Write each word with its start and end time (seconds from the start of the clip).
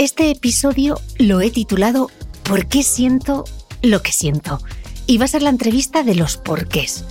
Este 0.00 0.30
episodio 0.30 0.98
lo 1.18 1.42
he 1.42 1.50
titulado 1.50 2.10
¿Por 2.42 2.64
qué 2.64 2.82
siento 2.82 3.44
lo 3.82 4.00
que 4.00 4.12
siento? 4.12 4.58
Y 5.06 5.18
va 5.18 5.26
a 5.26 5.28
ser 5.28 5.42
la 5.42 5.50
entrevista 5.50 6.02
de 6.02 6.14
los 6.14 6.38
porqués. 6.38 7.04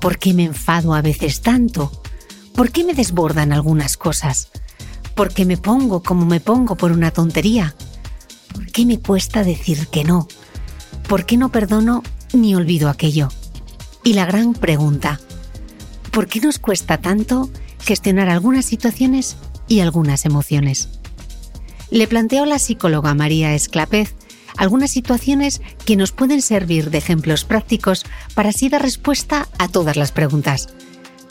¿Por 0.00 0.18
qué 0.18 0.34
me 0.34 0.42
enfado 0.42 0.94
a 0.94 1.00
veces 1.00 1.42
tanto? 1.42 1.92
¿Por 2.56 2.72
qué 2.72 2.82
me 2.82 2.94
desbordan 2.94 3.52
algunas 3.52 3.96
cosas? 3.96 4.48
¿Por 5.14 5.32
qué 5.32 5.44
me 5.44 5.58
pongo 5.58 6.02
como 6.02 6.26
me 6.26 6.40
pongo 6.40 6.74
por 6.74 6.90
una 6.90 7.12
tontería? 7.12 7.76
¿Por 8.52 8.66
qué 8.66 8.84
me 8.84 8.98
cuesta 8.98 9.44
decir 9.44 9.86
que 9.86 10.02
no? 10.02 10.26
¿Por 11.08 11.26
qué 11.26 11.36
no 11.36 11.52
perdono 11.52 12.02
ni 12.32 12.56
olvido 12.56 12.88
aquello? 12.88 13.28
Y 14.02 14.14
la 14.14 14.26
gran 14.26 14.54
pregunta, 14.54 15.20
¿por 16.10 16.26
qué 16.26 16.40
nos 16.40 16.58
cuesta 16.58 16.98
tanto 16.98 17.48
gestionar 17.78 18.28
algunas 18.28 18.64
situaciones 18.64 19.36
y 19.68 19.78
algunas 19.78 20.24
emociones? 20.24 20.88
Le 21.94 22.08
planteó 22.08 22.44
la 22.44 22.58
psicóloga 22.58 23.14
María 23.14 23.54
Esclapez 23.54 24.16
algunas 24.56 24.90
situaciones 24.90 25.62
que 25.84 25.96
nos 25.96 26.10
pueden 26.10 26.42
servir 26.42 26.90
de 26.90 26.98
ejemplos 26.98 27.44
prácticos 27.44 28.04
para 28.34 28.48
así 28.48 28.68
dar 28.68 28.82
respuesta 28.82 29.48
a 29.58 29.68
todas 29.68 29.96
las 29.96 30.10
preguntas. 30.10 30.74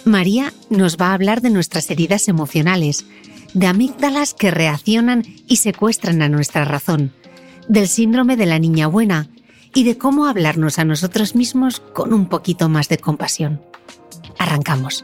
María 0.06 0.54
nos 0.70 0.96
va 0.96 1.08
a 1.08 1.14
hablar 1.16 1.42
de 1.42 1.50
nuestras 1.50 1.92
heridas 1.92 2.30
emocionales, 2.30 3.06
de 3.54 3.68
amígdalas 3.68 4.34
que 4.34 4.52
reaccionan 4.52 5.24
y 5.48 5.58
secuestran 5.58 6.22
a 6.22 6.30
nuestra 6.30 6.64
razón, 6.64 7.12
del 7.68 7.90
síndrome 7.90 8.38
de 8.38 8.46
la 8.46 8.60
niña 8.60 8.88
buena 8.88 9.28
y 9.74 9.84
de 9.84 9.98
cómo 9.98 10.28
hablarnos 10.28 10.80
a 10.80 10.86
nosotros 10.86 11.36
mismos 11.36 11.82
con 11.82 12.14
un 12.14 12.28
poquito 12.28 12.70
más 12.70 12.88
de 12.88 13.00
compasión. 13.00 13.62
Arrancamos. 14.40 15.04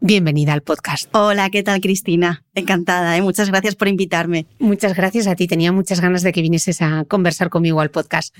Bienvenida 0.00 0.52
al 0.52 0.60
podcast. 0.60 1.08
Hola, 1.14 1.48
¿qué 1.48 1.62
tal 1.62 1.80
Cristina? 1.80 2.44
Encantada, 2.54 3.16
¿eh? 3.16 3.22
muchas 3.22 3.48
gracias 3.48 3.76
por 3.76 3.88
invitarme. 3.88 4.46
Muchas 4.58 4.94
gracias 4.94 5.26
a 5.26 5.34
ti, 5.36 5.46
tenía 5.46 5.72
muchas 5.72 6.02
ganas 6.02 6.22
de 6.22 6.32
que 6.32 6.42
vinieses 6.42 6.82
a 6.82 7.06
conversar 7.06 7.48
conmigo 7.48 7.80
al 7.80 7.90
podcast. 7.90 8.36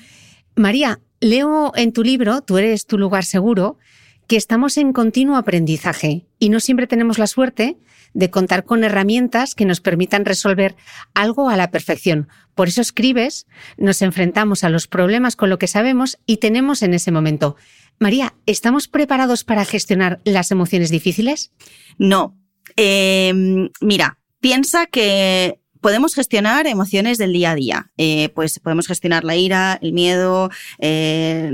María, 0.54 1.00
leo 1.20 1.72
en 1.74 1.92
tu 1.92 2.02
libro, 2.02 2.42
Tú 2.42 2.58
eres 2.58 2.84
tu 2.84 2.98
lugar 2.98 3.24
seguro, 3.24 3.78
que 4.26 4.36
estamos 4.36 4.76
en 4.76 4.92
continuo 4.92 5.36
aprendizaje 5.36 6.26
y 6.38 6.50
no 6.50 6.60
siempre 6.60 6.86
tenemos 6.86 7.18
la 7.18 7.26
suerte 7.26 7.78
de 8.12 8.30
contar 8.30 8.64
con 8.64 8.84
herramientas 8.84 9.54
que 9.54 9.64
nos 9.64 9.80
permitan 9.80 10.26
resolver 10.26 10.76
algo 11.14 11.48
a 11.48 11.56
la 11.56 11.70
perfección. 11.70 12.28
Por 12.54 12.68
eso 12.68 12.82
escribes, 12.82 13.46
nos 13.78 14.02
enfrentamos 14.02 14.62
a 14.62 14.68
los 14.68 14.88
problemas 14.88 15.36
con 15.36 15.48
lo 15.48 15.58
que 15.58 15.68
sabemos 15.68 16.18
y 16.26 16.36
tenemos 16.36 16.82
en 16.82 16.92
ese 16.92 17.12
momento. 17.12 17.56
María, 17.98 18.34
¿estamos 18.44 18.88
preparados 18.88 19.44
para 19.44 19.64
gestionar 19.64 20.20
las 20.24 20.50
emociones 20.50 20.90
difíciles? 20.90 21.52
No. 21.98 22.36
Em, 22.76 23.70
mira, 23.80 24.18
piensa 24.40 24.86
que 24.86 25.60
podemos 25.80 26.14
gestionar 26.14 26.66
emociones 26.66 27.16
del 27.16 27.32
día 27.32 27.52
a 27.52 27.54
día. 27.54 27.90
Eh, 27.96 28.30
pues 28.34 28.58
podemos 28.58 28.86
gestionar 28.86 29.24
la 29.24 29.36
ira, 29.36 29.78
el 29.80 29.92
miedo, 29.92 30.50
eh, 30.78 31.50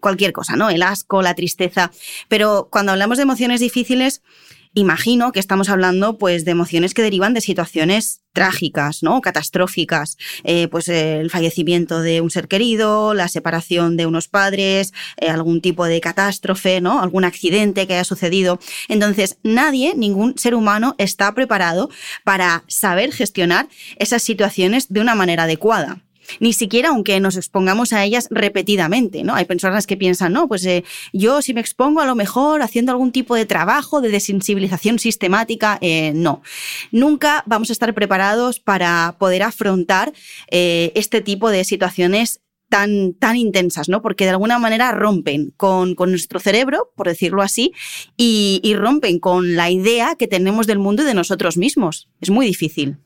cualquier 0.00 0.32
cosa, 0.32 0.56
¿no? 0.56 0.70
El 0.70 0.82
asco, 0.82 1.20
la 1.20 1.34
tristeza. 1.34 1.90
Pero 2.28 2.68
cuando 2.70 2.92
hablamos 2.92 3.18
de 3.18 3.24
emociones 3.24 3.60
difíciles, 3.60 4.22
imagino 4.74 5.32
que 5.32 5.40
estamos 5.40 5.68
hablando 5.68 6.18
pues 6.18 6.44
de 6.44 6.50
emociones 6.50 6.94
que 6.94 7.02
derivan 7.02 7.34
de 7.34 7.40
situaciones 7.40 8.22
trágicas, 8.32 9.02
¿no? 9.02 9.20
Catastróficas, 9.20 10.16
eh, 10.44 10.68
pues 10.68 10.88
el 10.88 11.30
fallecimiento 11.30 12.00
de 12.00 12.20
un 12.20 12.30
ser 12.30 12.48
querido, 12.48 13.14
la 13.14 13.28
separación 13.28 13.96
de 13.96 14.06
unos 14.06 14.28
padres, 14.28 14.92
eh, 15.18 15.28
algún 15.28 15.60
tipo 15.60 15.84
de 15.84 16.00
catástrofe, 16.00 16.80
¿no? 16.80 17.02
Algún 17.02 17.24
accidente 17.24 17.86
que 17.86 17.94
haya 17.94 18.04
sucedido. 18.04 18.58
Entonces, 18.88 19.38
nadie, 19.42 19.94
ningún 19.96 20.38
ser 20.38 20.54
humano 20.54 20.94
está 20.98 21.34
preparado 21.34 21.90
para 22.24 22.64
saber 22.68 23.12
gestionar 23.12 23.68
esas 23.96 24.22
situaciones 24.22 24.88
de 24.88 25.00
una 25.00 25.14
manera 25.14 25.44
adecuada 25.44 26.02
ni 26.40 26.52
siquiera 26.52 26.90
aunque 26.90 27.20
nos 27.20 27.36
expongamos 27.36 27.92
a 27.92 28.04
ellas 28.04 28.28
repetidamente, 28.30 29.22
¿no? 29.24 29.34
Hay 29.34 29.44
personas 29.44 29.86
que 29.86 29.96
piensan, 29.96 30.32
no, 30.32 30.48
pues 30.48 30.64
eh, 30.64 30.84
yo 31.12 31.42
si 31.42 31.54
me 31.54 31.60
expongo 31.60 32.00
a 32.00 32.06
lo 32.06 32.14
mejor 32.14 32.62
haciendo 32.62 32.92
algún 32.92 33.12
tipo 33.12 33.34
de 33.34 33.46
trabajo 33.46 34.00
de 34.00 34.10
desensibilización 34.10 34.98
sistemática, 34.98 35.78
eh, 35.80 36.12
no. 36.14 36.42
Nunca 36.90 37.42
vamos 37.46 37.70
a 37.70 37.72
estar 37.72 37.94
preparados 37.94 38.60
para 38.60 39.16
poder 39.18 39.42
afrontar 39.42 40.12
eh, 40.50 40.92
este 40.94 41.20
tipo 41.20 41.50
de 41.50 41.64
situaciones 41.64 42.40
tan, 42.68 43.12
tan 43.14 43.36
intensas, 43.36 43.88
¿no? 43.90 44.00
Porque 44.00 44.24
de 44.24 44.30
alguna 44.30 44.58
manera 44.58 44.92
rompen 44.92 45.52
con, 45.56 45.94
nuestro 45.94 46.40
cerebro, 46.40 46.90
por 46.96 47.06
decirlo 47.06 47.42
así, 47.42 47.72
y 48.16 48.74
rompen 48.76 49.18
con 49.18 49.56
la 49.56 49.70
idea 49.70 50.14
que 50.18 50.26
tenemos 50.26 50.66
del 50.66 50.78
mundo 50.78 51.02
y 51.02 51.06
de 51.06 51.12
nosotros 51.14 51.58
mismos. 51.58 52.08
Es 52.20 52.30
muy 52.30 52.46
difícil. 52.46 52.96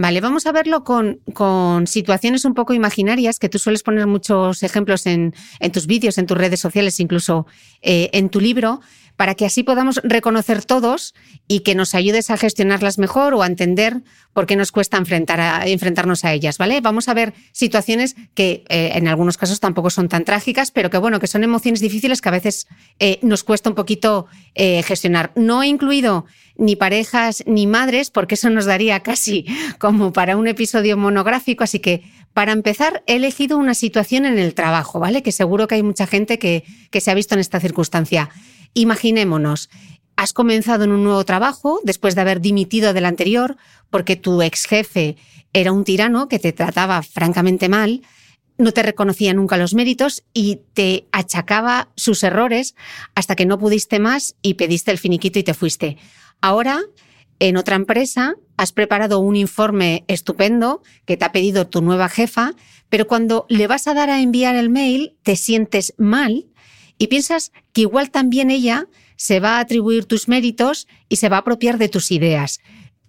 Vale, 0.00 0.20
vamos 0.20 0.46
a 0.46 0.52
verlo 0.52 0.84
con, 0.84 1.18
con, 1.34 1.88
situaciones 1.88 2.44
un 2.44 2.54
poco 2.54 2.72
imaginarias, 2.72 3.40
que 3.40 3.48
tú 3.48 3.58
sueles 3.58 3.82
poner 3.82 4.06
muchos 4.06 4.62
ejemplos 4.62 5.06
en, 5.06 5.34
en 5.58 5.72
tus 5.72 5.88
vídeos, 5.88 6.18
en 6.18 6.26
tus 6.26 6.38
redes 6.38 6.60
sociales, 6.60 7.00
incluso 7.00 7.48
eh, 7.82 8.08
en 8.12 8.28
tu 8.28 8.40
libro, 8.40 8.80
para 9.18 9.34
que 9.34 9.44
así 9.44 9.64
podamos 9.64 10.00
reconocer 10.04 10.64
todos 10.64 11.12
y 11.48 11.60
que 11.60 11.74
nos 11.74 11.96
ayudes 11.96 12.30
a 12.30 12.36
gestionarlas 12.36 12.98
mejor 12.98 13.34
o 13.34 13.42
a 13.42 13.48
entender 13.48 14.02
por 14.32 14.46
qué 14.46 14.54
nos 14.54 14.70
cuesta 14.70 14.96
enfrentarnos 14.96 16.24
a 16.24 16.32
ellas, 16.32 16.56
¿vale? 16.56 16.80
Vamos 16.80 17.08
a 17.08 17.14
ver 17.14 17.34
situaciones 17.50 18.14
que 18.34 18.62
eh, 18.68 18.92
en 18.94 19.08
algunos 19.08 19.36
casos 19.36 19.58
tampoco 19.58 19.90
son 19.90 20.08
tan 20.08 20.24
trágicas, 20.24 20.70
pero 20.70 20.88
que 20.88 20.98
bueno, 20.98 21.18
que 21.18 21.26
son 21.26 21.42
emociones 21.42 21.80
difíciles 21.80 22.22
que 22.22 22.28
a 22.28 22.32
veces 22.32 22.68
eh, 23.00 23.18
nos 23.22 23.42
cuesta 23.42 23.68
un 23.68 23.74
poquito 23.74 24.26
eh, 24.54 24.84
gestionar. 24.84 25.32
No 25.34 25.64
he 25.64 25.66
incluido 25.66 26.24
ni 26.56 26.76
parejas 26.76 27.42
ni 27.44 27.66
madres, 27.66 28.10
porque 28.10 28.36
eso 28.36 28.50
nos 28.50 28.66
daría 28.66 29.00
casi 29.00 29.46
como 29.80 30.12
para 30.12 30.36
un 30.36 30.46
episodio 30.46 30.96
monográfico, 30.96 31.64
así 31.64 31.80
que 31.80 32.04
para 32.34 32.52
empezar, 32.52 33.02
he 33.08 33.16
elegido 33.16 33.58
una 33.58 33.74
situación 33.74 34.26
en 34.26 34.38
el 34.38 34.54
trabajo, 34.54 35.00
¿vale? 35.00 35.24
Que 35.24 35.32
seguro 35.32 35.66
que 35.66 35.74
hay 35.74 35.82
mucha 35.82 36.06
gente 36.06 36.38
que 36.38 36.62
se 37.00 37.10
ha 37.10 37.14
visto 37.14 37.34
en 37.34 37.40
esta 37.40 37.58
circunstancia. 37.58 38.30
Imaginémonos, 38.74 39.70
has 40.16 40.32
comenzado 40.32 40.84
en 40.84 40.92
un 40.92 41.04
nuevo 41.04 41.24
trabajo 41.24 41.80
después 41.84 42.14
de 42.14 42.22
haber 42.22 42.40
dimitido 42.40 42.92
del 42.92 43.04
anterior 43.04 43.56
porque 43.88 44.16
tu 44.16 44.42
ex 44.42 44.66
jefe 44.66 45.16
era 45.52 45.72
un 45.72 45.84
tirano 45.84 46.28
que 46.28 46.38
te 46.38 46.52
trataba 46.52 47.02
francamente 47.02 47.68
mal, 47.68 48.02
no 48.58 48.72
te 48.72 48.82
reconocía 48.82 49.32
nunca 49.32 49.56
los 49.56 49.74
méritos 49.74 50.24
y 50.34 50.60
te 50.74 51.06
achacaba 51.12 51.88
sus 51.94 52.24
errores 52.24 52.74
hasta 53.14 53.36
que 53.36 53.46
no 53.46 53.58
pudiste 53.58 54.00
más 54.00 54.34
y 54.42 54.54
pediste 54.54 54.90
el 54.90 54.98
finiquito 54.98 55.38
y 55.38 55.44
te 55.44 55.54
fuiste. 55.54 55.96
Ahora, 56.40 56.80
en 57.38 57.56
otra 57.56 57.76
empresa, 57.76 58.34
has 58.56 58.72
preparado 58.72 59.20
un 59.20 59.36
informe 59.36 60.04
estupendo 60.08 60.82
que 61.04 61.16
te 61.16 61.24
ha 61.24 61.30
pedido 61.30 61.68
tu 61.68 61.80
nueva 61.80 62.08
jefa, 62.08 62.54
pero 62.88 63.06
cuando 63.06 63.46
le 63.48 63.68
vas 63.68 63.86
a 63.86 63.94
dar 63.94 64.10
a 64.10 64.20
enviar 64.20 64.56
el 64.56 64.70
mail, 64.70 65.16
te 65.22 65.36
sientes 65.36 65.94
mal 65.96 66.46
y 66.98 67.06
piensas 67.06 67.52
que 67.72 67.82
igual 67.82 68.10
también 68.10 68.50
ella 68.50 68.88
se 69.16 69.40
va 69.40 69.56
a 69.56 69.60
atribuir 69.60 70.04
tus 70.04 70.28
méritos 70.28 70.86
y 71.08 71.16
se 71.16 71.28
va 71.28 71.36
a 71.36 71.40
apropiar 71.40 71.78
de 71.78 71.88
tus 71.88 72.10
ideas. 72.10 72.60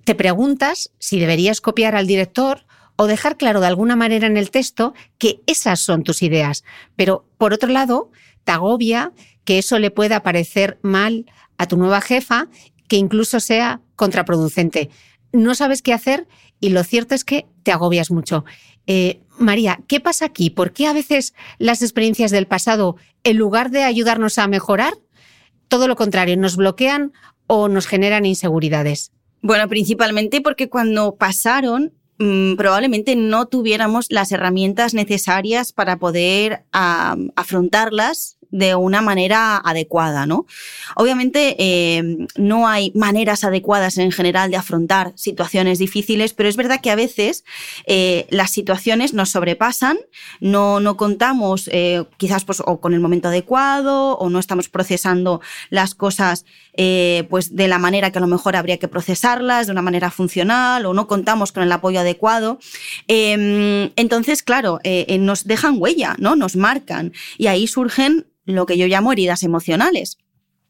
Te 0.04 0.16
preguntas 0.16 0.92
si 1.00 1.20
deberías 1.20 1.62
copiar 1.62 1.96
al 1.96 2.08
director 2.08 2.66
o 2.96 3.08
dejar 3.08 3.38
claro 3.38 3.62
de 3.62 3.68
alguna 3.68 3.96
manera 3.96 4.28
en 4.28 4.38
el 4.38 4.52
texto 4.52 4.94
que 5.18 5.40
esas 5.46 5.80
son 5.80 6.04
tus 6.04 6.22
ideas. 6.22 6.64
Pero, 6.96 7.26
por 7.38 7.54
otro 7.54 7.70
lado, 7.70 8.12
te 8.44 8.52
agobia 8.52 9.14
que 9.46 9.58
eso 9.58 9.80
le 9.80 9.92
pueda 9.92 10.22
parecer 10.22 10.80
mal 10.82 11.26
a 11.58 11.68
tu 11.68 11.78
nueva 11.78 12.02
jefa, 12.02 12.48
que 12.88 12.98
incluso 12.98 13.40
sea 13.40 13.82
contraproducente. 13.96 14.90
No 15.32 15.56
sabes 15.56 15.82
qué 15.82 15.94
hacer 15.94 16.28
y 16.60 16.70
lo 16.70 16.84
cierto 16.84 17.16
es 17.16 17.24
que 17.24 17.46
te 17.64 17.72
agobias 17.72 18.12
mucho. 18.12 18.46
Eh, 18.88 19.22
María, 19.38 19.80
¿qué 19.88 20.00
pasa 20.00 20.26
aquí? 20.26 20.50
¿Por 20.50 20.74
qué 20.74 20.88
a 20.88 20.94
veces 20.94 21.34
las 21.58 21.82
experiencias 21.82 22.32
del 22.32 22.48
pasado, 22.48 22.98
en 23.24 23.38
lugar 23.38 23.70
de 23.70 23.84
ayudarnos 23.84 24.38
a 24.38 24.48
mejorar, 24.48 24.94
todo 25.68 25.88
lo 25.88 25.96
contrario, 25.96 26.36
nos 26.38 26.56
bloquean 26.56 27.14
o 27.48 27.68
nos 27.68 27.86
generan 27.88 28.26
inseguridades? 28.26 29.12
Bueno, 29.42 29.68
principalmente 29.70 30.42
porque 30.42 30.70
cuando 30.70 31.16
pasaron 31.16 31.94
mm, 32.18 32.56
probablemente 32.56 33.16
no 33.16 33.46
tuviéramos 33.46 34.08
las 34.10 34.32
herramientas 34.32 34.94
necesarias 34.94 35.72
para 35.72 35.98
poder 35.98 36.66
afrontarlas 36.72 38.39
de 38.52 38.76
una 38.76 39.02
manera 39.02 39.58
adecuada, 39.58 40.26
¿no? 40.26 40.46
Obviamente 40.96 41.56
eh, 41.60 42.28
no 42.36 42.68
hay 42.68 42.92
maneras 42.96 43.44
adecuadas 43.44 43.98
en 43.98 44.12
general 44.12 44.50
de 44.50 44.58
afrontar 44.58 45.14
situaciones 45.16 45.78
difíciles, 45.78 46.34
pero 46.34 46.50
es 46.50 46.56
verdad 46.56 46.82
que 46.82 46.90
a 46.90 46.96
veces 46.96 47.44
eh, 47.86 48.26
las 48.30 48.52
situaciones 48.52 49.14
nos 49.14 49.30
sobrepasan, 49.30 49.98
no, 50.40 50.80
no 50.80 50.98
contamos 50.98 51.70
eh, 51.72 52.06
quizás 52.18 52.44
pues, 52.44 52.62
o 52.66 52.80
con 52.80 52.94
el 52.94 53.00
momento 53.00 53.28
adecuado 53.28 54.18
o 54.18 54.30
no 54.30 54.40
estamos 54.40 54.68
procesando 54.70 55.42
las 55.70 55.96
cosas 55.96 56.46
pues 57.30 57.58
de 57.58 57.68
la 57.68 57.78
manera 57.78 58.10
que 58.10 58.20
a 58.20 58.22
lo 58.22 58.28
mejor 58.28 58.56
habría 58.56 58.78
que 58.78 58.88
procesarlas, 58.88 59.68
de 59.68 59.74
una 59.74 59.82
manera 59.82 60.12
funcional 60.12 60.86
o 60.86 60.94
no 60.94 61.08
contamos 61.08 61.52
con 61.52 61.62
el 61.62 61.72
apoyo 61.74 62.00
adecuado. 62.00 62.58
Em, 63.10 63.92
entonces, 63.98 64.44
claro, 64.44 64.80
nos 65.20 65.44
dejan 65.44 65.76
huella, 65.78 66.16
¿no? 66.20 66.38
Nos 66.38 66.56
marcan 66.56 67.12
y 67.38 67.48
ahí 67.48 67.68
surgen 67.68 68.28
lo 68.56 68.66
que 68.66 68.78
yo 68.78 68.88
llamo 68.88 69.12
heridas 69.12 69.44
emocionales. 69.44 70.18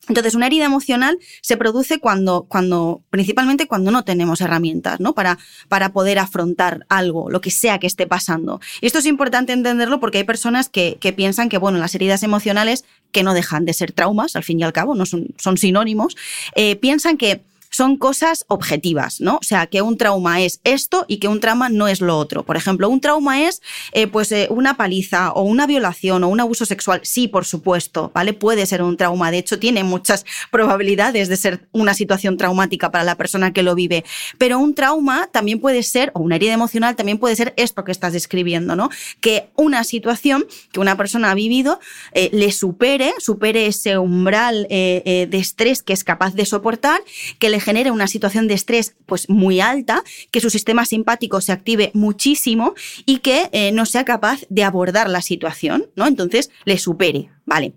Entonces, 0.08 0.34
una 0.34 0.48
herida 0.48 0.66
emocional 0.66 1.20
se 1.42 1.56
produce 1.56 2.00
cuando, 2.00 2.46
cuando, 2.50 3.04
principalmente 3.12 3.68
cuando 3.68 3.92
no 3.92 4.04
tenemos 4.04 4.42
herramientas, 4.42 5.00
¿no? 5.00 5.14
Para, 5.14 5.38
para 5.68 5.94
poder 5.94 6.18
afrontar 6.18 6.86
algo, 6.90 7.30
lo 7.30 7.42
que 7.42 7.52
sea 7.52 7.80
que 7.80 7.86
esté 7.86 8.08
pasando. 8.08 8.60
Y 8.82 8.88
esto 8.88 9.00
es 9.00 9.06
importante 9.06 9.54
entenderlo 9.54 10.00
porque 10.00 10.18
hay 10.18 10.24
personas 10.24 10.68
que, 10.68 10.98
que 11.00 11.14
piensan 11.14 11.48
que, 11.48 11.60
bueno, 11.60 11.78
las 11.78 11.94
heridas 11.94 12.24
emocionales, 12.24 12.86
que 13.12 13.22
no 13.22 13.36
dejan 13.36 13.66
de 13.66 13.74
ser 13.74 13.92
traumas, 13.92 14.36
al 14.36 14.44
fin 14.44 14.60
y 14.60 14.64
al 14.64 14.74
cabo, 14.74 14.96
no 14.96 15.06
son, 15.06 15.28
son 15.38 15.58
sinónimos, 15.58 16.18
eh, 16.56 16.76
piensan 16.76 17.18
que 17.18 17.44
son 17.70 17.98
cosas 17.98 18.46
objetivas, 18.48 19.22
¿no? 19.22 19.38
O 19.38 19.44
sea, 19.44 19.68
que 19.68 19.82
un 19.82 19.98
trauma 19.98 20.42
es 20.42 20.60
esto 20.64 21.06
y 21.08 21.18
que 21.18 21.28
un 21.28 21.40
trauma 21.40 21.70
no 21.70 21.88
es 21.88 22.02
lo 22.02 22.18
otro. 22.18 22.44
Por 22.44 22.58
ejemplo, 22.58 22.90
un 22.90 23.00
trauma 23.00 23.44
es 23.44 23.62
eh, 23.92 24.08
pues 24.08 24.32
eh, 24.32 24.48
una 24.50 24.76
paliza 24.76 25.32
o 25.32 25.44
una 25.44 25.68
violación 25.68 26.24
o 26.24 26.30
un 26.30 26.40
abuso 26.40 26.66
sexual. 26.66 27.02
Sí, 27.04 27.28
por 27.28 27.46
supuesto, 27.46 28.12
¿vale? 28.14 28.34
Puede 28.34 28.66
ser 28.66 28.82
un 28.82 28.98
trauma. 28.98 29.32
De 29.32 29.38
hecho, 29.38 29.60
tiene 29.60 29.84
muchas 29.84 30.26
probabilidades 30.52 31.30
de 31.30 31.38
ser 31.38 31.68
una 31.72 31.94
situación 31.94 32.38
traumática 32.38 32.92
para 32.92 33.04
la 33.04 33.16
persona 33.16 33.54
que 33.54 33.64
lo 33.64 33.76
vive. 33.76 34.04
Pero 34.38 34.60
un 34.60 34.74
trauma 34.74 35.30
también 35.32 35.60
puede 35.60 35.84
ser, 35.84 36.12
o 36.16 36.22
una 36.22 36.36
herida 36.36 36.54
emocional 36.54 36.96
también 36.96 37.20
puede 37.20 37.36
ser 37.36 37.54
esto 37.56 37.84
que 37.84 37.92
estás 37.92 38.14
describiendo, 38.14 38.76
¿no? 38.76 38.90
Que 39.22 39.50
una 39.56 39.84
situación 39.84 40.46
que 40.72 40.80
una 40.80 40.98
persona 40.98 41.32
ha 41.32 41.36
vivido 41.36 41.80
eh, 42.14 42.30
le 42.34 42.52
supere, 42.52 43.14
supere 43.20 43.68
ese 43.68 43.98
umbral 43.98 44.68
de 44.70 45.30
estrés 45.34 45.84
que 45.84 45.94
es 45.94 46.04
capaz 46.04 46.34
de 46.34 46.46
soportar, 46.46 47.00
que 47.38 47.50
le 47.50 47.60
genere 47.70 47.92
una 47.92 48.08
situación 48.08 48.48
de 48.48 48.56
estrés 48.56 48.96
pues 49.06 49.30
muy 49.30 49.62
alta, 49.62 50.04
que 50.32 50.42
su 50.42 50.50
sistema 50.50 50.86
simpático 50.86 51.40
se 51.40 51.52
active 51.52 51.92
muchísimo 51.94 52.74
y 53.06 53.20
que 53.20 53.50
eh, 53.52 53.72
no 53.72 53.86
sea 53.86 54.06
capaz 54.06 54.40
de 54.50 54.64
abordar 54.64 55.08
la 55.08 55.22
situación, 55.22 55.86
¿no? 55.96 56.08
Entonces 56.08 56.50
le 56.66 56.80
supere, 56.80 57.30
¿vale? 57.46 57.74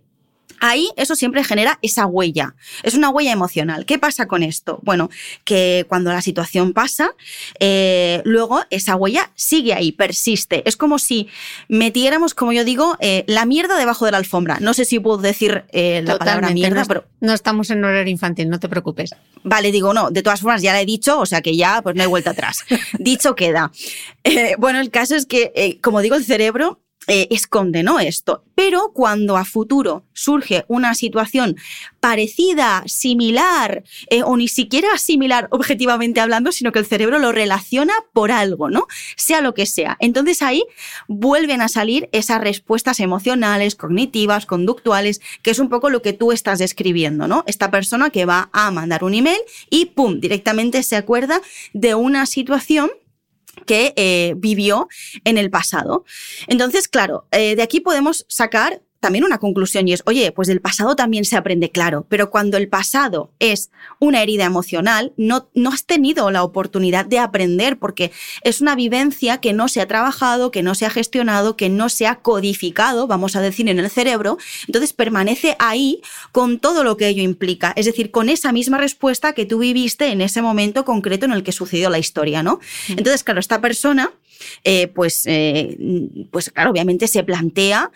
Ahí 0.65 0.91
eso 0.95 1.17
siempre 1.17 1.43
genera 1.43 1.81
esa 1.83 2.07
huella. 2.07 2.55
Es 2.85 2.95
una 2.95 3.11
huella 3.11 3.33
emocional. 3.33 3.85
¿Qué 3.85 3.99
pasa 3.99 4.29
con 4.29 4.45
esto? 4.45 4.79
Bueno, 4.85 5.11
que 5.43 5.87
cuando 5.89 6.13
la 6.13 6.23
situación 6.23 6.73
pasa, 6.73 7.17
eh, 7.59 8.23
luego 8.25 8.61
esa 8.71 8.95
huella 8.95 9.33
sigue 9.35 9.75
ahí, 9.75 9.91
persiste. 9.91 10.63
Es 10.69 10.77
como 10.77 11.01
si 11.01 11.27
metiéramos, 11.67 12.35
como 12.35 12.53
yo 12.53 12.65
digo, 12.65 12.97
eh, 13.01 13.25
la 13.27 13.45
mierda 13.45 13.77
debajo 13.77 14.05
de 14.05 14.13
la 14.13 14.19
alfombra. 14.19 14.59
No 14.61 14.73
sé 14.73 14.85
si 14.85 15.01
puedo 15.01 15.19
decir 15.19 15.65
eh, 15.73 16.01
la 16.05 16.17
palabra 16.17 16.51
mierda, 16.51 16.83
no, 16.83 16.87
pero... 16.87 17.05
No 17.19 17.35
estamos 17.35 17.69
en 17.71 17.85
horario 17.85 18.13
infantil, 18.13 18.49
no 18.49 18.61
te 18.61 18.69
preocupes. 18.69 19.17
Vale, 19.43 19.73
digo, 19.73 19.93
no, 19.93 20.13
de 20.13 20.23
todas 20.23 20.43
formas 20.43 20.63
ya 20.63 20.73
la 20.73 20.81
he 20.81 20.87
dicho, 20.87 21.19
o 21.19 21.27
sea 21.27 21.43
que 21.43 21.57
ya 21.57 21.83
pues 21.83 21.97
no 21.97 22.03
hay 22.03 22.09
vuelta 22.09 22.31
atrás. 22.31 22.59
dicho 23.01 23.35
queda. 23.35 23.73
bueno, 24.59 24.79
el 24.79 24.91
caso 24.91 25.17
es 25.17 25.27
que, 25.27 25.81
como 25.83 26.03
digo, 26.03 26.15
el 26.15 26.25
cerebro 26.25 26.79
eh, 27.09 27.27
esconde 27.31 27.83
¿no? 27.83 27.99
esto. 27.99 28.45
Pero 28.55 28.93
cuando 28.95 29.37
a 29.37 29.45
futuro 29.45 30.05
surge 30.13 30.65
una 30.69 30.95
situación 30.95 31.57
parecida, 31.99 32.85
similar, 32.87 33.83
eh, 34.09 34.23
o 34.23 34.37
ni 34.37 34.47
siquiera 34.47 34.97
similar 34.99 35.49
objetivamente 35.51 36.21
hablando, 36.21 36.53
sino 36.53 36.71
que 36.71 36.79
el 36.79 36.87
cerebro 36.87 37.19
lo 37.19 37.33
relaciona 37.33 37.93
por 38.13 38.31
algo, 38.31 38.71
¿no? 38.71 38.87
Sea 39.17 39.41
lo 39.41 39.55
que 39.55 39.67
sea. 39.67 39.97
Entonces 40.01 40.43
ahí 40.43 40.65
vuelven 41.09 41.61
a 41.61 41.69
salir 41.69 42.09
esas 42.13 42.41
respuestas 42.41 43.01
emocionales, 43.01 43.75
cognitivas, 43.75 44.47
conductuales, 44.47 45.21
que 45.43 45.51
es 45.51 45.59
un 45.59 45.69
poco 45.69 45.91
lo 45.91 46.03
que 46.03 46.13
tú 46.13 46.31
estás 46.31 46.61
describiendo, 46.61 47.27
¿no? 47.27 47.43
Esta 47.47 47.71
persona 47.71 48.11
que 48.11 48.27
va 48.27 48.49
a 48.53 48.71
mandar 48.71 49.03
un 49.03 49.15
email 49.15 49.41
y 49.71 49.87
¡pum! 49.87 50.21
directamente 50.21 50.83
se 50.83 50.97
acuerda 50.97 51.41
de 51.73 51.95
una 51.95 52.27
situación 52.27 52.91
que 53.67 53.93
eh, 53.97 54.35
vivió 54.37 54.89
en 55.25 55.39
el 55.39 55.51
pasado. 55.51 56.05
Entonces, 56.47 56.89
claro, 56.89 57.27
eh, 57.31 57.57
de 57.57 57.63
aquí 57.63 57.81
podemos 57.81 58.25
sacar 58.29 58.83
también 59.03 59.25
una 59.25 59.39
conclusión 59.39 59.89
y 59.89 59.93
es, 59.93 60.03
oye, 60.07 60.31
pues 60.31 60.47
del 60.47 60.61
pasado 60.61 60.95
también 60.95 61.25
se 61.25 61.37
aprende, 61.37 61.71
claro, 61.71 62.07
pero 62.09 62.31
cuando 62.31 62.57
el 62.57 62.69
pasado 62.69 63.33
es 63.41 63.73
una 63.99 64.23
herida 64.23 64.45
emocional, 64.45 65.13
no, 65.17 65.49
no 65.55 65.71
has 65.71 65.85
tenido 65.87 66.31
la 66.31 66.45
oportunidad 66.45 67.05
de 67.05 67.19
aprender 67.19 67.81
porque 67.81 68.13
es 68.45 68.61
una 68.61 68.77
vivencia 68.77 69.39
que 69.39 69.53
no 69.53 69.67
se 69.67 69.81
ha 69.81 69.89
trabajado, 69.89 70.53
que 70.53 70.63
no 70.63 70.77
se 70.77 70.87
ha 70.87 70.91
gestionado, 70.91 71.57
que 71.57 71.69
no 71.69 71.89
se 71.89 72.07
ha 72.07 72.21
codificado, 72.21 73.09
vamos 73.09 73.35
a 73.35 73.41
decir, 73.41 73.69
en 73.69 73.81
el 73.81 73.91
cerebro, 73.91 74.39
entonces 74.69 74.93
permanece 74.93 75.57
ahí 75.59 76.01
con 76.31 76.61
todo 76.61 76.85
lo 76.85 76.97
que 76.97 77.09
ello 77.09 77.25
implica, 77.25 77.73
es 77.75 77.87
decir, 77.87 78.13
con 78.13 78.29
esa 78.29 78.53
misma 78.53 78.79
respuesta 78.79 79.33
que 79.33 79.47
tú 79.47 79.59
viviste 79.59 80.07
en 80.07 80.21
ese 80.21 80.43
momento 80.43 80.85
concreto 80.85 81.27
en 81.27 81.33
el 81.33 81.43
que 81.43 81.51
sucedió 81.51 81.91
la 81.91 81.99
historia, 81.99 82.45
¿no? 82.45 82.61
Entonces, 82.89 83.25
claro, 83.25 83.41
esta 83.41 83.61
persona 83.61 84.13
eh, 84.65 84.89
pues, 84.89 85.23
eh, 85.27 86.27
pues 86.31 86.51
claro, 86.51 86.71
obviamente 86.71 87.09
se 87.09 87.23
plantea 87.25 87.91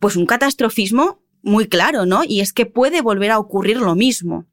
pues 0.00 0.16
un 0.16 0.26
catastrofismo 0.26 1.20
muy 1.42 1.68
claro, 1.68 2.06
¿no? 2.06 2.22
Y 2.26 2.40
es 2.40 2.52
que 2.52 2.66
puede 2.66 3.02
volver 3.02 3.30
a 3.30 3.38
ocurrir 3.38 3.78
lo 3.78 3.94
mismo. 3.94 4.46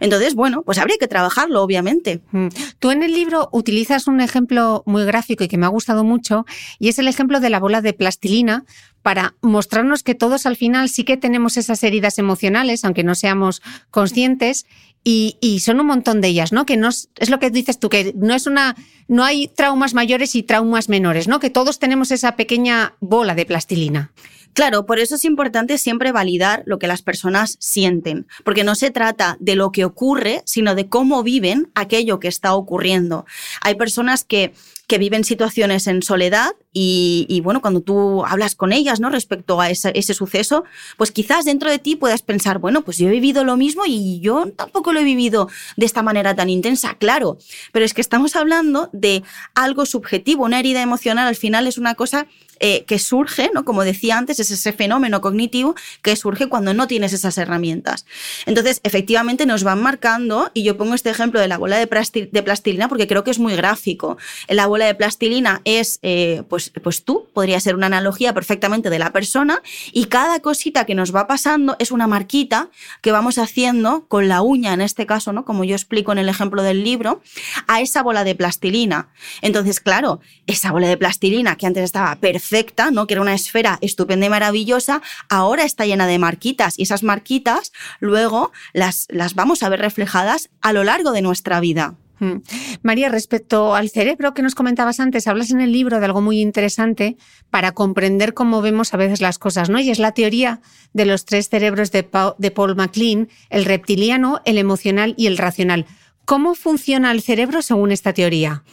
Entonces, 0.00 0.34
bueno, 0.34 0.62
pues 0.62 0.78
habría 0.78 0.96
que 0.98 1.08
trabajarlo, 1.08 1.62
obviamente. 1.62 2.22
Mm. 2.32 2.48
Tú 2.78 2.90
en 2.90 3.02
el 3.02 3.12
libro 3.12 3.48
utilizas 3.52 4.06
un 4.06 4.20
ejemplo 4.20 4.82
muy 4.86 5.04
gráfico 5.04 5.44
y 5.44 5.48
que 5.48 5.58
me 5.58 5.66
ha 5.66 5.70
gustado 5.70 6.04
mucho, 6.04 6.46
y 6.78 6.88
es 6.88 6.98
el 6.98 7.06
ejemplo 7.06 7.38
de 7.38 7.50
la 7.50 7.60
bola 7.60 7.82
de 7.82 7.92
plastilina 7.92 8.64
para 9.02 9.34
mostrarnos 9.40 10.02
que 10.02 10.14
todos 10.14 10.46
al 10.46 10.56
final 10.56 10.88
sí 10.88 11.04
que 11.04 11.16
tenemos 11.16 11.56
esas 11.56 11.82
heridas 11.82 12.18
emocionales, 12.18 12.84
aunque 12.84 13.04
no 13.04 13.14
seamos 13.14 13.62
conscientes, 13.90 14.66
y, 15.02 15.60
son 15.60 15.80
un 15.80 15.86
montón 15.86 16.20
de 16.20 16.28
ellas, 16.28 16.52
¿no? 16.52 16.66
Que 16.66 16.76
no 16.76 16.88
es, 16.88 17.08
es, 17.16 17.30
lo 17.30 17.38
que 17.38 17.50
dices 17.50 17.78
tú, 17.78 17.88
que 17.88 18.12
no 18.16 18.34
es 18.34 18.46
una, 18.46 18.76
no 19.08 19.24
hay 19.24 19.48
traumas 19.48 19.94
mayores 19.94 20.34
y 20.34 20.42
traumas 20.42 20.88
menores, 20.88 21.26
¿no? 21.26 21.40
Que 21.40 21.50
todos 21.50 21.78
tenemos 21.78 22.10
esa 22.10 22.36
pequeña 22.36 22.94
bola 23.00 23.34
de 23.34 23.46
plastilina. 23.46 24.12
Claro, 24.52 24.84
por 24.84 24.98
eso 24.98 25.14
es 25.14 25.24
importante 25.24 25.78
siempre 25.78 26.12
validar 26.12 26.64
lo 26.66 26.78
que 26.78 26.88
las 26.88 27.02
personas 27.02 27.56
sienten, 27.60 28.26
porque 28.44 28.64
no 28.64 28.74
se 28.74 28.90
trata 28.90 29.36
de 29.38 29.54
lo 29.54 29.70
que 29.70 29.84
ocurre, 29.84 30.42
sino 30.44 30.74
de 30.74 30.88
cómo 30.88 31.22
viven 31.22 31.70
aquello 31.74 32.18
que 32.18 32.28
está 32.28 32.54
ocurriendo. 32.54 33.26
Hay 33.60 33.76
personas 33.76 34.24
que 34.24 34.52
que 34.90 34.98
viven 34.98 35.22
situaciones 35.22 35.86
en 35.86 36.02
soledad 36.02 36.50
y, 36.72 37.40
bueno, 37.44 37.60
cuando 37.60 37.80
tú 37.80 38.24
hablas 38.26 38.56
con 38.56 38.72
ellas, 38.72 38.98
¿no? 38.98 39.08
Respecto 39.08 39.60
a 39.60 39.70
ese, 39.70 39.92
ese, 39.94 40.14
suceso, 40.14 40.64
pues 40.96 41.12
quizás 41.12 41.44
dentro 41.44 41.70
de 41.70 41.78
ti 41.78 41.94
puedas 41.94 42.22
pensar, 42.22 42.58
bueno, 42.58 42.82
pues 42.82 42.98
yo 42.98 43.06
he 43.06 43.12
vivido 43.12 43.44
lo 43.44 43.56
mismo 43.56 43.84
y 43.86 44.18
yo 44.18 44.50
tampoco 44.56 44.92
lo 44.92 44.98
he 44.98 45.04
vivido 45.04 45.48
de 45.76 45.86
esta 45.86 46.02
manera 46.02 46.34
tan 46.34 46.50
intensa, 46.50 46.96
claro, 46.98 47.38
pero 47.70 47.84
es 47.84 47.94
que 47.94 48.00
estamos 48.00 48.34
hablando 48.34 48.90
de 48.92 49.22
algo 49.54 49.86
subjetivo, 49.86 50.44
una 50.44 50.58
herida 50.58 50.82
emocional 50.82 51.28
al 51.28 51.36
final 51.36 51.68
es 51.68 51.78
una 51.78 51.94
cosa 51.94 52.26
eh, 52.60 52.84
que 52.84 52.98
surge, 52.98 53.50
¿no? 53.54 53.64
Como 53.64 53.84
decía 53.84 54.18
antes, 54.18 54.38
es 54.38 54.50
ese 54.50 54.72
fenómeno 54.72 55.22
cognitivo 55.22 55.74
que 56.02 56.14
surge 56.14 56.46
cuando 56.48 56.74
no 56.74 56.86
tienes 56.86 57.14
esas 57.14 57.38
herramientas. 57.38 58.04
Entonces, 58.44 58.80
efectivamente, 58.84 59.46
nos 59.46 59.64
van 59.64 59.82
marcando, 59.82 60.50
y 60.52 60.62
yo 60.62 60.76
pongo 60.76 60.94
este 60.94 61.08
ejemplo 61.08 61.40
de 61.40 61.48
la 61.48 61.56
bola 61.56 61.78
de, 61.78 61.86
plastilina 61.86 62.88
porque 62.88 63.06
creo 63.06 63.24
que 63.24 63.30
es 63.30 63.38
muy 63.38 63.56
gráfico. 63.56 64.18
La 64.46 64.66
bola 64.66 64.84
de 64.84 64.94
plastilina 64.94 65.62
es, 65.64 66.00
eh, 66.02 66.42
pues, 66.50 66.70
pues 66.82 67.02
tú, 67.02 67.28
podría 67.32 67.58
ser 67.60 67.74
una 67.74 67.86
analogía 67.86 68.34
perfectamente 68.34 68.90
de 68.90 68.98
la 68.98 69.10
persona, 69.10 69.62
y 69.92 70.04
cada 70.04 70.40
cosita 70.40 70.84
que 70.84 70.94
nos 70.94 71.14
va 71.14 71.26
pasando 71.26 71.76
es 71.78 71.90
una 71.90 72.06
marquita 72.06 72.68
que 73.00 73.10
vamos 73.10 73.38
haciendo 73.38 74.04
con 74.06 74.28
la 74.28 74.42
uña, 74.42 74.74
en 74.74 74.82
este 74.82 75.06
caso, 75.06 75.32
¿no? 75.32 75.46
Como 75.46 75.64
yo 75.64 75.74
explico 75.74 76.12
en 76.12 76.18
el 76.18 76.28
ejemplo 76.28 76.62
del 76.62 76.84
libro, 76.84 77.22
a 77.68 77.80
esa 77.80 78.02
bola 78.02 78.22
de 78.22 78.34
plastilina. 78.34 79.08
Entonces, 79.40 79.80
claro, 79.80 80.20
esa 80.46 80.72
bola 80.72 80.88
de 80.88 80.98
plastilina 80.98 81.56
que 81.56 81.66
antes 81.66 81.84
estaba 81.84 82.14
perfecta, 82.16 82.49
perfecta, 82.50 82.90
¿no? 82.90 83.06
que 83.06 83.14
era 83.14 83.20
una 83.20 83.34
esfera 83.34 83.78
estupenda 83.80 84.26
y 84.26 84.28
maravillosa, 84.28 85.02
ahora 85.28 85.64
está 85.64 85.86
llena 85.86 86.06
de 86.06 86.18
marquitas 86.18 86.78
y 86.78 86.82
esas 86.82 87.02
marquitas 87.02 87.72
luego 88.00 88.50
las, 88.72 89.06
las 89.08 89.34
vamos 89.34 89.62
a 89.62 89.68
ver 89.68 89.80
reflejadas 89.80 90.50
a 90.60 90.72
lo 90.72 90.82
largo 90.82 91.12
de 91.12 91.22
nuestra 91.22 91.60
vida. 91.60 91.94
Hmm. 92.18 92.42
María, 92.82 93.08
respecto 93.08 93.74
al 93.74 93.88
cerebro 93.88 94.34
que 94.34 94.42
nos 94.42 94.54
comentabas 94.54 95.00
antes, 95.00 95.26
hablas 95.26 95.52
en 95.52 95.60
el 95.60 95.72
libro 95.72 96.00
de 96.00 96.06
algo 96.06 96.20
muy 96.20 96.40
interesante 96.40 97.16
para 97.50 97.72
comprender 97.72 98.34
cómo 98.34 98.60
vemos 98.60 98.92
a 98.92 98.98
veces 98.98 99.20
las 99.20 99.38
cosas, 99.38 99.70
¿no? 99.70 99.78
Y 99.80 99.90
es 99.90 99.98
la 99.98 100.12
teoría 100.12 100.60
de 100.92 101.06
los 101.06 101.24
tres 101.24 101.48
cerebros 101.48 101.92
de, 101.92 102.02
Paul 102.02 102.76
MacLean, 102.76 103.28
el 103.48 103.64
reptiliano, 103.64 104.42
el 104.44 104.58
emocional 104.58 105.14
y 105.16 105.28
el 105.28 105.38
racional. 105.38 105.86
¿Cómo 106.26 106.54
funciona 106.54 107.10
el 107.12 107.22
cerebro 107.22 107.62
según 107.62 107.90
esta 107.90 108.12
teoría? 108.12 108.64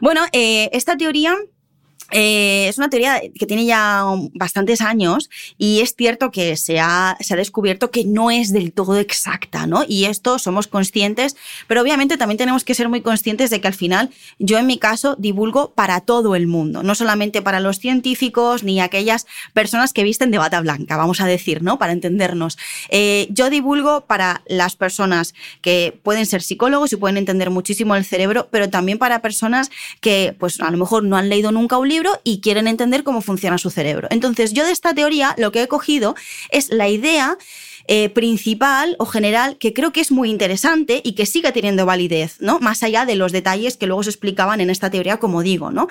Bueno, 0.00 0.22
eh, 0.32 0.70
esta 0.72 0.96
teoría 0.96 1.36
eh, 2.10 2.66
es 2.68 2.78
una 2.78 2.90
teoría 2.90 3.20
que 3.20 3.46
tiene 3.46 3.64
ya 3.64 4.04
bastantes 4.34 4.80
años 4.80 5.30
y 5.56 5.80
es 5.80 5.94
cierto 5.96 6.30
que 6.30 6.56
se 6.56 6.78
ha, 6.78 7.16
se 7.20 7.34
ha, 7.34 7.36
descubierto 7.36 7.90
que 7.90 8.04
no 8.04 8.30
es 8.30 8.52
del 8.52 8.72
todo 8.72 8.98
exacta, 8.98 9.66
¿no? 9.66 9.84
Y 9.88 10.04
esto 10.04 10.38
somos 10.38 10.66
conscientes, 10.66 11.36
pero 11.66 11.80
obviamente 11.80 12.16
también 12.16 12.38
tenemos 12.38 12.64
que 12.64 12.74
ser 12.74 12.88
muy 12.88 13.00
conscientes 13.00 13.50
de 13.50 13.60
que 13.60 13.68
al 13.68 13.74
final 13.74 14.10
yo 14.38 14.58
en 14.58 14.66
mi 14.66 14.78
caso 14.78 15.16
divulgo 15.18 15.72
para 15.72 16.00
todo 16.00 16.36
el 16.36 16.46
mundo, 16.46 16.82
no 16.82 16.94
solamente 16.94 17.42
para 17.42 17.60
los 17.60 17.78
científicos 17.78 18.64
ni 18.64 18.80
aquellas 18.80 19.26
personas 19.52 19.92
que 19.92 20.04
visten 20.04 20.30
de 20.30 20.38
bata 20.38 20.60
blanca, 20.60 20.96
vamos 20.96 21.20
a 21.20 21.26
decir, 21.26 21.62
¿no? 21.62 21.78
Para 21.78 21.92
entendernos. 21.92 22.58
Eh, 22.90 23.28
yo 23.30 23.50
divulgo 23.50 24.02
para 24.02 24.42
las 24.46 24.76
personas 24.76 25.34
que 25.62 25.98
pueden 26.02 26.26
ser 26.26 26.42
psicólogos 26.42 26.92
y 26.92 26.96
pueden 26.96 27.16
entender 27.16 27.50
muchísimo 27.50 27.96
el 27.96 28.04
cerebro, 28.04 28.48
pero 28.50 28.68
también 28.68 28.98
para 28.98 29.22
personas 29.22 29.70
que 30.00 30.36
pues 30.38 30.60
a 30.60 30.70
lo 30.70 30.76
mejor 30.76 31.02
no 31.02 31.16
han 31.16 31.28
leído 31.28 31.50
nunca 31.50 31.78
un 31.78 31.88
libro 31.88 31.93
y 32.24 32.40
quieren 32.40 32.66
entender 32.66 33.04
cómo 33.04 33.20
funciona 33.20 33.58
su 33.58 33.70
cerebro. 33.70 34.08
Entonces, 34.10 34.52
yo 34.52 34.64
de 34.64 34.72
esta 34.72 34.94
teoría 34.94 35.34
lo 35.38 35.52
que 35.52 35.62
he 35.62 35.68
cogido 35.68 36.14
es 36.50 36.70
la 36.70 36.88
idea 36.88 37.36
eh, 37.86 38.08
principal 38.08 38.96
o 38.98 39.04
general 39.04 39.58
que 39.58 39.74
creo 39.74 39.92
que 39.92 40.00
es 40.00 40.10
muy 40.10 40.30
interesante 40.30 41.02
y 41.04 41.12
que 41.12 41.26
sigue 41.26 41.52
teniendo 41.52 41.84
validez, 41.84 42.36
¿no? 42.40 42.58
Más 42.58 42.82
allá 42.82 43.04
de 43.04 43.14
los 43.14 43.30
detalles 43.30 43.76
que 43.76 43.86
luego 43.86 44.02
se 44.02 44.10
explicaban 44.10 44.60
en 44.60 44.70
esta 44.70 44.90
teoría, 44.90 45.18
como 45.18 45.42
digo, 45.42 45.70
¿no? 45.70 45.88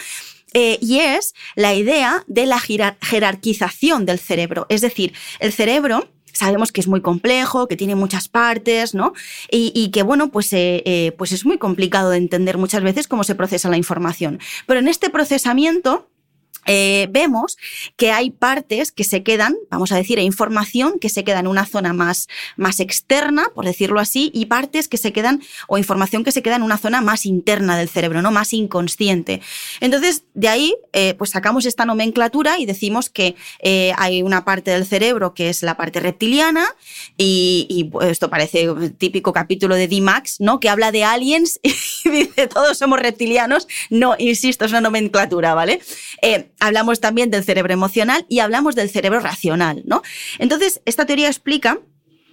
Eh, 0.53 0.77
y 0.81 0.99
es 0.99 1.33
la 1.55 1.73
idea 1.73 2.23
de 2.27 2.45
la 2.45 2.59
jerarquización 2.59 4.05
del 4.05 4.19
cerebro. 4.19 4.65
Es 4.69 4.81
decir, 4.81 5.13
el 5.39 5.51
cerebro 5.51 6.09
sabemos 6.33 6.71
que 6.71 6.81
es 6.81 6.87
muy 6.87 7.01
complejo, 7.01 7.67
que 7.67 7.77
tiene 7.77 7.95
muchas 7.95 8.27
partes, 8.27 8.93
¿no? 8.93 9.13
Y, 9.49 9.89
que, 9.91 10.03
bueno, 10.03 10.29
pues, 10.29 10.51
eh, 10.53 10.83
eh, 10.85 11.13
pues 11.17 11.31
es 11.31 11.45
muy 11.45 11.57
complicado 11.57 12.09
de 12.09 12.17
entender 12.17 12.57
muchas 12.57 12.83
veces 12.83 13.07
cómo 13.07 13.23
se 13.23 13.35
procesa 13.35 13.69
la 13.69 13.77
información. 13.77 14.39
Pero 14.65 14.79
en 14.79 14.87
este 14.87 15.09
procesamiento, 15.09 16.07
eh, 16.65 17.07
vemos 17.11 17.57
que 17.97 18.11
hay 18.11 18.31
partes 18.31 18.91
que 18.91 19.03
se 19.03 19.23
quedan, 19.23 19.55
vamos 19.69 19.91
a 19.91 19.97
decir, 19.97 20.19
hay 20.19 20.25
información 20.25 20.99
que 20.99 21.09
se 21.09 21.23
queda 21.23 21.39
en 21.39 21.47
una 21.47 21.65
zona 21.65 21.93
más, 21.93 22.27
más 22.57 22.79
externa, 22.79 23.47
por 23.53 23.65
decirlo 23.65 23.99
así, 23.99 24.31
y 24.33 24.45
partes 24.45 24.87
que 24.87 24.97
se 24.97 25.13
quedan, 25.13 25.41
o 25.67 25.77
información 25.77 26.23
que 26.23 26.31
se 26.31 26.41
queda 26.41 26.55
en 26.55 26.63
una 26.63 26.77
zona 26.77 27.01
más 27.01 27.25
interna 27.25 27.77
del 27.77 27.89
cerebro, 27.89 28.21
¿no? 28.21 28.31
Más 28.31 28.53
inconsciente. 28.53 29.41
Entonces, 29.79 30.23
de 30.33 30.47
ahí, 30.47 30.75
eh, 30.93 31.13
pues 31.17 31.31
sacamos 31.31 31.65
esta 31.65 31.85
nomenclatura 31.85 32.59
y 32.59 32.65
decimos 32.65 33.09
que 33.09 33.35
eh, 33.59 33.93
hay 33.97 34.21
una 34.23 34.45
parte 34.45 34.71
del 34.71 34.85
cerebro 34.85 35.33
que 35.33 35.49
es 35.49 35.63
la 35.63 35.75
parte 35.77 35.99
reptiliana, 35.99 36.65
y, 37.17 37.67
y 37.69 37.85
pues, 37.85 38.09
esto 38.09 38.29
parece 38.29 38.69
un 38.69 38.91
típico 38.93 39.33
capítulo 39.33 39.75
de 39.75 39.87
D-Max, 39.87 40.37
¿no? 40.39 40.59
Que 40.59 40.69
habla 40.69 40.91
de 40.91 41.03
aliens 41.03 41.59
y 42.05 42.09
dice 42.09 42.47
todos 42.47 42.77
somos 42.77 42.99
reptilianos. 42.99 43.67
No, 43.89 44.15
insisto, 44.17 44.65
es 44.65 44.71
una 44.71 44.81
nomenclatura, 44.81 45.53
¿vale? 45.53 45.81
Hablamos 46.59 46.99
también 46.99 47.29
del 47.29 47.43
cerebro 47.43 47.73
emocional 47.73 48.25
y 48.29 48.39
hablamos 48.39 48.75
del 48.75 48.89
cerebro 48.89 49.19
racional, 49.19 49.83
¿no? 49.85 50.01
Entonces, 50.39 50.81
esta 50.85 51.05
teoría 51.05 51.27
explica 51.27 51.79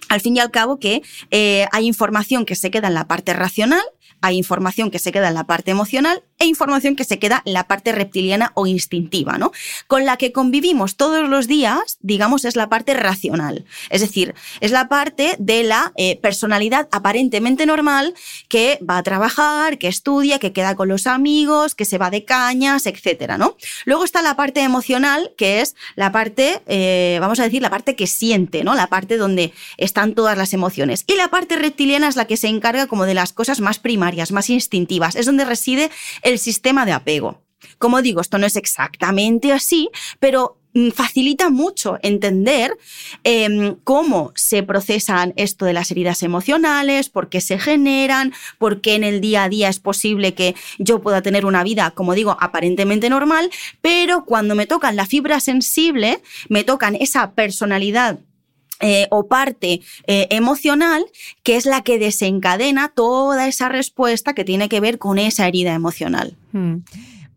al 0.09 0.19
fin 0.19 0.35
y 0.35 0.39
al 0.39 0.51
cabo 0.51 0.77
que 0.77 1.01
eh, 1.31 1.67
hay 1.71 1.87
información 1.87 2.45
que 2.45 2.55
se 2.55 2.69
queda 2.69 2.89
en 2.89 2.93
la 2.93 3.07
parte 3.07 3.33
racional, 3.33 3.83
hay 4.19 4.37
información 4.37 4.91
que 4.91 4.99
se 4.99 5.11
queda 5.11 5.29
en 5.29 5.33
la 5.33 5.45
parte 5.45 5.71
emocional 5.71 6.23
e 6.39 6.45
información 6.45 6.95
que 6.95 7.03
se 7.03 7.19
queda 7.19 7.43
en 7.45 7.53
la 7.53 7.67
parte 7.67 7.91
reptiliana 7.91 8.51
o 8.55 8.67
instintiva, 8.67 9.37
¿no? 9.37 9.51
Con 9.87 10.05
la 10.05 10.17
que 10.17 10.31
convivimos 10.31 10.97
todos 10.97 11.29
los 11.29 11.47
días, 11.47 11.97
digamos, 12.01 12.45
es 12.45 12.55
la 12.55 12.67
parte 12.67 12.93
racional. 12.95 13.65
Es 13.89 14.01
decir, 14.01 14.33
es 14.59 14.71
la 14.71 14.89
parte 14.89 15.35
de 15.39 15.63
la 15.63 15.93
eh, 15.97 16.17
personalidad 16.17 16.89
aparentemente 16.91 17.65
normal 17.65 18.15
que 18.49 18.79
va 18.87 18.97
a 18.97 19.03
trabajar, 19.03 19.77
que 19.77 19.87
estudia, 19.87 20.39
que 20.39 20.51
queda 20.51 20.75
con 20.75 20.89
los 20.89 21.05
amigos, 21.07 21.75
que 21.75 21.85
se 21.85 21.97
va 21.97 22.09
de 22.09 22.25
cañas, 22.25 22.85
etcétera, 22.87 23.37
¿no? 23.37 23.55
Luego 23.85 24.03
está 24.03 24.21
la 24.21 24.35
parte 24.35 24.61
emocional, 24.61 25.33
que 25.37 25.61
es 25.61 25.75
la 25.95 26.11
parte, 26.11 26.61
eh, 26.67 27.17
vamos 27.21 27.39
a 27.39 27.43
decir, 27.43 27.61
la 27.61 27.69
parte 27.69 27.95
que 27.95 28.07
siente, 28.07 28.63
¿no? 28.63 28.73
La 28.73 28.87
parte 28.87 29.17
donde 29.17 29.53
están 29.77 30.15
todas 30.15 30.37
las 30.37 30.53
emociones. 30.53 31.03
Y 31.07 31.15
la 31.15 31.29
parte 31.29 31.55
reptiliana 31.55 32.07
es 32.07 32.15
la 32.15 32.25
que 32.25 32.37
se 32.37 32.47
encarga 32.47 32.87
como 32.87 33.05
de 33.05 33.13
las 33.13 33.31
cosas 33.33 33.59
más 33.59 33.79
primarias, 33.79 34.00
más 34.31 34.49
instintivas. 34.49 35.15
Es 35.15 35.25
donde 35.25 35.45
reside 35.45 35.89
el 36.23 36.39
sistema 36.39 36.85
de 36.85 36.93
apego. 36.93 37.41
Como 37.77 38.01
digo, 38.01 38.21
esto 38.21 38.37
no 38.37 38.47
es 38.47 38.55
exactamente 38.55 39.51
así, 39.51 39.89
pero 40.19 40.57
mm, 40.73 40.89
facilita 40.89 41.49
mucho 41.49 41.99
entender 42.01 42.75
em, 43.23 43.75
cómo 43.83 44.31
se 44.35 44.63
procesan 44.63 45.33
esto 45.35 45.65
de 45.65 45.73
las 45.73 45.91
heridas 45.91 46.23
emocionales, 46.23 47.09
por 47.09 47.29
qué 47.29 47.39
se 47.39 47.59
generan, 47.59 48.33
por 48.57 48.81
qué 48.81 48.95
en 48.95 49.03
el 49.03 49.21
día 49.21 49.43
a 49.43 49.49
día 49.49 49.69
es 49.69 49.79
posible 49.79 50.33
que 50.33 50.55
yo 50.79 51.01
pueda 51.01 51.21
tener 51.21 51.45
una 51.45 51.63
vida, 51.63 51.91
como 51.91 52.15
digo, 52.15 52.35
aparentemente 52.39 53.09
normal, 53.09 53.51
pero 53.81 54.25
cuando 54.25 54.55
me 54.55 54.65
tocan 54.65 54.95
la 54.95 55.05
fibra 55.05 55.39
sensible, 55.39 56.21
me 56.49 56.63
tocan 56.63 56.95
esa 56.95 57.31
personalidad 57.33 58.19
eh, 58.81 59.07
o 59.11 59.27
parte 59.27 59.81
eh, 60.07 60.27
emocional 60.31 61.05
que 61.43 61.55
es 61.55 61.65
la 61.65 61.81
que 61.81 61.99
desencadena 61.99 62.89
toda 62.89 63.47
esa 63.47 63.69
respuesta 63.69 64.33
que 64.33 64.43
tiene 64.43 64.69
que 64.69 64.79
ver 64.79 64.97
con 64.97 65.19
esa 65.19 65.47
herida 65.47 65.73
emocional. 65.73 66.35
Hmm. 66.51 66.77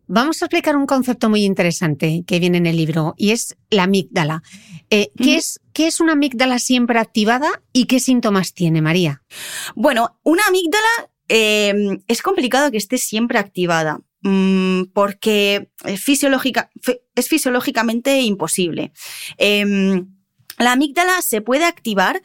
Vamos 0.07 0.41
a 0.41 0.45
explicar 0.45 0.75
un 0.75 0.85
concepto 0.85 1.29
muy 1.29 1.43
interesante 1.43 2.23
que 2.27 2.39
viene 2.39 2.57
en 2.57 2.67
el 2.67 2.77
libro 2.77 3.15
y 3.17 3.31
es 3.31 3.55
la 3.71 3.83
amígdala. 3.83 4.43
Eh, 4.91 5.11
¿qué, 5.17 5.35
es, 5.35 5.59
¿Qué 5.73 5.87
es 5.87 5.99
una 5.99 6.13
amígdala 6.13 6.59
siempre 6.59 6.99
activada 6.99 7.61
y 7.73 7.85
qué 7.85 7.99
síntomas 7.99 8.53
tiene, 8.53 8.81
María? 8.81 9.23
Bueno, 9.75 10.19
una 10.23 10.43
amígdala 10.47 11.09
em, 11.27 12.01
es 12.07 12.21
complicado 12.21 12.69
que 12.69 12.77
esté 12.77 12.99
siempre 12.99 13.39
activada 13.39 13.99
mm, 14.21 14.83
porque 14.93 15.69
es, 15.85 16.07
es 17.15 17.27
fisiológicamente 17.27 18.21
imposible. 18.21 18.91
Em, 19.37 20.14
la 20.57 20.73
amígdala 20.73 21.21
se 21.21 21.41
puede 21.41 21.65
activar 21.65 22.21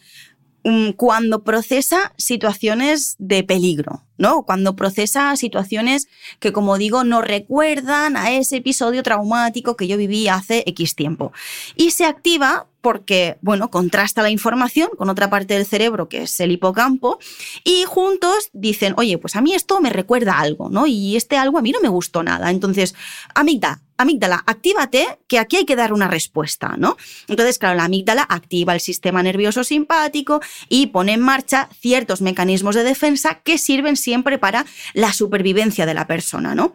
mm, 0.64 0.90
cuando 0.90 1.42
procesa 1.42 2.12
situaciones 2.16 3.16
de 3.18 3.42
peligro, 3.44 4.04
¿no? 4.20 4.42
Cuando 4.42 4.76
procesa 4.76 5.34
situaciones 5.34 6.08
que, 6.38 6.52
como 6.52 6.78
digo, 6.78 7.02
no 7.02 7.22
recuerdan 7.22 8.16
a 8.16 8.30
ese 8.30 8.58
episodio 8.58 9.02
traumático 9.02 9.76
que 9.76 9.88
yo 9.88 9.96
viví 9.96 10.28
hace 10.28 10.62
X 10.66 10.94
tiempo. 10.94 11.32
Y 11.74 11.90
se 11.90 12.04
activa 12.04 12.66
porque, 12.80 13.36
bueno, 13.42 13.70
contrasta 13.70 14.22
la 14.22 14.30
información 14.30 14.90
con 14.96 15.10
otra 15.10 15.28
parte 15.28 15.54
del 15.54 15.66
cerebro 15.66 16.08
que 16.08 16.22
es 16.22 16.40
el 16.40 16.52
hipocampo 16.52 17.18
y 17.64 17.84
juntos 17.86 18.50
dicen, 18.52 18.94
oye, 18.96 19.18
pues 19.18 19.36
a 19.36 19.40
mí 19.40 19.54
esto 19.54 19.80
me 19.80 19.90
recuerda 19.90 20.38
algo, 20.38 20.70
¿no? 20.70 20.86
Y 20.86 21.16
este 21.16 21.36
algo 21.36 21.58
a 21.58 21.62
mí 21.62 21.72
no 21.72 21.80
me 21.80 21.88
gustó 21.88 22.22
nada. 22.22 22.50
Entonces, 22.50 22.94
amígdala, 23.34 23.82
amígdala, 23.98 24.42
actívate, 24.46 25.18
que 25.28 25.38
aquí 25.38 25.56
hay 25.56 25.66
que 25.66 25.76
dar 25.76 25.92
una 25.92 26.08
respuesta, 26.08 26.76
¿no? 26.78 26.96
Entonces, 27.28 27.58
claro, 27.58 27.76
la 27.76 27.84
amígdala 27.84 28.22
activa 28.22 28.72
el 28.72 28.80
sistema 28.80 29.22
nervioso 29.22 29.62
simpático 29.62 30.40
y 30.70 30.86
pone 30.86 31.12
en 31.12 31.20
marcha 31.20 31.68
ciertos 31.80 32.22
mecanismos 32.22 32.74
de 32.74 32.82
defensa 32.82 33.40
que 33.44 33.58
sirven 33.58 33.96
siempre 33.96 34.09
para 34.38 34.66
la 34.94 35.12
supervivencia 35.12 35.86
de 35.86 35.94
la 35.94 36.06
persona, 36.06 36.54
¿no? 36.54 36.74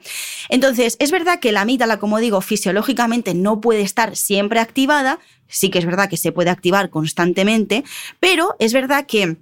Entonces, 0.49 0.95
es 0.99 1.11
verdad 1.11 1.39
que 1.39 1.51
la 1.51 1.61
amígdala, 1.61 1.99
como 1.99 2.19
digo, 2.19 2.41
fisiológicamente 2.41 3.33
no 3.33 3.61
puede 3.61 3.81
estar 3.81 4.15
siempre 4.15 4.59
activada, 4.59 5.19
sí 5.47 5.69
que 5.69 5.79
es 5.79 5.85
verdad 5.85 6.09
que 6.09 6.17
se 6.17 6.31
puede 6.31 6.49
activar 6.49 6.89
constantemente, 6.89 7.83
pero 8.19 8.55
es 8.59 8.73
verdad 8.73 9.05
que 9.05 9.37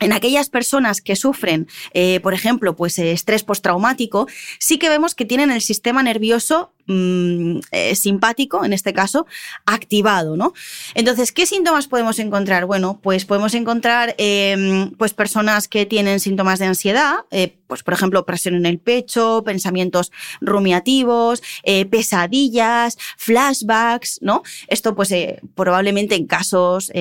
en 0.00 0.12
aquellas 0.12 0.50
personas 0.50 1.00
que 1.00 1.16
sufren, 1.16 1.68
eh, 1.92 2.20
por 2.20 2.34
ejemplo, 2.34 2.76
pues 2.76 2.98
estrés 2.98 3.44
postraumático, 3.44 4.26
sí 4.58 4.78
que 4.78 4.88
vemos 4.88 5.14
que 5.14 5.24
tienen 5.24 5.50
el 5.50 5.62
sistema 5.62 6.02
nervioso 6.02 6.73
Mm, 6.86 7.60
eh, 7.70 7.94
simpático, 7.94 8.62
en 8.62 8.74
este 8.74 8.92
caso, 8.92 9.26
activado, 9.64 10.36
¿no? 10.36 10.52
Entonces, 10.94 11.32
¿qué 11.32 11.46
síntomas 11.46 11.86
podemos 11.86 12.18
encontrar? 12.18 12.66
Bueno, 12.66 13.00
pues 13.02 13.24
podemos 13.24 13.54
encontrar 13.54 14.14
em, 14.18 14.90
pues 14.90 15.14
personas 15.14 15.66
que 15.66 15.86
tienen 15.86 16.20
síntomas 16.20 16.58
de 16.58 16.66
ansiedad, 16.66 17.20
eh, 17.30 17.56
pues 17.68 17.82
por 17.82 17.94
ejemplo, 17.94 18.26
presión 18.26 18.54
en 18.54 18.66
el 18.66 18.78
pecho, 18.78 19.42
pensamientos 19.46 20.12
rumiativos, 20.42 21.42
eh, 21.62 21.86
pesadillas, 21.86 22.98
flashbacks, 23.16 24.18
¿no? 24.20 24.42
Esto 24.68 24.94
pues 24.94 25.14
probablemente 25.54 26.16
en 26.16 26.26
casos 26.26 26.92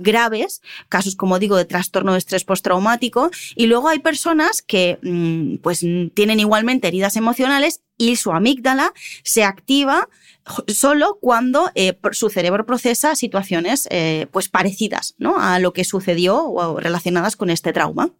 graves, 0.00 0.62
casos 0.88 1.16
como 1.16 1.40
digo 1.40 1.56
de 1.56 1.64
trastorno 1.64 2.12
de 2.12 2.18
estrés 2.18 2.44
postraumático, 2.44 3.30
y 3.56 3.66
luego 3.66 3.88
hay 3.88 3.98
personas 3.98 4.62
que 4.62 4.98
mm, 5.02 5.56
pues 5.56 5.80
tienen 6.14 6.38
igualmente 6.38 6.86
heridas 6.86 7.16
emocionales 7.16 7.80
y 8.02 8.16
su 8.16 8.32
amígdala 8.32 8.92
se 9.22 9.44
activa 9.44 10.08
solo 10.66 11.18
cuando 11.20 11.70
eh, 11.76 11.96
su 12.10 12.30
cerebro 12.30 12.66
procesa 12.66 13.14
situaciones 13.14 13.86
eh, 13.92 14.26
pues 14.32 14.48
parecidas 14.48 15.14
¿no? 15.18 15.38
a 15.38 15.60
lo 15.60 15.72
que 15.72 15.84
sucedió 15.84 16.44
o 16.44 16.80
relacionadas 16.80 17.36
con 17.36 17.48
este 17.48 17.72
trauma. 17.72 18.10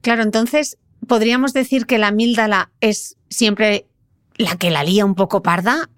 Claro, 0.00 0.24
entonces 0.24 0.76
podríamos 1.06 1.52
decir 1.52 1.86
que 1.86 1.98
la 1.98 2.08
amígdala 2.08 2.72
es 2.80 3.16
siempre 3.30 3.86
la 4.34 4.56
que 4.56 4.72
la 4.72 4.82
lía 4.82 5.04
un 5.04 5.14
poco 5.14 5.40
parda. 5.40 5.88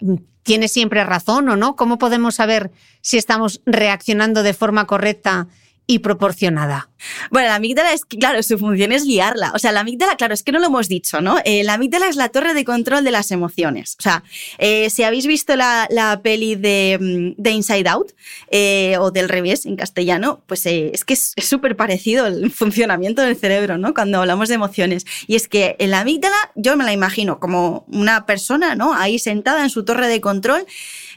¿Tiene 0.42 0.68
siempre 0.68 1.02
razón 1.02 1.48
o 1.48 1.56
no? 1.56 1.76
¿Cómo 1.76 1.96
podemos 1.96 2.34
saber 2.34 2.72
si 3.00 3.16
estamos 3.16 3.62
reaccionando 3.64 4.42
de 4.42 4.52
forma 4.52 4.86
correcta 4.86 5.48
y 5.86 5.98
proporcionada. 5.98 6.88
Bueno, 7.30 7.48
la 7.48 7.56
amígdala 7.56 7.92
es, 7.92 8.04
claro, 8.06 8.42
su 8.42 8.58
función 8.58 8.92
es 8.92 9.04
guiarla. 9.04 9.52
O 9.54 9.58
sea, 9.58 9.70
la 9.72 9.80
amígdala, 9.80 10.16
claro, 10.16 10.32
es 10.32 10.42
que 10.42 10.52
no 10.52 10.58
lo 10.58 10.66
hemos 10.66 10.88
dicho, 10.88 11.20
¿no? 11.20 11.38
Eh, 11.44 11.62
la 11.62 11.74
amígdala 11.74 12.08
es 12.08 12.16
la 12.16 12.30
torre 12.30 12.54
de 12.54 12.64
control 12.64 13.04
de 13.04 13.10
las 13.10 13.30
emociones. 13.30 13.96
O 13.98 14.02
sea, 14.02 14.24
eh, 14.58 14.88
si 14.88 15.02
habéis 15.02 15.26
visto 15.26 15.56
la, 15.56 16.20
peli 16.22 16.54
de, 16.54 17.34
de, 17.36 17.50
Inside 17.50 17.88
Out, 17.88 18.12
eh, 18.50 18.96
o 18.98 19.10
del 19.10 19.28
revés 19.28 19.66
en 19.66 19.76
castellano, 19.76 20.42
pues 20.46 20.64
es 20.64 21.04
que 21.04 21.14
es 21.14 21.34
súper 21.36 21.76
parecido 21.76 22.26
el 22.26 22.50
funcionamiento 22.52 23.20
del 23.20 23.36
cerebro, 23.36 23.76
¿no? 23.76 23.92
Cuando 23.92 24.20
hablamos 24.20 24.48
de 24.48 24.54
emociones. 24.54 25.04
Y 25.26 25.36
es 25.36 25.48
que 25.48 25.76
la 25.80 26.00
amígdala, 26.00 26.36
yo 26.54 26.76
me 26.76 26.84
la 26.84 26.92
imagino 26.92 27.38
como 27.40 27.84
una 27.88 28.24
persona, 28.24 28.74
¿no? 28.74 28.94
Ahí 28.94 29.18
sentada 29.18 29.62
en 29.62 29.70
su 29.70 29.84
torre 29.84 30.08
de 30.08 30.22
control 30.22 30.64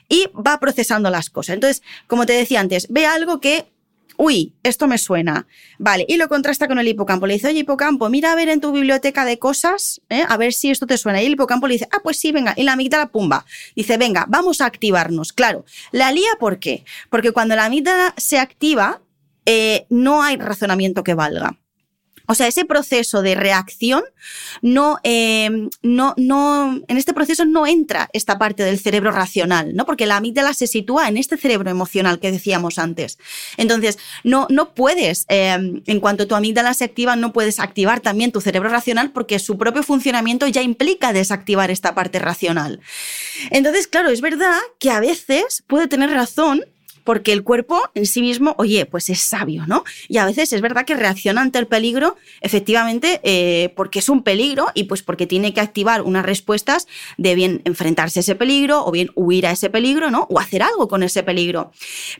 y 0.09 0.27
va 0.33 0.59
procesando 0.59 1.09
las 1.09 1.29
cosas. 1.29 1.55
Entonces, 1.55 1.83
como 2.07 2.25
te 2.25 2.33
decía 2.33 2.59
antes, 2.59 2.87
ve 2.89 3.05
algo 3.05 3.39
que 3.39 3.67
uy, 4.17 4.53
esto 4.63 4.87
me 4.87 4.97
suena. 4.97 5.47
Vale, 5.77 6.05
y 6.07 6.17
lo 6.17 6.27
contrasta 6.27 6.67
con 6.67 6.79
el 6.79 6.87
hipocampo. 6.87 7.27
Le 7.27 7.35
dice, 7.35 7.47
oye, 7.47 7.59
hipocampo, 7.59 8.09
mira 8.09 8.31
a 8.31 8.35
ver 8.35 8.49
en 8.49 8.59
tu 8.59 8.71
biblioteca 8.71 9.23
de 9.23 9.39
cosas, 9.39 10.01
¿eh? 10.09 10.23
a 10.27 10.37
ver 10.37 10.53
si 10.53 10.69
esto 10.69 10.85
te 10.87 10.97
suena. 10.97 11.21
Y 11.21 11.27
el 11.27 11.33
hipocampo 11.33 11.67
le 11.67 11.75
dice, 11.75 11.87
ah, 11.91 11.99
pues 12.03 12.19
sí, 12.19 12.31
venga. 12.31 12.53
Y 12.57 12.63
la 12.63 12.73
amígdala, 12.73 13.07
pumba. 13.07 13.45
Dice, 13.75 13.97
venga, 13.97 14.25
vamos 14.27 14.59
a 14.59 14.65
activarnos. 14.65 15.31
Claro, 15.31 15.65
la 15.91 16.11
lía, 16.11 16.29
¿por 16.39 16.59
qué? 16.59 16.83
Porque 17.09 17.31
cuando 17.31 17.55
la 17.55 17.65
amígdala 17.65 18.13
se 18.17 18.39
activa, 18.39 19.01
eh, 19.45 19.85
no 19.89 20.23
hay 20.23 20.35
razonamiento 20.35 21.03
que 21.03 21.13
valga. 21.13 21.57
O 22.27 22.35
sea, 22.35 22.47
ese 22.47 22.65
proceso 22.65 23.21
de 23.21 23.35
reacción 23.35 24.03
no, 24.61 24.99
eh, 25.03 25.69
no, 25.81 26.13
no, 26.17 26.81
en 26.87 26.97
este 26.97 27.13
proceso 27.13 27.45
no 27.45 27.65
entra 27.65 28.09
esta 28.13 28.37
parte 28.37 28.63
del 28.63 28.79
cerebro 28.79 29.11
racional, 29.11 29.75
¿no? 29.75 29.85
Porque 29.85 30.05
la 30.05 30.17
amígdala 30.17 30.53
se 30.53 30.67
sitúa 30.67 31.07
en 31.07 31.17
este 31.17 31.37
cerebro 31.37 31.69
emocional 31.69 32.19
que 32.19 32.31
decíamos 32.31 32.79
antes. 32.79 33.17
Entonces, 33.55 33.97
no, 34.23 34.47
no 34.49 34.73
puedes, 34.73 35.25
eh, 35.29 35.81
en 35.85 35.99
cuanto 35.99 36.27
tu 36.27 36.35
amígdala 36.35 36.73
se 36.73 36.83
activa, 36.83 37.15
no 37.15 37.33
puedes 37.33 37.59
activar 37.59 38.01
también 38.01 38.31
tu 38.31 38.41
cerebro 38.41 38.69
racional 38.69 39.11
porque 39.11 39.39
su 39.39 39.57
propio 39.57 39.83
funcionamiento 39.83 40.47
ya 40.47 40.61
implica 40.61 41.13
desactivar 41.13 41.71
esta 41.71 41.95
parte 41.95 42.19
racional. 42.19 42.81
Entonces, 43.51 43.87
claro, 43.87 44.09
es 44.09 44.21
verdad 44.21 44.57
que 44.79 44.91
a 44.91 44.99
veces 44.99 45.63
puede 45.67 45.87
tener 45.87 46.09
razón 46.09 46.65
porque 47.07 47.31
el 47.31 47.45
cuerpo 47.45 47.81
en 47.95 48.05
sí 48.05 48.21
mismo, 48.21 48.53
oye, 48.57 48.85
pues 48.85 49.09
es 49.09 49.21
sabio, 49.21 49.65
¿no? 49.65 49.85
Y 50.09 50.17
a 50.17 50.25
veces 50.25 50.51
es 50.51 50.59
verdad 50.59 50.83
que 50.83 50.93
reacciona 50.93 51.39
ante 51.39 51.57
el 51.57 51.65
peligro, 51.65 52.17
efectivamente, 52.41 53.21
eh, 53.23 53.71
porque 53.77 53.99
es 53.99 54.09
un 54.09 54.23
peligro 54.23 54.67
y 54.73 54.83
pues 54.83 55.03
porque 55.03 55.25
tiene 55.25 55.53
que 55.53 55.61
activar 55.61 56.01
unas 56.01 56.25
respuestas 56.25 56.85
de 57.17 57.33
bien 57.33 57.61
enfrentarse 57.63 58.19
a 58.19 58.23
ese 58.23 58.35
peligro 58.35 58.85
o 58.85 58.91
bien 58.91 59.09
huir 59.15 59.47
a 59.47 59.51
ese 59.51 59.69
peligro, 59.69 60.11
¿no? 60.11 60.27
O 60.29 60.37
hacer 60.37 60.61
algo 60.61 60.89
con 60.89 61.01
ese 61.01 61.23
peligro. 61.23 61.71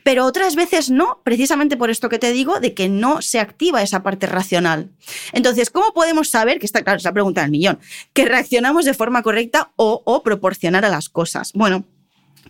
Pero 0.04 0.24
otras 0.24 0.56
veces 0.56 0.88
no, 0.88 1.20
precisamente 1.22 1.76
por 1.76 1.90
esto 1.90 2.08
que 2.08 2.18
te 2.18 2.32
digo, 2.32 2.58
de 2.58 2.72
que 2.72 2.88
no 2.88 3.20
se 3.20 3.40
activa 3.40 3.82
esa 3.82 4.02
parte 4.02 4.26
racional. 4.26 4.88
Entonces, 5.34 5.68
¿cómo 5.68 5.92
podemos 5.92 6.30
saber, 6.30 6.58
que 6.58 6.64
está 6.64 6.82
claro, 6.82 6.96
es 6.96 7.04
la 7.04 7.12
pregunta 7.12 7.42
del 7.42 7.50
millón, 7.50 7.78
que 8.14 8.24
reaccionamos 8.24 8.86
de 8.86 8.94
forma 8.94 9.22
correcta 9.22 9.70
o, 9.76 10.00
o 10.06 10.22
proporcionar 10.22 10.86
a 10.86 10.88
las 10.88 11.10
cosas? 11.10 11.52
Bueno, 11.52 11.84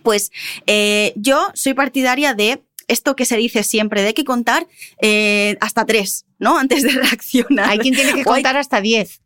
pues 0.02 0.30
eh, 0.66 1.12
yo 1.16 1.48
soy 1.54 1.74
partidaria 1.74 2.34
de 2.34 2.62
esto 2.86 3.16
que 3.16 3.26
se 3.26 3.36
dice 3.36 3.62
siempre, 3.62 4.02
de 4.02 4.14
que 4.14 4.24
contar 4.24 4.66
eh, 5.02 5.56
hasta 5.60 5.84
tres, 5.84 6.24
¿no? 6.38 6.58
Antes 6.58 6.82
de 6.82 6.90
reaccionar. 6.92 7.70
Hay 7.70 7.78
quien 7.78 7.94
tiene 7.94 8.14
que 8.14 8.24
contar 8.24 8.56
hasta 8.56 8.80
diez. 8.80 9.20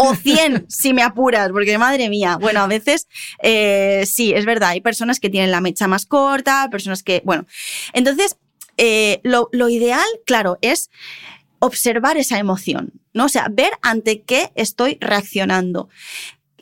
O 0.00 0.14
cien, 0.14 0.64
si 0.68 0.94
me 0.94 1.02
apuras, 1.02 1.50
porque 1.50 1.76
madre 1.76 2.08
mía. 2.08 2.38
Bueno, 2.40 2.60
a 2.60 2.68
veces 2.68 3.08
eh, 3.42 4.04
sí, 4.06 4.32
es 4.32 4.44
verdad, 4.44 4.70
hay 4.70 4.80
personas 4.80 5.18
que 5.18 5.28
tienen 5.28 5.50
la 5.50 5.60
mecha 5.60 5.88
más 5.88 6.06
corta, 6.06 6.68
personas 6.70 7.02
que, 7.02 7.20
bueno. 7.24 7.46
Entonces, 7.92 8.36
lo, 9.24 9.48
lo 9.50 9.68
ideal, 9.68 10.06
claro, 10.24 10.56
es 10.62 10.88
observar 11.58 12.16
esa 12.16 12.38
emoción, 12.38 12.92
¿no? 13.12 13.24
O 13.24 13.28
sea, 13.28 13.48
ver 13.50 13.72
ante 13.82 14.22
qué 14.22 14.52
estoy 14.54 14.98
reaccionando. 15.00 15.88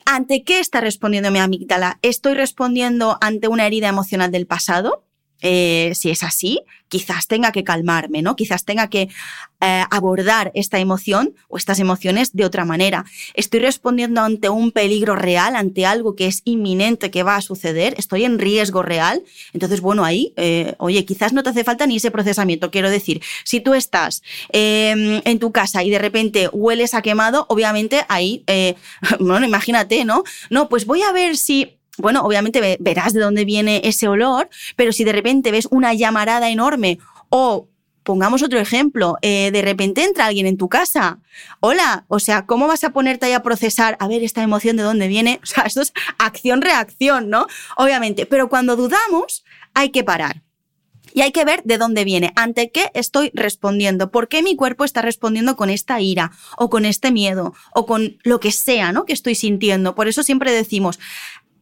¿Ante 0.09 0.45
qué 0.45 0.61
está 0.61 0.81
respondiendo 0.81 1.33
mi 1.33 1.41
amígdala? 1.41 1.99
¿Estoy 2.01 2.35
respondiendo 2.35 3.19
ante 3.21 3.49
una 3.49 3.67
herida 3.67 3.89
emocional 3.89 4.31
del 4.31 4.47
pasado? 4.47 5.06
Eh, 5.49 5.93
si 5.95 6.11
es 6.11 6.25
así, 6.25 6.59
quizás 6.89 7.29
tenga 7.29 7.53
que 7.53 7.63
calmarme, 7.63 8.21
¿no? 8.21 8.35
Quizás 8.35 8.65
tenga 8.65 8.91
que 8.91 9.09
eh, 9.61 9.85
abordar 9.93 10.51
esta 10.57 10.81
emoción 10.81 11.37
o 11.47 11.57
estas 11.57 11.79
emociones 11.79 12.35
de 12.35 12.45
otra 12.45 12.65
manera. 12.65 13.05
Estoy 13.35 13.61
respondiendo 13.61 14.23
ante 14.23 14.49
un 14.49 14.73
peligro 14.73 15.15
real, 15.15 15.55
ante 15.55 15.87
algo 15.87 16.17
que 16.17 16.27
es 16.27 16.43
inminente 16.45 17.13
que 17.13 17.23
va 17.23 17.37
a 17.37 17.43
suceder, 17.43 17.95
estoy 17.97 18.25
en 18.25 18.41
riesgo 18.41 18.83
real. 18.83 19.23
Entonces, 19.53 19.81
bueno, 19.81 20.05
ahí, 20.05 20.33
eh, 20.37 20.75
oye, 20.79 21.05
quizás 21.05 21.33
no 21.33 21.45
te 21.45 21.51
hace 21.51 21.63
falta 21.63 21.87
ni 21.87 21.99
ese 21.99 22.11
procesamiento. 22.11 22.73
Quiero 22.73 22.91
decir, 22.91 23.23
si 23.45 23.61
tú 23.61 23.75
estás 23.75 24.25
em, 24.49 25.23
en 25.25 25.39
tu 25.39 25.53
casa 25.53 25.85
y 25.85 25.91
de 25.91 26.01
repente 26.01 26.49
hueles 26.53 26.93
a 26.93 27.03
quemado, 27.03 27.47
obviamente 27.49 28.05
ahí, 28.09 28.45
bueno, 29.21 29.47
imagínate, 29.47 30.05
¿no? 30.05 30.25
No, 30.51 30.69
pues 30.69 30.87
voy 30.87 31.03
a 31.03 31.13
ver 31.13 31.37
si 31.37 31.77
bueno, 31.99 32.23
obviamente 32.23 32.77
verás 32.81 33.13
de 33.13 33.21
dónde 33.21 33.45
viene 33.45 33.81
ese 33.85 34.09
olor, 34.09 34.49
pero 34.77 34.93
si 34.93 35.05
de 35.05 35.13
repente 35.13 35.51
ves 35.51 35.69
una 35.71 35.95
llamarada 35.95 36.51
enorme 36.51 36.99
o 37.29 37.69
pongamos 38.07 38.43
otro 38.43 38.61
ejemplo, 38.61 39.19
eh, 39.21 39.51
de 39.51 39.63
repente 39.63 40.05
entra 40.05 40.27
alguien 40.27 40.47
en 40.47 40.57
tu 40.57 40.69
casa, 40.69 41.19
hola, 41.61 42.07
o 42.09 42.21
sea, 42.21 42.47
¿cómo 42.47 42.69
vas 42.69 42.85
a 42.85 42.91
ponerte 42.91 43.27
ahí 43.27 43.33
a 43.33 43.43
procesar, 43.43 43.97
a 43.99 44.07
ver 44.07 44.23
esta 44.23 44.43
emoción 44.43 44.77
de 44.77 44.85
dónde 44.85 45.09
viene? 45.09 45.41
O 45.43 45.47
sea, 45.47 45.65
esto 45.65 45.83
es 45.83 45.93
acción-reacción, 46.19 47.29
¿no? 47.29 47.47
Obviamente, 47.77 48.25
pero 48.25 48.49
cuando 48.49 48.77
dudamos, 48.77 49.45
hay 49.75 49.91
que 49.91 50.05
parar. 50.05 50.43
Y 51.15 51.23
hay 51.23 51.33
que 51.33 51.45
ver 51.47 51.63
de 51.65 51.79
dónde 51.79 52.05
viene, 52.05 52.33
ante 52.37 52.71
qué 52.71 52.91
estoy 52.93 53.31
respondiendo, 53.33 54.11
por 54.11 54.29
qué 54.29 54.43
mi 54.43 54.55
cuerpo 54.55 54.85
está 54.85 55.01
respondiendo 55.01 55.57
con 55.57 55.71
esta 55.71 56.01
ira 56.01 56.31
o 56.59 56.69
con 56.69 56.85
este 56.85 57.11
miedo 57.11 57.55
o 57.73 57.87
con 57.87 58.19
lo 58.23 58.39
que 58.39 58.53
sea, 58.53 58.93
¿no? 58.93 59.07
Que 59.07 59.15
estoy 59.15 59.35
sintiendo. 59.35 59.95
Por 59.95 60.09
eso 60.09 60.23
siempre 60.23 60.53
decimos, 60.53 60.99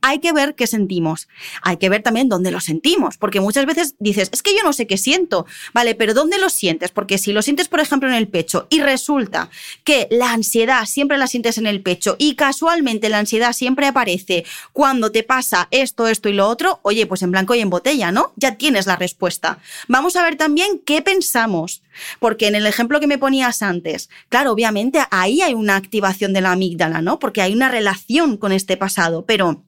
hay 0.04 0.18
que 0.18 0.34
ver 0.34 0.54
qué 0.54 0.66
sentimos. 0.66 1.28
Hay 1.62 1.78
que 1.78 1.88
ver 1.88 2.02
también 2.02 2.28
dónde 2.28 2.50
lo 2.50 2.60
sentimos, 2.60 3.16
porque 3.16 3.40
muchas 3.40 3.64
veces 3.64 3.94
dices, 3.98 4.28
es 4.32 4.42
que 4.42 4.54
yo 4.54 4.62
no 4.62 4.74
sé 4.74 4.86
qué 4.86 4.98
siento, 4.98 5.46
¿vale? 5.72 5.94
Pero 5.94 6.12
¿dónde 6.12 6.36
lo 6.36 6.50
sientes? 6.50 6.90
Porque 6.90 7.16
si 7.16 7.32
lo 7.32 7.40
sientes, 7.40 7.68
por 7.68 7.80
ejemplo, 7.80 8.06
en 8.10 8.14
el 8.14 8.28
pecho 8.28 8.66
y 8.68 8.80
resulta 8.80 9.48
que 9.82 10.06
la 10.10 10.32
ansiedad 10.32 10.84
siempre 10.84 11.16
la 11.16 11.26
sientes 11.26 11.56
en 11.56 11.66
el 11.66 11.80
pecho 11.80 12.16
y 12.18 12.34
casualmente 12.34 13.08
la 13.08 13.18
ansiedad 13.18 13.54
siempre 13.54 13.86
aparece 13.86 14.44
cuando 14.74 15.10
te 15.10 15.22
pasa 15.22 15.68
esto, 15.70 16.06
esto 16.06 16.28
y 16.28 16.34
lo 16.34 16.48
otro, 16.48 16.80
oye, 16.82 17.06
pues 17.06 17.22
en 17.22 17.30
blanco 17.30 17.54
y 17.54 17.60
en 17.60 17.70
botella, 17.70 18.12
¿no? 18.12 18.34
Ya 18.36 18.56
tienes 18.56 18.86
la 18.86 18.96
respuesta. 18.96 19.58
Vamos 19.88 20.16
a 20.16 20.22
ver 20.22 20.36
también 20.36 20.82
qué 20.84 21.00
pensamos, 21.00 21.82
porque 22.18 22.46
en 22.46 22.56
el 22.56 22.66
ejemplo 22.66 23.00
que 23.00 23.06
me 23.06 23.16
ponías 23.16 23.62
antes, 23.62 24.10
claro, 24.28 24.52
obviamente 24.52 24.98
ahí 25.10 25.40
hay 25.40 25.54
una 25.54 25.76
activación 25.76 26.34
de 26.34 26.42
la 26.42 26.52
amígdala, 26.52 27.00
¿no? 27.00 27.18
Porque 27.18 27.40
hay 27.40 27.54
una 27.54 27.70
relación 27.70 28.36
con 28.36 28.52
este 28.52 28.76
pasado, 28.76 29.24
pero 29.24 29.64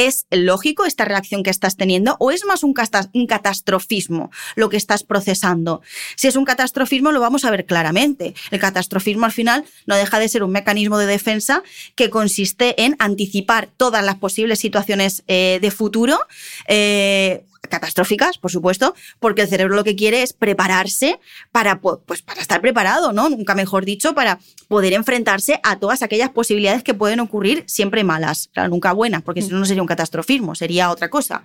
¿Es 0.00 0.24
lógico 0.30 0.86
esta 0.86 1.04
reacción 1.04 1.42
que 1.42 1.50
estás 1.50 1.76
teniendo 1.76 2.16
o 2.20 2.30
es 2.30 2.46
más 2.46 2.62
un, 2.62 2.72
catastrofismo 2.72 4.30
lo 4.56 4.70
que 4.70 4.78
estás 4.78 5.04
procesando? 5.04 5.82
Si 6.16 6.26
es 6.26 6.36
un 6.36 6.46
catastrofismo 6.46 7.12
lo 7.12 7.20
vamos 7.20 7.44
a 7.44 7.50
ver 7.50 7.66
claramente. 7.66 8.32
El 8.50 8.60
catastrofismo 8.60 9.26
al 9.26 9.32
final 9.32 9.66
no 9.84 9.96
deja 9.96 10.18
de 10.18 10.30
ser 10.30 10.42
un 10.42 10.52
mecanismo 10.52 10.96
de 10.96 11.04
defensa 11.04 11.62
que 11.96 12.08
consiste 12.08 12.82
en 12.82 12.96
anticipar 12.98 13.68
todas 13.76 14.02
las 14.02 14.14
posibles 14.14 14.58
situaciones 14.58 15.22
eh, 15.28 15.58
de 15.60 15.70
futuro. 15.70 16.18
Eh, 16.66 17.44
catastróficas, 17.68 18.38
por 18.38 18.50
supuesto, 18.50 18.94
porque 19.18 19.42
el 19.42 19.48
cerebro 19.48 19.74
lo 19.74 19.84
que 19.84 19.96
quiere 19.96 20.22
es 20.22 20.32
prepararse 20.32 21.20
para, 21.52 21.80
pues, 21.80 22.22
para 22.22 22.40
estar 22.40 22.60
preparado, 22.60 23.12
¿no? 23.12 23.28
Nunca 23.28 23.54
mejor 23.54 23.84
dicho, 23.84 24.14
para 24.14 24.38
poder 24.68 24.92
enfrentarse 24.92 25.60
a 25.62 25.78
todas 25.78 26.02
aquellas 26.02 26.30
posibilidades 26.30 26.82
que 26.82 26.94
pueden 26.94 27.20
ocurrir 27.20 27.64
siempre 27.66 28.04
malas, 28.04 28.48
claro, 28.52 28.70
nunca 28.70 28.92
buenas, 28.92 29.22
porque 29.22 29.42
si 29.42 29.50
no, 29.50 29.58
no 29.58 29.66
sería 29.66 29.82
un 29.82 29.88
catastrofismo, 29.88 30.54
sería 30.54 30.90
otra 30.90 31.10
cosa. 31.10 31.44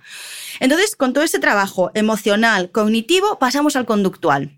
Entonces, 0.60 0.96
con 0.96 1.12
todo 1.12 1.24
ese 1.24 1.38
trabajo 1.38 1.90
emocional, 1.94 2.70
cognitivo, 2.70 3.38
pasamos 3.38 3.76
al 3.76 3.86
conductual 3.86 4.56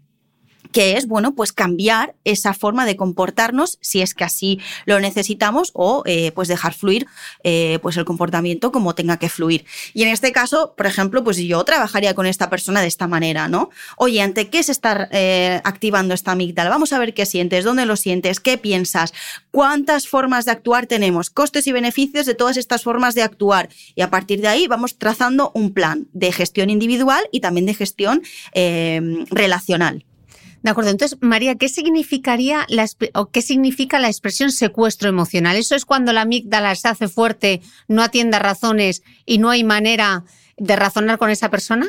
que 0.72 0.96
es, 0.96 1.07
bueno, 1.07 1.35
pues 1.35 1.52
cambiar 1.52 2.14
esa 2.24 2.54
forma 2.54 2.87
de 2.87 2.96
comportarnos 2.96 3.78
si 3.81 4.02
es 4.02 4.14
que 4.14 4.24
así 4.24 4.61
lo 4.87 5.00
necesitamos 5.00 5.70
o 5.74 6.02
eh, 6.07 6.33
pues 6.35 6.48
dejar 6.48 6.74
fluir 6.74 7.07
eh, 7.44 7.78
pues 7.83 7.96
el 7.96 8.04
comportamiento 8.04 8.72
como 8.72 8.94
tenga 8.94 9.18
que 9.18 9.28
fluir. 9.28 9.64
Y 9.94 10.02
en 10.02 10.09
este 10.09 10.33
caso, 10.33 10.74
por 10.76 10.87
ejemplo, 10.87 11.24
pues 11.24 11.38
yo 11.38 11.64
trabajaría 11.64 12.14
con 12.14 12.26
esta 12.26 12.50
persona 12.50 12.81
de 12.81 12.87
esta 12.87 13.07
manera, 13.07 13.48
¿no? 13.48 13.70
Oye, 13.96 14.20
¿ante 14.20 14.48
qué 14.48 14.62
se 14.62 14.72
está 14.72 15.09
eh, 15.12 15.61
activando 15.64 16.14
esta 16.14 16.33
amígdala? 16.33 16.70
Vamos 16.70 16.92
a 16.92 16.98
ver 16.98 17.14
qué 17.14 17.26
sientes, 17.26 17.64
dónde 17.64 17.87
lo 17.87 17.96
sientes, 17.96 18.40
qué 18.40 18.59
piensas, 18.59 19.12
cuántas 19.50 20.09
formas 20.09 20.44
de 20.44 20.52
actuar 20.52 20.87
tenemos, 20.87 21.31
costes 21.31 21.66
y 21.66 21.72
beneficios 21.72 22.26
de 22.26 22.35
todas 22.35 22.57
estas 22.57 22.83
formas 22.83 23.14
de 23.14 23.22
actuar. 23.22 23.68
Y 23.94 24.02
a 24.02 24.11
partir 24.11 24.40
de 24.40 24.48
ahí 24.48 24.66
vamos 24.66 24.98
trazando 24.98 25.50
un 25.54 25.72
plan 25.72 26.09
de 26.12 26.33
gestión 26.33 26.70
individual 26.70 27.22
y 27.33 27.40
también 27.40 27.66
de 27.66 27.74
gestión 27.74 28.22
relacional. 29.31 30.04
De 30.68 30.72
acuerdo. 30.72 30.90
Entonces, 30.90 31.16
María, 31.22 31.54
¿qué 31.54 31.70
significaría 31.70 32.66
la, 32.68 32.87
o 33.14 33.31
qué 33.31 33.40
significa 33.40 33.98
la 33.98 34.09
expresión 34.09 34.52
secuestro 34.52 35.09
emocional? 35.09 35.57
¿Eso 35.57 35.74
es 35.74 35.87
cuando 35.87 36.12
la 36.12 36.20
amígdala 36.20 36.74
se 36.74 36.88
hace 36.88 37.09
fuerte, 37.09 37.62
no 37.87 38.02
atiende 38.02 38.37
a 38.37 38.40
razones 38.40 39.02
y 39.24 39.38
no 39.38 39.48
hay 39.48 39.64
manera 39.64 40.26
de 40.59 40.76
razonar 40.76 41.16
con 41.16 41.31
esa 41.31 41.48
persona? 41.48 41.87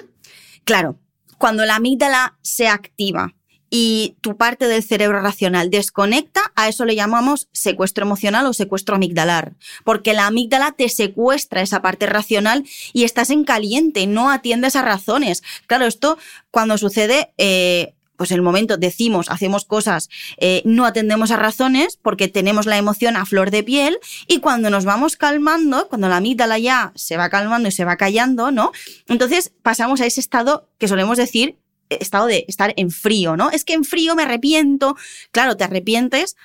Claro. 0.64 0.98
Cuando 1.38 1.66
la 1.66 1.76
amígdala 1.76 2.38
se 2.42 2.70
activa 2.70 3.36
y 3.70 4.16
tu 4.22 4.38
parte 4.38 4.70
del 4.70 4.82
cerebro 4.82 5.20
racional 5.20 5.70
desconecta, 5.70 6.40
a 6.56 6.70
eso 6.70 6.86
le 6.86 6.96
llamamos 6.96 7.50
secuestro 7.52 8.06
emocional 8.06 8.46
o 8.46 8.54
secuestro 8.54 8.96
amigdalar, 8.96 9.58
porque 9.84 10.14
la 10.14 10.26
amígdala 10.26 10.72
te 10.72 10.88
secuestra 10.88 11.62
esa 11.62 11.82
parte 11.82 12.06
racional 12.06 12.66
y 12.94 13.04
estás 13.04 13.30
en 13.30 13.44
caliente, 13.44 14.08
no 14.08 14.32
atiendes 14.32 14.78
a 14.78 14.84
razones. 14.84 15.44
Claro, 15.68 15.86
esto 15.86 16.18
cuando 16.50 16.78
sucede... 16.78 17.34
Eh, 17.38 17.94
pues 18.20 18.32
en 18.32 18.36
el 18.36 18.42
momento 18.42 18.76
decimos, 18.76 19.30
hacemos 19.30 19.64
cosas, 19.64 20.10
eh, 20.40 20.62
no 20.66 20.86
atendemos 20.86 21.32
a 21.32 21.38
razones 21.38 21.98
porque 22.02 22.28
tenemos 22.28 22.66
la 22.66 22.78
emoción 22.78 23.16
a 23.16 23.26
flor 23.26 23.50
de 23.50 23.64
piel 23.64 23.98
y 24.28 24.42
cuando 24.42 24.70
nos 24.70 24.84
vamos 24.84 25.16
calmando, 25.16 25.88
cuando 25.88 26.10
la 26.10 26.18
amígdala 26.18 26.60
ya 26.60 26.92
se 26.96 27.16
va 27.16 27.30
calmando 27.30 27.70
y 27.70 27.72
se 27.72 27.86
va 27.86 27.96
callando, 27.96 28.52
¿no? 28.52 28.74
Entonces 29.08 29.54
pasamos 29.64 30.02
a 30.02 30.06
ese 30.06 30.20
estado 30.20 30.68
que 30.78 30.90
solemos 30.90 31.18
decir 31.18 31.56
estado 31.90 32.28
de 32.28 32.44
estar 32.50 32.74
en 32.76 32.92
frío, 32.92 33.38
¿no? 33.38 33.52
Es 33.52 33.64
que 33.64 33.74
en 33.74 33.86
frío 33.86 34.16
me 34.16 34.24
arrepiento. 34.24 34.98
Claro, 35.32 35.56
te 35.56 35.64
arrepientes 35.64 36.36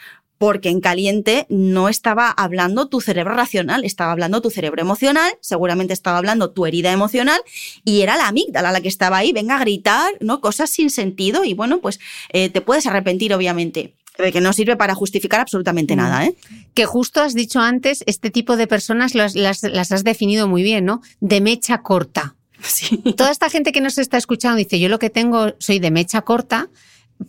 porque 0.45 0.69
en 0.69 0.83
caliente 0.83 1.47
no 1.49 1.89
estaba 1.89 2.29
hablando 2.29 2.89
tu 2.89 3.01
cerebro 3.01 3.33
racional, 3.33 3.83
estaba 3.83 4.13
hablando 4.13 4.43
tu 4.43 4.51
cerebro 4.51 4.83
emocional, 4.83 5.33
seguramente 5.41 5.95
estaba 5.95 6.19
hablando 6.19 6.51
tu 6.51 6.67
herida 6.67 6.93
emocional 6.93 7.41
y 7.83 8.03
era 8.03 8.19
la 8.19 8.29
amígdala 8.29 8.71
la 8.71 8.83
que 8.83 8.89
estaba 8.89 9.17
ahí, 9.17 9.33
venga 9.33 9.57
a 9.57 9.61
gritar, 9.61 10.13
¿no? 10.21 10.43
Cosas 10.43 10.69
sin 10.69 10.91
sentido 10.91 11.45
y 11.45 11.55
bueno, 11.55 11.81
pues 11.81 11.99
eh, 12.29 12.51
te 12.51 12.61
puedes 12.61 12.87
arrepentir 12.87 13.33
obviamente 13.33 13.95
que 14.17 14.41
no 14.43 14.53
sirve 14.53 14.77
para 14.77 14.95
justificar 14.95 15.41
absolutamente 15.41 15.95
mm. 15.95 15.97
nada. 15.97 16.27
¿eh? 16.27 16.35
Que 16.75 16.85
justo 16.85 17.23
has 17.23 17.33
dicho 17.33 17.61
antes, 17.61 18.05
este 18.07 18.29
tipo 18.29 18.59
de 18.59 18.67
personas 18.67 19.15
las, 19.15 19.35
las, 19.35 19.65
has 19.65 20.05
definido 20.05 20.47
muy 20.47 20.63
bien, 20.63 20.85
¿no? 20.85 21.01
De 21.21 21.41
mecha 21.41 21.81
corta. 21.81 22.35
Sí. 22.67 22.99
Toda 23.17 23.31
esta 23.31 23.49
gente 23.49 23.73
que 23.73 23.81
nos 23.81 23.97
está 23.97 24.19
escuchando 24.19 24.59
dice, 24.59 24.79
yo 24.79 24.91
lo 24.91 24.99
que 24.99 25.09
tengo, 25.09 25.55
soy 25.59 25.79
de 25.79 25.91
mecha 25.91 26.21
corta, 26.21 26.69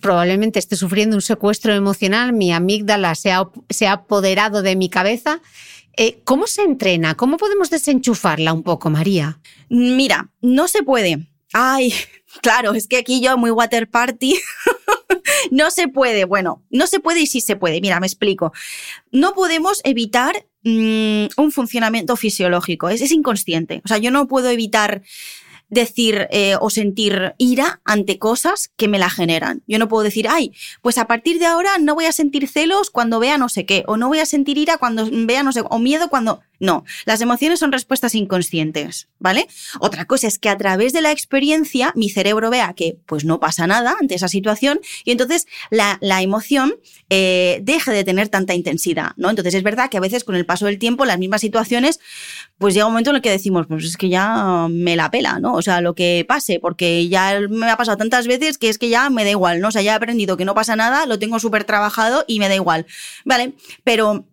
probablemente 0.01 0.59
esté 0.59 0.75
sufriendo 0.75 1.15
un 1.15 1.21
secuestro 1.21 1.73
emocional, 1.73 2.33
mi 2.33 2.51
amígdala 2.51 3.15
se 3.15 3.31
ha, 3.31 3.47
se 3.69 3.87
ha 3.87 3.93
apoderado 3.93 4.61
de 4.61 4.75
mi 4.75 4.89
cabeza. 4.89 5.41
Eh, 5.97 6.19
¿Cómo 6.23 6.47
se 6.47 6.63
entrena? 6.63 7.15
¿Cómo 7.15 7.37
podemos 7.37 7.69
desenchufarla 7.69 8.53
un 8.53 8.63
poco, 8.63 8.89
María? 8.89 9.39
Mira, 9.69 10.29
no 10.41 10.67
se 10.67 10.83
puede. 10.83 11.27
Ay, 11.53 11.93
claro, 12.41 12.73
es 12.73 12.87
que 12.87 12.97
aquí 12.97 13.21
yo 13.21 13.37
muy 13.37 13.51
water 13.51 13.89
party. 13.89 14.35
no 15.51 15.71
se 15.71 15.87
puede. 15.87 16.25
Bueno, 16.25 16.63
no 16.69 16.87
se 16.87 16.99
puede 16.99 17.21
y 17.21 17.27
sí 17.27 17.39
se 17.39 17.55
puede. 17.55 17.79
Mira, 17.79 17.99
me 17.99 18.07
explico. 18.07 18.51
No 19.11 19.33
podemos 19.33 19.79
evitar 19.85 20.45
mm, 20.63 21.27
un 21.37 21.51
funcionamiento 21.51 22.17
fisiológico. 22.17 22.89
Es, 22.89 23.01
es 23.01 23.11
inconsciente. 23.11 23.81
O 23.85 23.87
sea, 23.87 23.97
yo 23.97 24.11
no 24.11 24.27
puedo 24.27 24.49
evitar 24.49 25.01
decir 25.69 26.27
eh, 26.31 26.55
o 26.59 26.69
sentir 26.69 27.33
ira 27.37 27.81
ante 27.83 28.19
cosas 28.19 28.71
que 28.75 28.87
me 28.87 28.99
la 28.99 29.09
generan. 29.09 29.63
Yo 29.67 29.79
no 29.79 29.87
puedo 29.87 30.03
decir, 30.03 30.27
ay, 30.29 30.51
pues 30.81 30.97
a 30.97 31.07
partir 31.07 31.39
de 31.39 31.45
ahora 31.45 31.77
no 31.79 31.95
voy 31.95 32.05
a 32.05 32.11
sentir 32.11 32.47
celos 32.47 32.89
cuando 32.89 33.19
vea 33.19 33.37
no 33.37 33.49
sé 33.49 33.65
qué, 33.65 33.83
o 33.87 33.97
no 33.97 34.07
voy 34.07 34.19
a 34.19 34.25
sentir 34.25 34.57
ira 34.57 34.77
cuando 34.77 35.07
vea 35.11 35.43
no 35.43 35.51
sé, 35.51 35.63
o 35.69 35.79
miedo 35.79 36.09
cuando... 36.09 36.41
No, 36.59 36.85
las 37.05 37.21
emociones 37.21 37.59
son 37.59 37.71
respuestas 37.71 38.15
inconscientes, 38.15 39.09
¿vale? 39.19 39.47
Otra 39.79 40.05
cosa 40.05 40.27
es 40.27 40.39
que 40.39 40.49
a 40.49 40.57
través 40.57 40.93
de 40.93 41.01
la 41.01 41.11
experiencia 41.11 41.91
mi 41.95 42.09
cerebro 42.09 42.49
vea 42.49 42.73
que 42.73 42.97
pues 43.05 43.25
no 43.25 43.39
pasa 43.39 43.67
nada 43.67 43.95
ante 43.99 44.15
esa 44.15 44.27
situación 44.27 44.79
y 45.03 45.11
entonces 45.11 45.47
la, 45.69 45.97
la 46.01 46.21
emoción 46.21 46.75
eh, 47.09 47.59
deje 47.63 47.91
de 47.91 48.03
tener 48.03 48.29
tanta 48.29 48.53
intensidad, 48.53 49.11
¿no? 49.17 49.29
Entonces 49.29 49.53
es 49.53 49.63
verdad 49.63 49.89
que 49.89 49.97
a 49.97 50.01
veces 50.01 50.23
con 50.23 50.35
el 50.35 50.45
paso 50.45 50.65
del 50.65 50.79
tiempo 50.79 51.05
las 51.05 51.19
mismas 51.19 51.41
situaciones 51.41 51.99
pues 52.57 52.73
llega 52.73 52.85
un 52.85 52.93
momento 52.93 53.09
en 53.09 53.17
el 53.17 53.21
que 53.21 53.31
decimos, 53.31 53.67
pues 53.67 53.83
es 53.85 53.97
que 53.97 54.09
ya 54.09 54.67
me 54.69 54.95
la 54.95 55.11
pela, 55.11 55.39
¿no? 55.39 55.53
O 55.53 55.61
sea, 55.61 55.81
lo 55.81 55.93
que 55.93 56.25
pase, 56.27 56.59
porque 56.59 57.07
ya 57.09 57.39
me 57.49 57.69
ha 57.69 57.77
pasado 57.77 57.97
tantas 57.97 58.27
veces 58.27 58.57
que 58.57 58.69
es 58.69 58.77
que 58.77 58.89
ya 58.89 59.09
me 59.09 59.23
da 59.23 59.31
igual, 59.31 59.59
¿no? 59.59 59.67
O 59.69 59.71
sea, 59.71 59.81
ya 59.81 59.93
he 59.93 59.95
aprendido 59.95 60.37
que 60.37 60.45
no 60.45 60.55
pasa 60.55 60.75
nada, 60.75 61.05
lo 61.05 61.19
tengo 61.19 61.39
súper 61.39 61.65
trabajado 61.65 62.23
y 62.27 62.39
me 62.39 62.47
da 62.47 62.55
igual, 62.55 62.85
¿vale? 63.25 63.53
Pero 63.83 64.25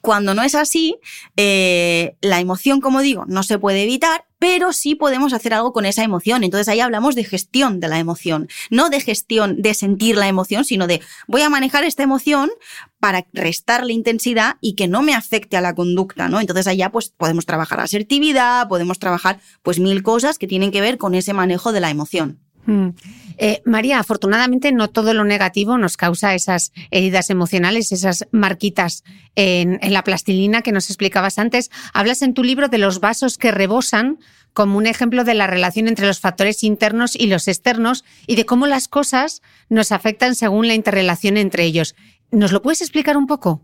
cuando 0.00 0.34
no 0.34 0.42
es 0.42 0.54
así, 0.54 0.98
eh, 1.36 2.16
la 2.20 2.40
emoción, 2.40 2.80
como 2.80 3.00
digo, 3.00 3.24
no 3.26 3.42
se 3.42 3.58
puede 3.58 3.82
evitar, 3.82 4.24
pero 4.38 4.72
sí 4.72 4.94
podemos 4.94 5.34
hacer 5.34 5.52
algo 5.52 5.72
con 5.72 5.84
esa 5.84 6.02
emoción. 6.02 6.42
Entonces 6.42 6.68
ahí 6.68 6.80
hablamos 6.80 7.14
de 7.14 7.24
gestión 7.24 7.78
de 7.78 7.88
la 7.88 7.98
emoción, 7.98 8.48
no 8.70 8.88
de 8.88 9.00
gestión 9.00 9.60
de 9.60 9.74
sentir 9.74 10.16
la 10.16 10.28
emoción, 10.28 10.64
sino 10.64 10.86
de 10.86 11.02
voy 11.28 11.42
a 11.42 11.50
manejar 11.50 11.84
esta 11.84 12.02
emoción 12.02 12.50
para 12.98 13.26
restarle 13.34 13.92
intensidad 13.92 14.56
y 14.60 14.74
que 14.74 14.88
no 14.88 15.02
me 15.02 15.14
afecte 15.14 15.56
a 15.56 15.60
la 15.60 15.74
conducta, 15.74 16.28
¿no? 16.28 16.40
Entonces 16.40 16.66
allá 16.66 16.90
pues 16.90 17.10
podemos 17.10 17.44
trabajar 17.44 17.80
asertividad, 17.80 18.68
podemos 18.68 18.98
trabajar 18.98 19.40
pues 19.62 19.78
mil 19.78 20.02
cosas 20.02 20.38
que 20.38 20.46
tienen 20.46 20.70
que 20.70 20.80
ver 20.80 20.96
con 20.96 21.14
ese 21.14 21.34
manejo 21.34 21.72
de 21.72 21.80
la 21.80 21.90
emoción. 21.90 22.40
Mm. 22.70 22.90
Eh, 23.36 23.62
María, 23.64 23.98
afortunadamente 23.98 24.70
no 24.70 24.88
todo 24.88 25.12
lo 25.12 25.24
negativo 25.24 25.76
nos 25.76 25.96
causa 25.96 26.34
esas 26.34 26.72
heridas 26.92 27.30
emocionales, 27.30 27.90
esas 27.90 28.28
marquitas 28.30 29.02
en, 29.34 29.80
la 29.82 30.04
plastilina 30.04 30.62
que 30.62 30.70
nos 30.70 30.88
explicabas 30.88 31.38
antes. 31.38 31.70
Hablas 31.92 32.22
en 32.22 32.32
tu 32.32 32.44
libro 32.44 32.68
de 32.68 32.78
los 32.78 33.00
vasos 33.00 33.38
que 33.38 33.50
rebosan 33.50 34.18
como 34.52 34.78
un 34.78 34.86
ejemplo 34.86 35.24
de 35.24 35.34
la 35.34 35.48
relación 35.48 35.88
entre 35.88 36.06
los 36.06 36.20
factores 36.20 36.62
internos 36.62 37.16
y 37.16 37.26
los 37.26 37.48
externos 37.48 38.04
y 38.26 38.36
de 38.36 38.46
cómo 38.46 38.68
las 38.68 38.86
cosas 38.86 39.42
nos 39.68 39.90
afectan 39.90 40.36
según 40.36 40.68
la 40.68 40.74
interrelación 40.74 41.36
entre 41.36 41.64
ellos. 41.64 41.96
¿Nos 42.30 42.52
lo 42.52 42.62
puedes 42.62 42.82
explicar 42.82 43.16
un 43.16 43.26
poco? 43.26 43.62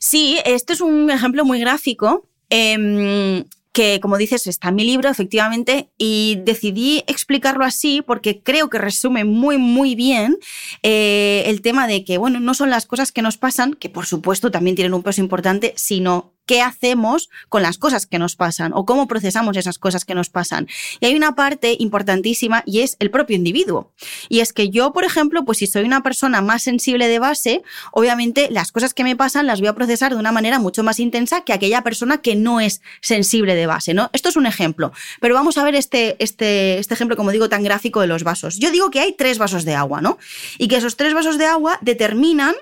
Sí, 0.00 0.38
esto 0.44 0.72
es 0.72 0.80
un 0.80 1.10
ejemplo 1.10 1.44
muy 1.44 1.60
gráfico. 1.60 2.28
Em, 2.50 3.44
que, 3.72 4.00
como 4.00 4.18
dices, 4.18 4.46
está 4.46 4.68
en 4.68 4.74
mi 4.76 4.84
libro, 4.84 5.08
efectivamente, 5.08 5.90
y 5.98 6.38
decidí 6.44 7.04
explicarlo 7.06 7.64
así 7.64 8.02
porque 8.02 8.42
creo 8.42 8.68
que 8.68 8.78
resume 8.78 9.24
muy, 9.24 9.58
muy 9.58 9.94
bien 9.94 10.38
eh, 10.82 11.44
el 11.46 11.62
tema 11.62 11.86
de 11.86 12.04
que, 12.04 12.18
bueno, 12.18 12.38
no 12.38 12.54
son 12.54 12.70
las 12.70 12.86
cosas 12.86 13.12
que 13.12 13.22
nos 13.22 13.38
pasan, 13.38 13.74
que 13.74 13.88
por 13.88 14.06
supuesto 14.06 14.50
también 14.50 14.76
tienen 14.76 14.94
un 14.94 15.02
peso 15.02 15.20
importante, 15.20 15.72
sino 15.76 16.32
qué 16.46 16.62
hacemos 16.62 17.28
con 17.48 17.62
las 17.62 17.78
cosas 17.78 18.06
que 18.06 18.18
nos 18.18 18.36
pasan 18.36 18.72
o 18.74 18.84
cómo 18.84 19.06
procesamos 19.06 19.56
esas 19.56 19.78
cosas 19.78 20.04
que 20.04 20.14
nos 20.14 20.30
pasan. 20.30 20.68
Y 21.00 21.06
hay 21.06 21.16
una 21.16 21.34
parte 21.34 21.76
importantísima 21.78 22.62
y 22.66 22.80
es 22.80 22.96
el 22.98 23.10
propio 23.10 23.36
individuo. 23.36 23.92
Y 24.28 24.40
es 24.40 24.52
que 24.52 24.70
yo, 24.70 24.92
por 24.92 25.04
ejemplo, 25.04 25.44
pues 25.44 25.58
si 25.58 25.66
soy 25.66 25.84
una 25.84 26.02
persona 26.02 26.40
más 26.40 26.62
sensible 26.62 27.08
de 27.08 27.18
base, 27.18 27.62
obviamente 27.92 28.48
las 28.50 28.72
cosas 28.72 28.94
que 28.94 29.04
me 29.04 29.16
pasan 29.16 29.46
las 29.46 29.60
voy 29.60 29.68
a 29.68 29.74
procesar 29.74 30.12
de 30.12 30.18
una 30.18 30.32
manera 30.32 30.58
mucho 30.58 30.82
más 30.82 31.00
intensa 31.00 31.42
que 31.42 31.52
aquella 31.52 31.82
persona 31.82 32.18
que 32.18 32.36
no 32.36 32.60
es 32.60 32.82
sensible 33.00 33.54
de 33.54 33.66
base, 33.66 33.94
¿no? 33.94 34.10
Esto 34.12 34.28
es 34.28 34.36
un 34.36 34.46
ejemplo, 34.46 34.92
pero 35.20 35.34
vamos 35.34 35.58
a 35.58 35.64
ver 35.64 35.74
este, 35.74 36.16
este, 36.18 36.78
este 36.78 36.94
ejemplo, 36.94 37.16
como 37.16 37.30
digo, 37.30 37.48
tan 37.48 37.62
gráfico 37.62 38.00
de 38.00 38.06
los 38.06 38.24
vasos. 38.24 38.58
Yo 38.58 38.70
digo 38.70 38.90
que 38.90 39.00
hay 39.00 39.12
tres 39.12 39.38
vasos 39.38 39.64
de 39.64 39.74
agua, 39.74 40.00
¿no? 40.00 40.18
Y 40.58 40.68
que 40.68 40.76
esos 40.76 40.96
tres 40.96 41.14
vasos 41.14 41.38
de 41.38 41.46
agua 41.46 41.78
determinan 41.82 42.54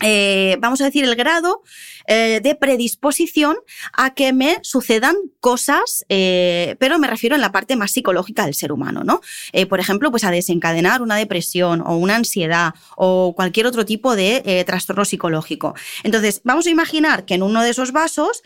eh, 0.00 0.56
vamos 0.60 0.80
a 0.80 0.84
decir, 0.84 1.04
el 1.04 1.14
grado 1.14 1.62
eh, 2.08 2.40
de 2.42 2.54
predisposición 2.54 3.56
a 3.92 4.14
que 4.14 4.32
me 4.32 4.58
sucedan 4.62 5.14
cosas, 5.38 6.04
eh, 6.08 6.76
pero 6.80 6.98
me 6.98 7.06
refiero 7.06 7.36
en 7.36 7.40
la 7.40 7.52
parte 7.52 7.76
más 7.76 7.92
psicológica 7.92 8.44
del 8.44 8.54
ser 8.54 8.72
humano, 8.72 9.04
¿no? 9.04 9.20
por 9.68 9.80
ejemplo, 9.80 10.10
pues 10.10 10.24
a 10.24 10.30
desencadenar 10.30 11.02
una 11.02 11.16
depresión 11.16 11.82
o 11.82 11.96
una 11.96 12.16
ansiedad 12.16 12.74
o 12.96 13.34
cualquier 13.36 13.66
otro 13.66 13.84
tipo 13.84 14.16
de 14.16 14.64
trastorno 14.66 15.04
psicológico. 15.04 15.74
Entonces, 16.02 16.40
vamos 16.44 16.66
a 16.66 16.70
imaginar 16.70 17.24
que 17.24 17.34
en 17.34 17.42
uno 17.42 17.62
de 17.62 17.70
esos 17.70 17.92
vasos 17.92 18.42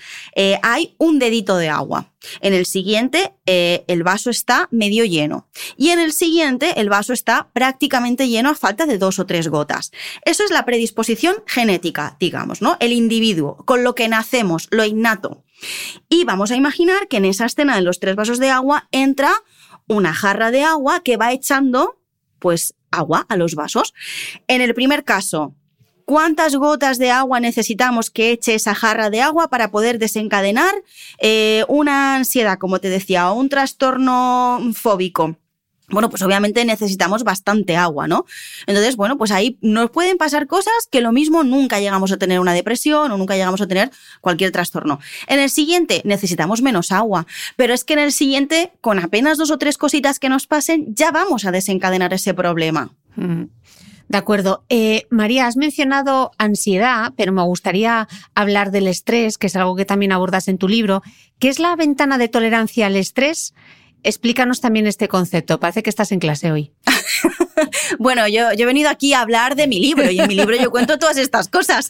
hay 0.62 0.94
un 0.98 1.18
dedito 1.18 1.56
de 1.56 1.68
agua. 1.68 2.12
En 2.41 2.55
el 2.55 2.67
siguiente, 2.67 3.35
el 3.47 4.03
vaso 4.03 4.31
está 4.31 4.69
medio 4.71 5.05
lleno. 5.05 5.49
Y 5.77 5.91
en 5.91 5.99
el 5.99 6.12
siguiente, 6.12 6.81
el 6.81 6.89
vaso 6.89 7.12
está 7.12 7.49
prácticamente 7.53 8.29
lleno 8.29 8.51
a 8.51 8.55
falta 8.55 8.87
de 8.87 8.99
dos 8.99 9.19
o 9.19 9.27
tres 9.27 9.49
gotas. 9.49 9.93
Eso 10.25 10.45
es 10.45 10.51
la 10.51 10.65
predisposición 10.65 11.37
genética, 11.47 12.17
digamos, 12.19 12.62
¿no? 12.62 12.77
El 12.81 12.93
individuo, 12.93 13.57
con 13.65 13.85
lo 13.85 13.95
que 13.95 14.09
nacemos, 14.09 14.69
lo 14.71 14.85
innato. 14.85 15.45
Y 16.09 16.25
vamos 16.25 16.51
a 16.51 16.57
imaginar 16.57 17.09
que 17.09 17.17
en 17.17 17.25
esa 17.25 17.47
escena 17.47 17.77
de 17.77 17.83
los 17.83 18.01
tres 18.01 18.17
vasos 18.17 18.39
de 18.39 18.51
agua 18.51 18.89
entra 18.93 19.33
una 19.89 20.12
jarra 20.12 20.51
de 20.51 20.62
agua 20.62 21.01
que 21.01 21.17
va 21.17 21.33
echando, 21.33 22.01
pues, 22.39 22.75
agua 22.91 23.25
a 23.29 23.37
los 23.37 23.55
vasos. 23.55 23.95
En 24.49 24.61
el 24.61 24.75
primer 24.75 25.05
caso, 25.05 25.55
¿Cuántas 26.07 26.55
gotas 26.55 26.99
de 26.99 27.11
agua 27.11 27.40
necesitamos 27.40 28.11
que 28.11 28.31
eche 28.31 28.55
esa 28.55 28.77
jarra 28.77 29.11
de 29.11 29.21
agua 29.21 29.49
para 29.49 29.73
poder 29.73 29.99
desencadenar 29.99 30.73
eh, 31.19 31.64
una 31.66 32.14
ansiedad, 32.14 32.59
como 32.59 32.79
te 32.79 32.88
decía, 32.88 33.31
o 33.31 33.35
un 33.35 33.49
trastorno 33.49 34.61
fóbico? 34.73 35.37
bueno, 35.88 36.11
pues 36.11 36.23
obviamente 36.23 36.64
necesitamos 36.64 37.23
bastante 37.23 37.77
agua, 37.77 38.09
¿no? 38.09 38.27
Entonces, 38.66 38.97
bueno, 38.97 39.16
pues 39.19 39.31
ahí 39.31 39.57
nos 39.61 39.90
pueden 39.90 40.19
pasar 40.19 40.49
cosas 40.49 40.75
que 40.90 41.01
lo 41.01 41.12
mismo 41.12 41.45
nunca 41.45 41.79
llegamos 41.79 42.11
a 42.11 42.16
tener 42.16 42.40
una 42.40 42.55
depresión 42.55 43.12
o 43.12 43.16
nunca 43.16 43.37
llegamos 43.37 43.61
a 43.61 43.69
tener 43.69 43.90
cualquier 44.21 44.51
trastorno. 44.51 44.99
En 45.29 45.38
el 45.38 45.49
siguiente 45.49 46.03
necesitamos 46.05 46.61
menos 46.61 46.90
agua, 46.90 47.27
pero 47.55 47.73
es 47.73 47.85
que 47.85 47.92
en 47.92 48.01
el 48.01 48.12
siguiente, 48.12 48.73
con 48.81 48.99
apenas 48.99 49.38
dos 49.38 49.51
o 49.53 49.59
tres 49.59 49.79
cositas 49.79 50.19
que 50.19 50.29
nos 50.29 50.49
pasen, 50.49 50.92
ya 50.95 51.12
vamos 51.12 51.45
a 51.45 51.53
desencadenar 51.53 52.12
ese 52.12 52.35
problema. 52.35 52.90
De 54.09 54.19
acuerdo. 54.19 54.64
Eh, 54.69 55.07
María, 55.11 55.47
has 55.47 55.57
mencionado 55.57 56.31
ansiedad, 56.38 57.12
pero 57.16 57.33
me 57.33 57.42
gustaría 57.42 58.09
hablar 58.35 58.71
del 58.71 58.87
estrés, 58.87 59.38
que 59.38 59.49
es 59.49 59.57
algo 59.57 59.77
que 59.77 59.85
también 59.85 60.12
abordas 60.12 60.49
en 60.49 60.59
tu 60.59 60.69
libro. 60.69 61.03
¿Qué 61.38 61.49
es 61.49 61.59
la 61.59 61.75
ventana 61.77 62.19
de 62.19 62.29
tolerancia 62.29 62.87
al 62.87 62.97
estrés? 62.97 63.55
Explícanos 64.03 64.61
también 64.61 64.87
este 64.87 65.09
concepto. 65.09 65.59
Parece 65.59 65.83
que 65.83 65.90
estás 65.90 66.12
en 66.12 66.21
clase 66.21 66.53
hoy. 66.53 66.73
bueno, 67.99 68.27
yo, 68.29 68.51
he 68.51 68.64
venido 68.64 68.88
aquí 68.88 69.12
a 69.12 69.20
hablar 69.20 69.57
de 69.57 69.66
mi 69.66 69.81
libro 69.81 70.11
y 70.11 70.20
en 70.20 70.29
mi 70.29 70.35
libro 70.35 70.57
yo 70.57 70.70
cuento 70.70 70.99
todas 70.99 71.16
estas 71.16 71.49
cosas. 71.49 71.88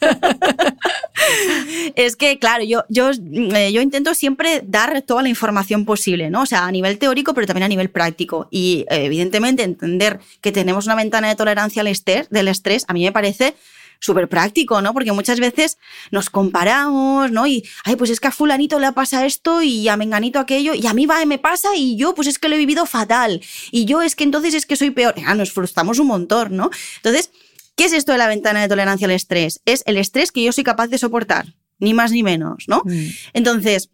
es 1.94 2.16
que, 2.16 2.38
claro, 2.38 2.64
yo, 2.64 2.84
yo, 2.88 3.10
eh, 3.10 3.72
yo 3.72 3.80
intento 3.80 4.14
siempre 4.14 4.62
dar 4.64 5.02
toda 5.02 5.22
la 5.22 5.28
información 5.28 5.84
posible, 5.84 6.30
¿no? 6.30 6.42
O 6.42 6.46
sea, 6.46 6.66
a 6.66 6.70
nivel 6.70 6.98
teórico, 6.98 7.34
pero 7.34 7.46
también 7.46 7.64
a 7.64 7.68
nivel 7.68 7.90
práctico. 7.90 8.48
Y 8.50 8.86
evidentemente 8.88 9.62
entender 9.62 10.20
que 10.40 10.52
tenemos 10.52 10.86
una 10.86 10.94
ventana 10.94 11.28
de 11.28 11.34
tolerancia 11.34 11.80
al 11.80 11.88
estrés, 11.88 12.28
del 12.30 12.48
estrés, 12.48 12.84
a 12.88 12.92
mí 12.92 13.04
me 13.04 13.12
parece 13.12 13.54
súper 14.00 14.28
práctico, 14.28 14.80
¿no? 14.82 14.92
Porque 14.92 15.12
muchas 15.12 15.40
veces 15.40 15.78
nos 16.10 16.30
comparamos, 16.30 17.30
¿no? 17.30 17.46
Y, 17.46 17.64
ay, 17.84 17.96
pues 17.96 18.10
es 18.10 18.20
que 18.20 18.28
a 18.28 18.32
fulanito 18.32 18.78
le 18.78 18.92
pasa 18.92 19.26
esto 19.26 19.62
y 19.62 19.88
a 19.88 19.96
menganito 19.96 20.38
aquello, 20.38 20.74
y 20.74 20.86
a 20.86 20.94
mí 20.94 21.06
va, 21.06 21.24
me 21.24 21.38
pasa 21.38 21.74
y 21.76 21.96
yo, 21.96 22.14
pues 22.14 22.28
es 22.28 22.38
que 22.38 22.48
lo 22.48 22.54
he 22.54 22.58
vivido 22.58 22.86
fatal. 22.86 23.42
Y 23.70 23.84
yo 23.84 24.02
es 24.02 24.14
que 24.14 24.24
entonces 24.24 24.54
es 24.54 24.66
que 24.66 24.76
soy 24.76 24.90
peor. 24.90 25.14
Ah, 25.26 25.34
nos 25.34 25.52
frustramos 25.52 25.98
un 25.98 26.08
montón, 26.08 26.56
¿no? 26.56 26.70
Entonces, 26.96 27.30
¿qué 27.76 27.84
es 27.84 27.92
esto 27.92 28.12
de 28.12 28.18
la 28.18 28.28
ventana 28.28 28.62
de 28.62 28.68
tolerancia 28.68 29.06
al 29.06 29.12
estrés? 29.12 29.60
Es 29.64 29.82
el 29.86 29.96
estrés 29.96 30.32
que 30.32 30.42
yo 30.42 30.52
soy 30.52 30.64
capaz 30.64 30.88
de 30.88 30.98
soportar, 30.98 31.54
ni 31.78 31.94
más 31.94 32.12
ni 32.12 32.22
menos, 32.22 32.64
¿no? 32.68 32.82
Mm. 32.84 33.08
Entonces, 33.32 33.90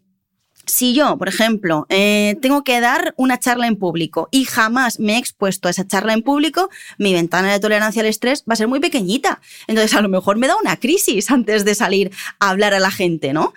si 0.65 0.93
yo, 0.93 1.17
por 1.17 1.27
ejemplo, 1.27 1.85
eh, 1.89 2.37
tengo 2.41 2.63
que 2.63 2.79
dar 2.79 3.13
una 3.17 3.39
charla 3.39 3.67
en 3.67 3.75
público 3.75 4.29
y 4.31 4.45
jamás 4.45 4.99
me 4.99 5.15
he 5.15 5.17
expuesto 5.17 5.67
a 5.67 5.71
esa 5.71 5.85
charla 5.85 6.13
en 6.13 6.21
público, 6.21 6.69
mi 6.97 7.13
ventana 7.13 7.51
de 7.51 7.59
tolerancia 7.59 8.01
al 8.01 8.07
estrés 8.07 8.43
va 8.49 8.53
a 8.53 8.55
ser 8.55 8.67
muy 8.67 8.79
pequeñita. 8.79 9.41
Entonces, 9.67 9.93
a 9.93 10.01
lo 10.01 10.09
mejor 10.09 10.37
me 10.37 10.47
da 10.47 10.55
una 10.55 10.77
crisis 10.77 11.29
antes 11.31 11.65
de 11.65 11.75
salir 11.75 12.11
a 12.39 12.49
hablar 12.49 12.73
a 12.73 12.79
la 12.79 12.91
gente, 12.91 13.33
¿no? 13.33 13.53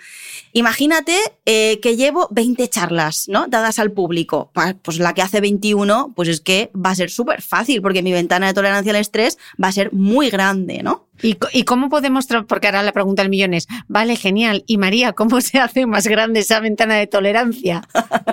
Imagínate 0.56 1.14
eh, 1.44 1.80
que 1.82 1.96
llevo 1.96 2.28
20 2.30 2.66
charlas, 2.70 3.28
¿no? 3.28 3.46
Dadas 3.46 3.78
al 3.78 3.92
público. 3.92 4.50
Pues 4.80 4.98
la 4.98 5.12
que 5.12 5.20
hace 5.20 5.42
21, 5.42 6.14
pues 6.16 6.30
es 6.30 6.40
que 6.40 6.70
va 6.74 6.92
a 6.92 6.94
ser 6.94 7.10
súper 7.10 7.42
fácil 7.42 7.82
porque 7.82 8.02
mi 8.02 8.10
ventana 8.10 8.46
de 8.46 8.54
tolerancia 8.54 8.88
al 8.88 8.96
estrés 8.96 9.36
va 9.62 9.68
a 9.68 9.72
ser 9.72 9.92
muy 9.92 10.30
grande, 10.30 10.82
¿no? 10.82 11.06
¿Y, 11.22 11.64
cómo 11.64 11.88
podemos, 11.88 12.26
porque 12.46 12.66
ahora 12.66 12.82
la 12.82 12.92
pregunta 12.92 13.22
del 13.22 13.30
millón 13.30 13.54
es, 13.54 13.66
vale, 13.88 14.16
genial, 14.16 14.64
y 14.66 14.76
María, 14.76 15.12
¿cómo 15.12 15.40
se 15.40 15.58
hace 15.58 15.86
más 15.86 16.06
grande 16.06 16.40
esa 16.40 16.60
ventana 16.60 16.96
de 16.96 17.06
tolerancia? 17.06 17.88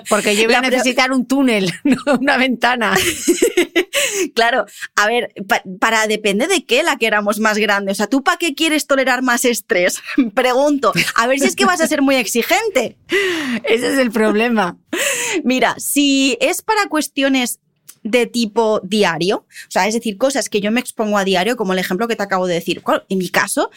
Porque 0.10 0.36
yo 0.36 0.46
voy 0.46 0.56
a 0.56 0.62
necesitar 0.70 1.12
un 1.12 1.26
túnel, 1.26 1.72
no 1.84 1.98
una 2.20 2.38
ventana. 2.38 2.94
claro, 4.36 4.66
a 4.96 5.08
ver, 5.08 5.34
para 5.80 6.08
depende 6.08 6.48
de 6.48 6.66
qué 6.66 6.84
la 6.84 6.98
queramos 6.98 7.40
más 7.40 7.58
grande. 7.58 7.94
O 7.94 7.96
sea, 7.96 8.08
¿tú 8.08 8.24
para 8.24 8.38
qué 8.38 8.54
quieres 8.54 8.86
tolerar 8.86 9.22
más 9.22 9.46
estrés? 9.46 10.02
Pregunto, 10.34 10.92
a 11.16 11.28
ver 11.28 11.40
si 11.40 11.46
es 11.46 11.56
que 11.56 11.66
vas 11.66 11.82
a 11.82 11.88
ser 11.88 12.02
muy 12.02 12.13
exigente. 12.20 12.98
Ese 13.64 13.94
es 13.94 14.00
el 14.00 14.12
problema. 14.12 14.78
Mira, 15.44 15.76
si 15.78 16.38
es 16.40 16.62
para 16.62 16.88
cuestiones 16.88 17.60
de 18.04 18.26
tipo 18.26 18.82
diario, 18.84 19.38
o 19.38 19.72
sea, 19.72 19.88
es 19.88 19.94
decir, 19.94 20.18
cosas 20.18 20.50
que 20.50 20.62
yo 20.62 20.72
me 20.72 20.80
expongo 20.80 21.18
a 21.18 21.24
diario, 21.24 21.56
como 21.56 21.74
el 21.74 21.80
ejemplo 21.80 22.08
que 22.08 22.16
te 22.16 22.24
acabo 22.24 22.48
de 22.48 22.56
decir. 22.56 22.84
En 23.10 23.18
mi 23.18 23.30
caso, 23.30 23.72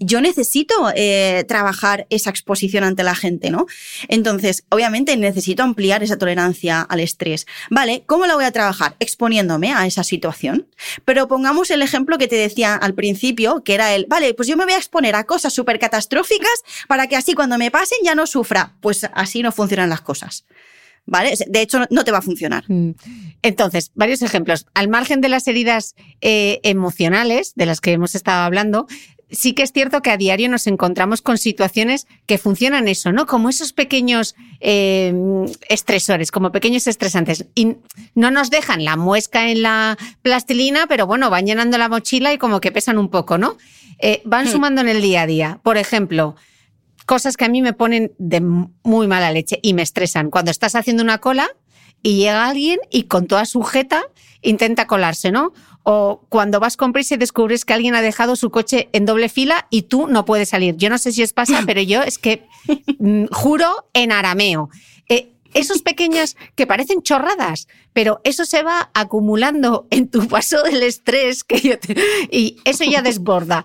yo 0.00 0.20
necesito 0.22 0.74
eh, 0.96 1.44
trabajar 1.46 2.06
esa 2.08 2.30
exposición 2.30 2.84
ante 2.84 3.04
la 3.04 3.14
gente, 3.14 3.50
¿no? 3.50 3.66
Entonces, 4.08 4.64
obviamente 4.70 5.16
necesito 5.16 5.62
ampliar 5.62 6.02
esa 6.02 6.16
tolerancia 6.16 6.80
al 6.80 7.00
estrés. 7.00 7.46
¿Vale? 7.68 8.02
¿Cómo 8.06 8.26
la 8.26 8.34
voy 8.34 8.44
a 8.44 8.50
trabajar? 8.50 8.96
Exponiéndome 8.98 9.72
a 9.74 9.86
esa 9.86 10.02
situación. 10.02 10.66
Pero 11.04 11.28
pongamos 11.28 11.70
el 11.70 11.82
ejemplo 11.82 12.16
que 12.16 12.28
te 12.28 12.36
decía 12.36 12.74
al 12.74 12.94
principio, 12.94 13.62
que 13.62 13.74
era 13.74 13.94
el, 13.94 14.06
vale, 14.08 14.32
pues 14.32 14.48
yo 14.48 14.56
me 14.56 14.64
voy 14.64 14.72
a 14.72 14.78
exponer 14.78 15.14
a 15.14 15.24
cosas 15.24 15.52
súper 15.52 15.78
catastróficas 15.78 16.64
para 16.88 17.06
que 17.06 17.16
así 17.16 17.34
cuando 17.34 17.58
me 17.58 17.70
pasen 17.70 17.98
ya 18.02 18.14
no 18.14 18.26
sufra. 18.26 18.76
Pues 18.80 19.06
así 19.12 19.42
no 19.42 19.52
funcionan 19.52 19.90
las 19.90 20.00
cosas. 20.00 20.46
¿vale? 21.06 21.34
De 21.46 21.60
hecho, 21.60 21.80
no 21.90 22.04
te 22.04 22.12
va 22.12 22.18
a 22.18 22.22
funcionar. 22.22 22.64
Mm. 22.68 22.92
Entonces, 23.42 23.90
varios 23.94 24.22
ejemplos. 24.22 24.66
Al 24.74 24.88
margen 24.88 25.20
de 25.20 25.28
las 25.28 25.46
heridas 25.48 25.94
eh, 26.20 26.60
emocionales 26.62 27.52
de 27.56 27.66
las 27.66 27.80
que 27.80 27.92
hemos 27.92 28.14
estado 28.14 28.44
hablando, 28.44 28.86
sí 29.30 29.54
que 29.54 29.62
es 29.62 29.72
cierto 29.72 30.02
que 30.02 30.10
a 30.10 30.16
diario 30.16 30.48
nos 30.48 30.66
encontramos 30.66 31.22
con 31.22 31.38
situaciones 31.38 32.06
que 32.26 32.38
funcionan 32.38 32.88
eso, 32.88 33.12
¿no? 33.12 33.26
Como 33.26 33.48
esos 33.48 33.72
pequeños 33.72 34.34
eh, 34.60 35.14
estresores, 35.68 36.30
como 36.30 36.52
pequeños 36.52 36.86
estresantes. 36.86 37.46
Y 37.54 37.76
no 38.14 38.30
nos 38.30 38.50
dejan 38.50 38.84
la 38.84 38.96
muesca 38.96 39.50
en 39.50 39.62
la 39.62 39.96
plastilina, 40.22 40.86
pero 40.86 41.06
bueno, 41.06 41.30
van 41.30 41.46
llenando 41.46 41.78
la 41.78 41.88
mochila 41.88 42.32
y 42.32 42.38
como 42.38 42.60
que 42.60 42.72
pesan 42.72 42.98
un 42.98 43.08
poco, 43.08 43.38
¿no? 43.38 43.56
Eh, 43.98 44.22
van 44.24 44.46
hmm. 44.46 44.50
sumando 44.50 44.80
en 44.80 44.88
el 44.88 45.02
día 45.02 45.22
a 45.22 45.26
día. 45.26 45.60
Por 45.62 45.76
ejemplo, 45.76 46.36
cosas 47.06 47.36
que 47.36 47.44
a 47.44 47.48
mí 47.48 47.62
me 47.62 47.72
ponen 47.72 48.12
de 48.18 48.40
muy 48.40 49.06
mala 49.06 49.32
leche 49.32 49.58
y 49.62 49.74
me 49.74 49.82
estresan. 49.82 50.30
Cuando 50.30 50.50
estás 50.50 50.74
haciendo 50.74 51.02
una 51.02 51.18
cola 51.18 51.48
y 52.02 52.16
llega 52.16 52.48
alguien 52.48 52.78
y 52.90 53.04
con 53.04 53.26
toda 53.26 53.44
sujeta 53.44 54.04
intenta 54.42 54.86
colarse, 54.86 55.30
¿no? 55.30 55.52
O 55.82 56.26
cuando 56.28 56.60
vas 56.60 56.76
con 56.76 56.92
prisa 56.92 57.14
y 57.14 57.18
descubres 57.18 57.64
que 57.64 57.72
alguien 57.72 57.94
ha 57.94 58.02
dejado 58.02 58.36
su 58.36 58.50
coche 58.50 58.88
en 58.92 59.06
doble 59.06 59.28
fila 59.28 59.66
y 59.70 59.82
tú 59.82 60.06
no 60.08 60.24
puedes 60.24 60.50
salir. 60.50 60.76
Yo 60.76 60.90
no 60.90 60.98
sé 60.98 61.12
si 61.12 61.22
os 61.22 61.32
pasa, 61.32 61.62
pero 61.66 61.80
yo 61.80 62.02
es 62.02 62.18
que 62.18 62.46
mm, 62.98 63.26
juro 63.32 63.88
en 63.94 64.12
arameo. 64.12 64.68
Eh, 65.08 65.32
esos 65.54 65.82
pequeñas 65.82 66.36
que 66.54 66.66
parecen 66.66 67.02
chorradas, 67.02 67.66
pero 67.92 68.20
eso 68.24 68.44
se 68.44 68.62
va 68.62 68.90
acumulando 68.94 69.86
en 69.90 70.08
tu 70.08 70.28
paso 70.28 70.62
del 70.62 70.82
estrés 70.82 71.44
que 71.44 71.78
y 72.30 72.58
eso 72.64 72.84
ya 72.84 73.02
desborda. 73.02 73.64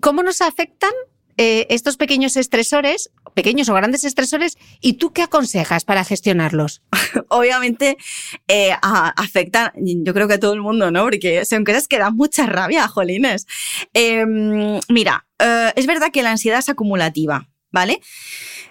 ¿Cómo 0.00 0.22
nos 0.22 0.40
afectan 0.40 0.92
eh, 1.36 1.66
estos 1.70 1.96
pequeños 1.96 2.36
estresores, 2.36 3.10
pequeños 3.34 3.68
o 3.68 3.74
grandes 3.74 4.04
estresores, 4.04 4.58
y 4.80 4.94
tú 4.94 5.12
qué 5.12 5.22
aconsejas 5.22 5.84
para 5.84 6.04
gestionarlos? 6.04 6.82
Obviamente 7.28 7.96
eh, 8.48 8.72
afectan, 8.82 9.72
yo 9.76 10.14
creo 10.14 10.28
que 10.28 10.34
a 10.34 10.40
todo 10.40 10.54
el 10.54 10.62
mundo, 10.62 10.90
¿no? 10.90 11.04
Porque 11.04 11.44
son 11.44 11.64
cosas 11.64 11.88
que 11.88 11.98
dan 11.98 12.16
mucha 12.16 12.46
rabia, 12.46 12.88
jolines. 12.88 13.46
Em, 13.94 14.80
mira, 14.88 15.26
eh, 15.38 15.72
es 15.76 15.86
verdad 15.86 16.10
que 16.12 16.22
la 16.22 16.30
ansiedad 16.30 16.58
es 16.58 16.68
acumulativa. 16.68 17.48
¿vale? 17.72 18.00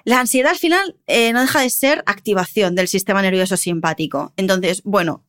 La 0.06 0.20
ansiedad 0.20 0.52
al 0.52 0.58
final 0.58 0.96
eh, 1.08 1.34
no 1.34 1.42
deja 1.42 1.62
de 1.62 1.70
ser 1.70 2.04
activación 2.06 2.76
del 2.76 2.88
sistema 2.88 3.22
nervioso 3.22 3.58
simpático. 3.58 4.34
Entonces, 4.38 4.82
bueno, 4.84 5.26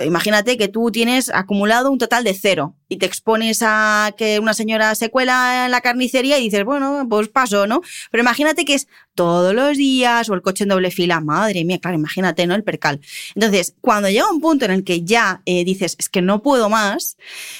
imagínate 0.00 0.56
que 0.56 0.68
tú 0.68 0.90
tienes 0.90 1.30
acumulado 1.30 1.90
un 1.90 1.98
total 1.98 2.24
de 2.24 2.34
cero 2.34 2.74
y 2.88 2.96
te 2.96 3.06
expones 3.06 3.60
a 3.62 4.14
que 4.16 4.38
una 4.38 4.54
señora 4.54 4.94
se 4.94 5.10
cuela 5.10 5.66
en 5.66 5.70
la 5.70 5.80
carnicería 5.80 6.38
y 6.38 6.44
dices, 6.44 6.64
bueno, 6.64 7.06
pues 7.08 7.28
paso, 7.28 7.66
¿no? 7.66 7.82
Pero 8.10 8.22
imagínate 8.22 8.64
que 8.64 8.74
es 8.74 8.88
todos 9.14 9.54
los 9.54 9.76
días 9.76 10.28
o 10.28 10.34
el 10.34 10.42
coche 10.42 10.64
en 10.64 10.70
doble 10.70 10.90
fila, 10.90 11.20
madre 11.20 11.64
mía, 11.64 11.78
claro, 11.78 11.96
imagínate, 11.96 12.46
¿no? 12.46 12.54
El 12.54 12.64
percal. 12.64 13.00
Entonces, 13.34 13.74
cuando 13.80 14.08
llega 14.08 14.30
un 14.30 14.40
punto 14.40 14.64
en 14.64 14.70
el 14.70 14.84
que 14.84 15.02
ya 15.02 15.42
eh, 15.46 15.64
dices, 15.64 15.96
es 15.98 16.08
que 16.08 16.22
no 16.22 16.42
puedo 16.42 16.68
más, 16.68 17.16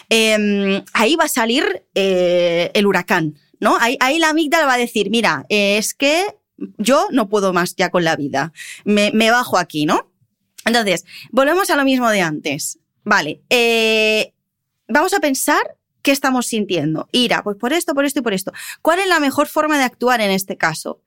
em, 0.08 0.82
ahí 0.92 1.16
va 1.16 1.24
a 1.24 1.28
salir 1.28 1.84
eh, 1.94 2.70
el 2.74 2.86
huracán, 2.86 3.36
¿no? 3.58 3.76
Ahí, 3.78 4.18
la 4.18 4.30
amígdala 4.30 4.66
va 4.66 4.74
a 4.74 4.78
decir, 4.78 5.10
mira, 5.10 5.44
es 5.48 5.94
que 5.94 6.24
yo 6.78 7.06
no 7.10 7.28
puedo 7.28 7.52
más 7.52 7.74
ya 7.76 7.90
con 7.90 8.04
la 8.04 8.16
vida, 8.16 8.52
me, 8.84 9.10
me 9.12 9.30
bajo 9.30 9.58
aquí, 9.58 9.86
¿no? 9.86 10.09
Entonces, 10.64 11.04
volvemos 11.30 11.70
a 11.70 11.76
lo 11.76 11.84
mismo 11.84 12.10
de 12.10 12.20
antes. 12.20 12.78
Vale, 13.04 13.40
eh, 13.50 14.32
vamos 14.88 15.14
a 15.14 15.20
pensar 15.20 15.76
qué 16.02 16.12
estamos 16.12 16.46
sintiendo. 16.46 17.08
Ira, 17.12 17.42
pues 17.42 17.56
por 17.56 17.72
esto, 17.72 17.94
por 17.94 18.04
esto 18.04 18.20
y 18.20 18.22
por 18.22 18.34
esto. 18.34 18.52
¿Cuál 18.82 19.00
es 19.00 19.06
la 19.08 19.20
mejor 19.20 19.48
forma 19.48 19.78
de 19.78 19.84
actuar 19.84 20.20
en 20.20 20.30
este 20.30 20.56
caso? 20.56 21.00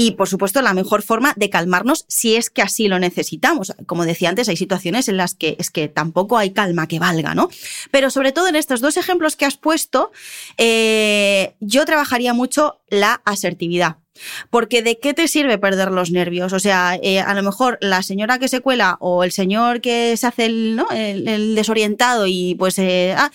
Y, 0.00 0.12
por 0.12 0.28
supuesto, 0.28 0.62
la 0.62 0.74
mejor 0.74 1.02
forma 1.02 1.34
de 1.36 1.50
calmarnos 1.50 2.04
si 2.06 2.36
es 2.36 2.50
que 2.50 2.62
así 2.62 2.86
lo 2.86 3.00
necesitamos. 3.00 3.74
Como 3.84 4.04
decía 4.04 4.28
antes, 4.28 4.48
hay 4.48 4.56
situaciones 4.56 5.08
en 5.08 5.16
las 5.16 5.34
que 5.34 5.56
es 5.58 5.72
que 5.72 5.88
tampoco 5.88 6.38
hay 6.38 6.52
calma 6.52 6.86
que 6.86 7.00
valga, 7.00 7.34
¿no? 7.34 7.50
Pero 7.90 8.08
sobre 8.10 8.30
todo 8.30 8.46
en 8.46 8.54
estos 8.54 8.80
dos 8.80 8.96
ejemplos 8.96 9.34
que 9.34 9.44
has 9.44 9.56
puesto, 9.56 10.12
eh, 10.56 11.56
yo 11.58 11.84
trabajaría 11.84 12.32
mucho 12.32 12.80
la 12.88 13.20
asertividad. 13.24 13.96
Porque 14.50 14.82
¿de 14.82 15.00
qué 15.00 15.14
te 15.14 15.26
sirve 15.26 15.58
perder 15.58 15.90
los 15.90 16.12
nervios? 16.12 16.52
O 16.52 16.60
sea, 16.60 16.96
eh, 17.02 17.18
a 17.20 17.34
lo 17.34 17.42
mejor 17.42 17.78
la 17.80 18.04
señora 18.04 18.38
que 18.38 18.46
se 18.46 18.60
cuela 18.60 18.98
o 19.00 19.24
el 19.24 19.32
señor 19.32 19.80
que 19.80 20.16
se 20.16 20.28
hace 20.28 20.46
el, 20.46 20.76
¿no? 20.76 20.86
el, 20.92 21.56
desorientado 21.56 22.28
y 22.28 22.54
pues 22.56 22.78
eh, 22.78 23.14
ah, 23.16 23.32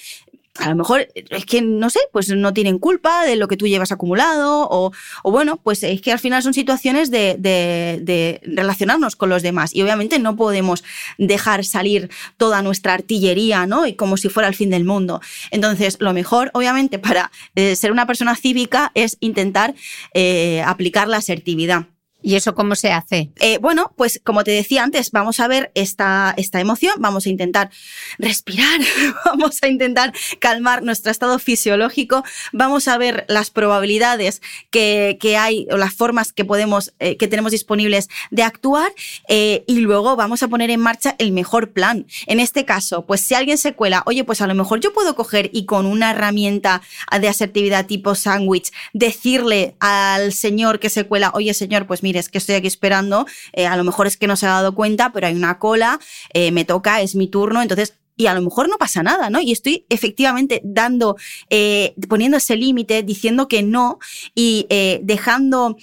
a 0.60 0.70
lo 0.70 0.76
mejor 0.76 1.08
es 1.16 1.46
que, 1.46 1.62
no 1.62 1.90
sé, 1.90 2.00
pues 2.12 2.30
no 2.30 2.54
tienen 2.54 2.78
culpa 2.78 3.26
de 3.26 3.36
lo 3.36 3.48
que 3.48 3.58
tú 3.58 3.68
llevas 3.68 3.92
acumulado 3.92 4.68
o, 4.70 4.92
o 5.24 5.32
bueno, 5.32 5.58
pues 5.58 5.82
es 5.82 6.00
que 6.02 6.12
al 6.12 6.20
final 6.20 6.44
son 6.44 6.54
situaciones 6.54 7.10
de, 7.10 7.36
de, 7.40 8.00
de, 8.04 8.40
relacionarnos 8.44 9.16
con 9.16 9.30
los 9.30 9.42
demás 9.42 9.74
y 9.74 9.82
obviamente 9.82 10.20
no 10.20 10.36
podemos 10.36 10.84
dejar 11.18 11.66
salir 11.66 12.12
toda 12.38 12.62
nuestra 12.62 12.94
artillería, 12.94 13.66
¿no? 13.66 13.88
Y 13.88 13.96
como 13.96 14.16
si 14.16 14.30
fuera 14.30 14.48
el 14.48 14.56
fin 14.56 14.70
del 14.70 14.86
mundo. 14.86 15.22
Entonces, 15.50 15.98
lo 16.00 16.14
mejor, 16.14 16.52
obviamente, 16.54 17.00
para 17.00 17.32
eh, 17.56 17.76
ser 17.76 17.92
una 17.92 18.06
persona 18.06 18.36
cívica 18.36 18.92
es 18.94 19.18
intentar 19.22 19.74
eh, 20.14 20.62
aplicar 20.66 21.08
la 21.08 21.18
asertividad. 21.18 21.88
¿Y 22.24 22.36
eso 22.36 22.56
cómo 22.56 22.76
se 22.76 22.92
hace? 22.92 23.32
Eh, 23.42 23.58
bueno, 23.60 23.94
pues 23.98 24.22
como 24.24 24.46
te 24.46 24.52
decía 24.52 24.82
antes, 24.82 25.12
vamos 25.12 25.42
a 25.42 25.48
ver 25.50 25.72
esta, 25.76 26.34
esta 26.38 26.62
emoción, 26.62 26.94
vamos 27.00 27.26
a 27.26 27.30
intentar 27.30 27.70
respirar, 28.18 28.80
vamos 29.26 29.60
a 29.62 29.68
intentar 29.68 30.14
calmar 30.40 30.84
nuestro 30.84 31.12
estado 31.12 31.38
fisiológico, 31.38 32.24
vamos 32.54 32.88
a 32.88 32.98
ver 32.98 33.26
las 33.28 33.50
probabilidades 33.50 34.42
que, 34.72 35.18
que 35.20 35.36
hay 35.36 35.68
o 35.70 35.76
las 35.76 35.94
formas 35.94 36.32
que 36.32 36.46
podemos, 36.46 36.94
eh, 37.00 37.18
que 37.18 37.28
tenemos 37.28 37.52
disponibles 37.52 38.08
de 38.32 38.44
actuar 38.44 38.94
eh, 39.28 39.66
y 39.68 39.80
luego 39.80 40.16
vamos 40.16 40.44
a 40.44 40.48
poner 40.48 40.72
en 40.72 40.80
marcha 40.80 41.16
el 41.18 41.34
mejor 41.34 41.74
plan. 41.74 42.08
En 42.26 42.40
este 42.40 42.64
caso, 42.64 43.06
pues 43.06 43.20
si 43.20 43.36
alguien 43.36 43.58
se 43.58 43.74
cuela, 43.74 44.02
oye, 44.06 44.24
pues 44.24 44.40
a 44.40 44.48
lo 44.48 44.56
mejor 44.56 44.80
yo 44.80 44.94
puedo 44.94 45.14
coger 45.16 45.50
y 45.52 45.66
con 45.66 45.86
una 45.86 46.12
herramienta 46.12 46.82
de 47.20 47.28
asertividad 47.28 47.86
tipo 47.86 48.16
sándwich 48.16 48.72
decirle 48.94 49.76
al 49.80 50.32
señor 50.32 50.80
que 50.80 50.90
se 50.90 51.04
cuela, 51.04 51.32
oye 51.34 51.54
señor, 51.54 51.86
pues 51.86 52.02
mira, 52.02 52.13
es 52.18 52.30
que 52.30 52.38
estoy 52.38 52.56
aquí 52.56 52.68
esperando, 52.68 53.26
eh, 53.54 53.66
a 53.66 53.76
lo 53.76 53.84
mejor 53.84 54.08
es 54.08 54.18
que 54.18 54.28
no 54.28 54.36
se 54.36 54.46
ha 54.46 54.50
dado 54.50 54.76
cuenta, 54.76 55.12
pero 55.12 55.28
hay 55.28 55.36
una 55.36 55.60
cola, 55.60 56.00
eh, 56.34 56.52
me 56.52 56.66
toca, 56.66 57.02
es 57.02 57.16
mi 57.16 57.28
turno, 57.28 57.62
entonces 57.62 57.96
y 58.16 58.28
a 58.28 58.36
lo 58.36 58.44
mejor 58.44 58.70
no 58.70 58.78
pasa 58.78 59.02
nada, 59.02 59.32
¿no? 59.32 59.42
Y 59.42 59.52
estoy 59.52 59.88
efectivamente 59.90 60.62
dando, 60.64 61.18
eh, 61.50 61.96
poniendo 62.08 62.38
ese 62.38 62.56
límite, 62.56 63.02
diciendo 63.02 63.48
que 63.48 63.64
no 63.64 63.98
y 64.36 64.68
dejando 65.02 65.78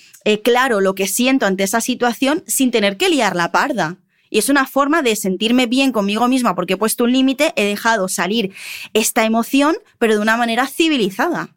claro 0.45 0.81
lo 0.81 0.95
que 0.95 1.09
siento 1.09 1.47
ante 1.47 1.65
esa 1.65 1.81
situación 1.81 2.45
sin 2.47 2.71
tener 2.71 2.97
que 2.97 3.09
liar 3.09 3.35
la 3.35 3.51
parda. 3.51 3.99
Y 4.31 4.39
es 4.39 4.49
una 4.49 4.65
forma 4.65 5.03
de 5.03 5.17
sentirme 5.17 5.67
bien 5.67 5.91
conmigo 5.91 6.29
misma 6.29 6.55
porque 6.55 6.75
he 6.75 6.77
puesto 6.77 7.03
un 7.03 7.13
límite, 7.13 7.53
he 7.57 7.65
dejado 7.65 8.09
salir 8.09 8.55
esta 8.95 9.25
emoción, 9.25 9.77
pero 9.99 10.15
de 10.15 10.21
una 10.21 10.37
manera 10.37 10.69
civilizada. 10.69 11.57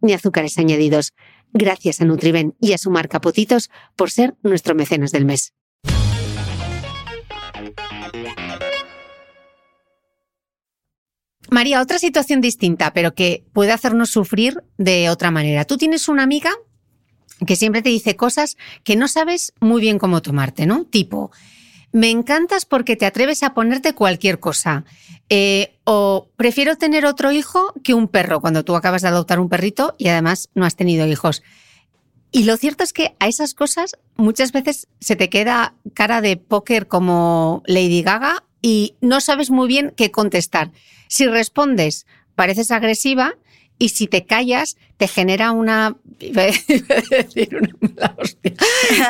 ni 0.00 0.12
azúcares 0.12 0.58
añadidos. 0.58 1.12
Gracias 1.52 2.00
a 2.00 2.04
Nutriben 2.04 2.54
y 2.60 2.72
a 2.72 2.78
su 2.78 2.90
marca 2.90 3.20
Potitos 3.20 3.70
por 3.96 4.10
ser 4.10 4.36
nuestro 4.42 4.74
mecenas 4.74 5.12
del 5.12 5.24
mes. 5.24 5.52
María, 11.50 11.82
otra 11.82 11.98
situación 11.98 12.40
distinta, 12.40 12.92
pero 12.92 13.14
que 13.14 13.44
puede 13.52 13.72
hacernos 13.72 14.10
sufrir 14.10 14.62
de 14.78 15.10
otra 15.10 15.32
manera. 15.32 15.64
Tú 15.64 15.76
tienes 15.76 16.08
una 16.08 16.22
amiga 16.22 16.50
que 17.46 17.56
siempre 17.56 17.82
te 17.82 17.88
dice 17.88 18.16
cosas 18.16 18.56
que 18.84 18.94
no 18.94 19.08
sabes 19.08 19.52
muy 19.60 19.80
bien 19.80 19.98
cómo 19.98 20.22
tomarte, 20.22 20.66
¿no? 20.66 20.84
Tipo, 20.84 21.32
me 21.92 22.10
encantas 22.10 22.64
porque 22.64 22.96
te 22.96 23.06
atreves 23.06 23.42
a 23.42 23.54
ponerte 23.54 23.94
cualquier 23.94 24.38
cosa. 24.38 24.84
Eh, 25.28 25.78
o 25.84 26.28
prefiero 26.36 26.76
tener 26.76 27.06
otro 27.06 27.32
hijo 27.32 27.72
que 27.82 27.94
un 27.94 28.08
perro 28.08 28.40
cuando 28.40 28.64
tú 28.64 28.76
acabas 28.76 29.02
de 29.02 29.08
adoptar 29.08 29.40
un 29.40 29.48
perrito 29.48 29.94
y 29.98 30.08
además 30.08 30.48
no 30.54 30.64
has 30.64 30.76
tenido 30.76 31.06
hijos. 31.06 31.42
Y 32.32 32.44
lo 32.44 32.56
cierto 32.56 32.84
es 32.84 32.92
que 32.92 33.14
a 33.18 33.26
esas 33.26 33.54
cosas 33.54 33.96
muchas 34.16 34.52
veces 34.52 34.86
se 35.00 35.16
te 35.16 35.28
queda 35.28 35.74
cara 35.94 36.20
de 36.20 36.36
póker 36.36 36.86
como 36.86 37.62
Lady 37.66 38.02
Gaga 38.02 38.44
y 38.62 38.94
no 39.00 39.20
sabes 39.20 39.50
muy 39.50 39.66
bien 39.66 39.92
qué 39.96 40.10
contestar. 40.10 40.70
Si 41.08 41.26
respondes, 41.26 42.06
pareces 42.36 42.70
agresiva 42.70 43.34
y 43.80 43.88
si 43.88 44.06
te 44.06 44.26
callas, 44.26 44.76
te 44.98 45.08
genera 45.08 45.50
una, 45.52 45.96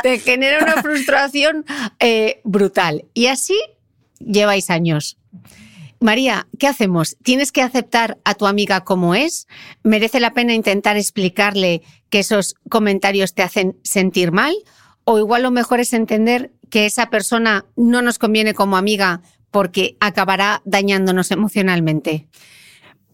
te 0.02 0.18
genera 0.20 0.62
una 0.62 0.80
frustración 0.80 1.66
eh, 1.98 2.40
brutal. 2.44 3.04
Y 3.12 3.26
así 3.26 3.58
lleváis 4.20 4.70
años. 4.70 5.18
María, 5.98 6.46
¿qué 6.58 6.68
hacemos? 6.68 7.16
¿Tienes 7.24 7.50
que 7.50 7.62
aceptar 7.62 8.18
a 8.24 8.34
tu 8.34 8.46
amiga 8.46 8.84
como 8.84 9.16
es? 9.16 9.48
¿Merece 9.82 10.20
la 10.20 10.34
pena 10.34 10.54
intentar 10.54 10.96
explicarle 10.96 11.82
que 12.08 12.20
esos 12.20 12.54
comentarios 12.68 13.34
te 13.34 13.42
hacen 13.42 13.76
sentir 13.82 14.30
mal? 14.30 14.54
¿O 15.02 15.18
igual 15.18 15.42
lo 15.42 15.50
mejor 15.50 15.80
es 15.80 15.92
entender 15.92 16.52
que 16.70 16.86
esa 16.86 17.10
persona 17.10 17.66
no 17.74 18.02
nos 18.02 18.20
conviene 18.20 18.54
como 18.54 18.76
amiga 18.76 19.20
porque 19.50 19.96
acabará 19.98 20.62
dañándonos 20.64 21.32
emocionalmente? 21.32 22.28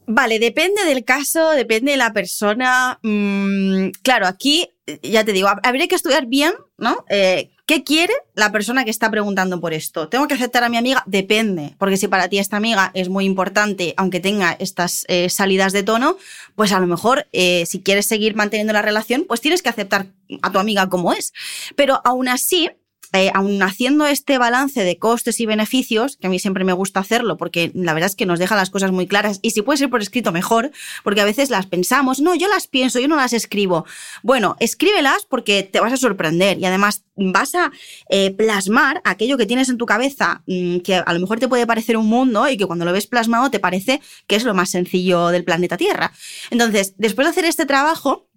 Vale, 0.07 0.39
depende 0.39 0.85
del 0.85 1.05
caso, 1.05 1.51
depende 1.51 1.93
de 1.93 1.97
la 1.97 2.13
persona. 2.13 2.99
Mm, 3.03 3.91
claro, 4.03 4.27
aquí 4.27 4.69
ya 5.03 5.25
te 5.25 5.33
digo, 5.33 5.49
habría 5.63 5.89
que 5.89 5.97
estudiar 5.97 6.27
bien, 6.27 6.53
¿no? 6.79 7.05
Eh, 7.09 7.51
¿Qué 7.67 7.83
quiere 7.83 8.15
la 8.35 8.53
persona 8.53 8.85
que 8.85 8.93
está 8.93 9.11
preguntando 9.11 9.61
por 9.61 9.75
esto? 9.75 10.09
¿Tengo 10.09 10.29
que 10.29 10.35
aceptar 10.35 10.63
a 10.63 10.69
mi 10.69 10.77
amiga? 10.77 11.03
Depende, 11.07 11.75
porque 11.79 11.97
si 11.97 12.07
para 12.07 12.29
ti 12.29 12.39
esta 12.39 12.57
amiga 12.57 12.93
es 12.95 13.09
muy 13.09 13.25
importante, 13.25 13.95
aunque 13.97 14.21
tenga 14.21 14.53
estas 14.61 15.05
eh, 15.09 15.29
salidas 15.29 15.73
de 15.73 15.83
tono, 15.83 16.17
pues 16.55 16.71
a 16.71 16.79
lo 16.79 16.87
mejor 16.87 17.27
eh, 17.33 17.65
si 17.67 17.83
quieres 17.83 18.07
seguir 18.07 18.37
manteniendo 18.37 18.73
la 18.73 18.83
relación, 18.83 19.25
pues 19.27 19.41
tienes 19.41 19.63
que 19.63 19.69
aceptar 19.69 20.07
a 20.43 20.53
tu 20.53 20.61
amiga 20.61 20.89
como 20.89 21.13
es. 21.13 21.33
Pero 21.75 22.01
aún 22.05 22.29
así, 22.29 22.71
eh, 23.13 23.31
aún 23.35 23.63
haciendo 23.63 24.07
este 24.07 24.39
balance 24.39 24.83
de 24.83 24.99
costes 24.99 25.41
y 25.41 25.47
beneficios, 25.47 26.17
que 26.17 26.27
a 26.27 26.31
mí 26.31 26.39
siempre 26.39 26.65
me 26.65 26.73
gusta 26.73 27.01
hacerlo 27.01 27.37
porque 27.37 27.71
la 27.75 27.95
verdad 27.95 28.11
es 28.11 28.17
que 28.17 28.27
nos 28.27 28.39
deja 28.39 28.57
las 28.57 28.71
cosas 28.71 28.93
muy 28.93 29.07
claras 29.07 29.39
y 29.43 29.51
si 29.51 29.63
puede 29.63 29.79
ser 29.79 29.91
por 29.91 30.03
escrito 30.03 30.33
mejor, 30.33 30.71
porque 31.05 31.21
a 31.21 31.25
veces 31.25 31.51
las 31.51 31.67
pensamos, 31.67 32.21
no, 32.21 32.35
yo 32.35 32.49
las 32.49 32.67
pienso, 32.67 32.99
yo 32.99 33.09
no 33.09 33.17
las 33.17 33.33
escribo. 33.33 33.85
Bueno, 34.23 34.57
escríbelas 34.61 35.27
porque 35.27 35.63
te 35.63 35.81
vas 35.81 35.93
a 35.93 35.97
sorprender 35.97 36.59
y 36.59 36.65
además 36.65 37.05
vas 37.17 37.55
a 37.55 37.73
eh, 38.11 38.31
plasmar 38.33 39.01
aquello 39.05 39.39
que 39.39 39.47
tienes 39.47 39.69
en 39.69 39.79
tu 39.79 39.87
cabeza, 39.87 40.43
mm, 40.47 40.79
que 40.79 40.97
a 40.97 41.13
lo 41.13 41.21
mejor 41.21 41.39
te 41.39 41.49
puede 41.49 41.67
parecer 41.67 41.97
un 41.97 42.07
mundo 42.07 42.49
y 42.49 42.57
que 42.57 42.67
cuando 42.67 42.85
lo 42.85 42.93
ves 42.93 43.07
plasmado 43.07 43.51
te 43.51 43.59
parece 43.59 44.01
que 44.27 44.37
es 44.37 44.45
lo 44.45 44.55
más 44.55 44.71
sencillo 44.71 45.29
del 45.29 45.45
planeta 45.45 45.77
Tierra. 45.77 46.13
Entonces, 46.51 46.95
después 46.99 47.27
de 47.27 47.31
hacer 47.31 47.45
este 47.45 47.67
trabajo, 47.67 48.29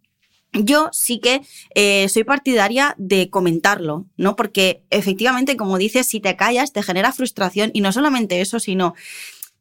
yo 0.54 0.90
sí 0.92 1.20
que 1.20 1.42
eh, 1.76 2.08
soy 2.10 2.24
partidaria 2.24 2.96
de 2.98 3.30
comentarlo, 3.30 4.08
¿no? 4.18 4.36
Porque 4.36 4.84
efectivamente, 4.90 5.58
como 5.58 5.78
dices, 5.78 6.08
si 6.08 6.20
te 6.20 6.36
callas 6.36 6.74
te 6.74 6.84
genera 6.84 7.12
frustración 7.12 7.72
y 7.74 7.82
no 7.82 7.92
solamente 7.92 8.42
eso, 8.42 8.60
sino 8.60 8.96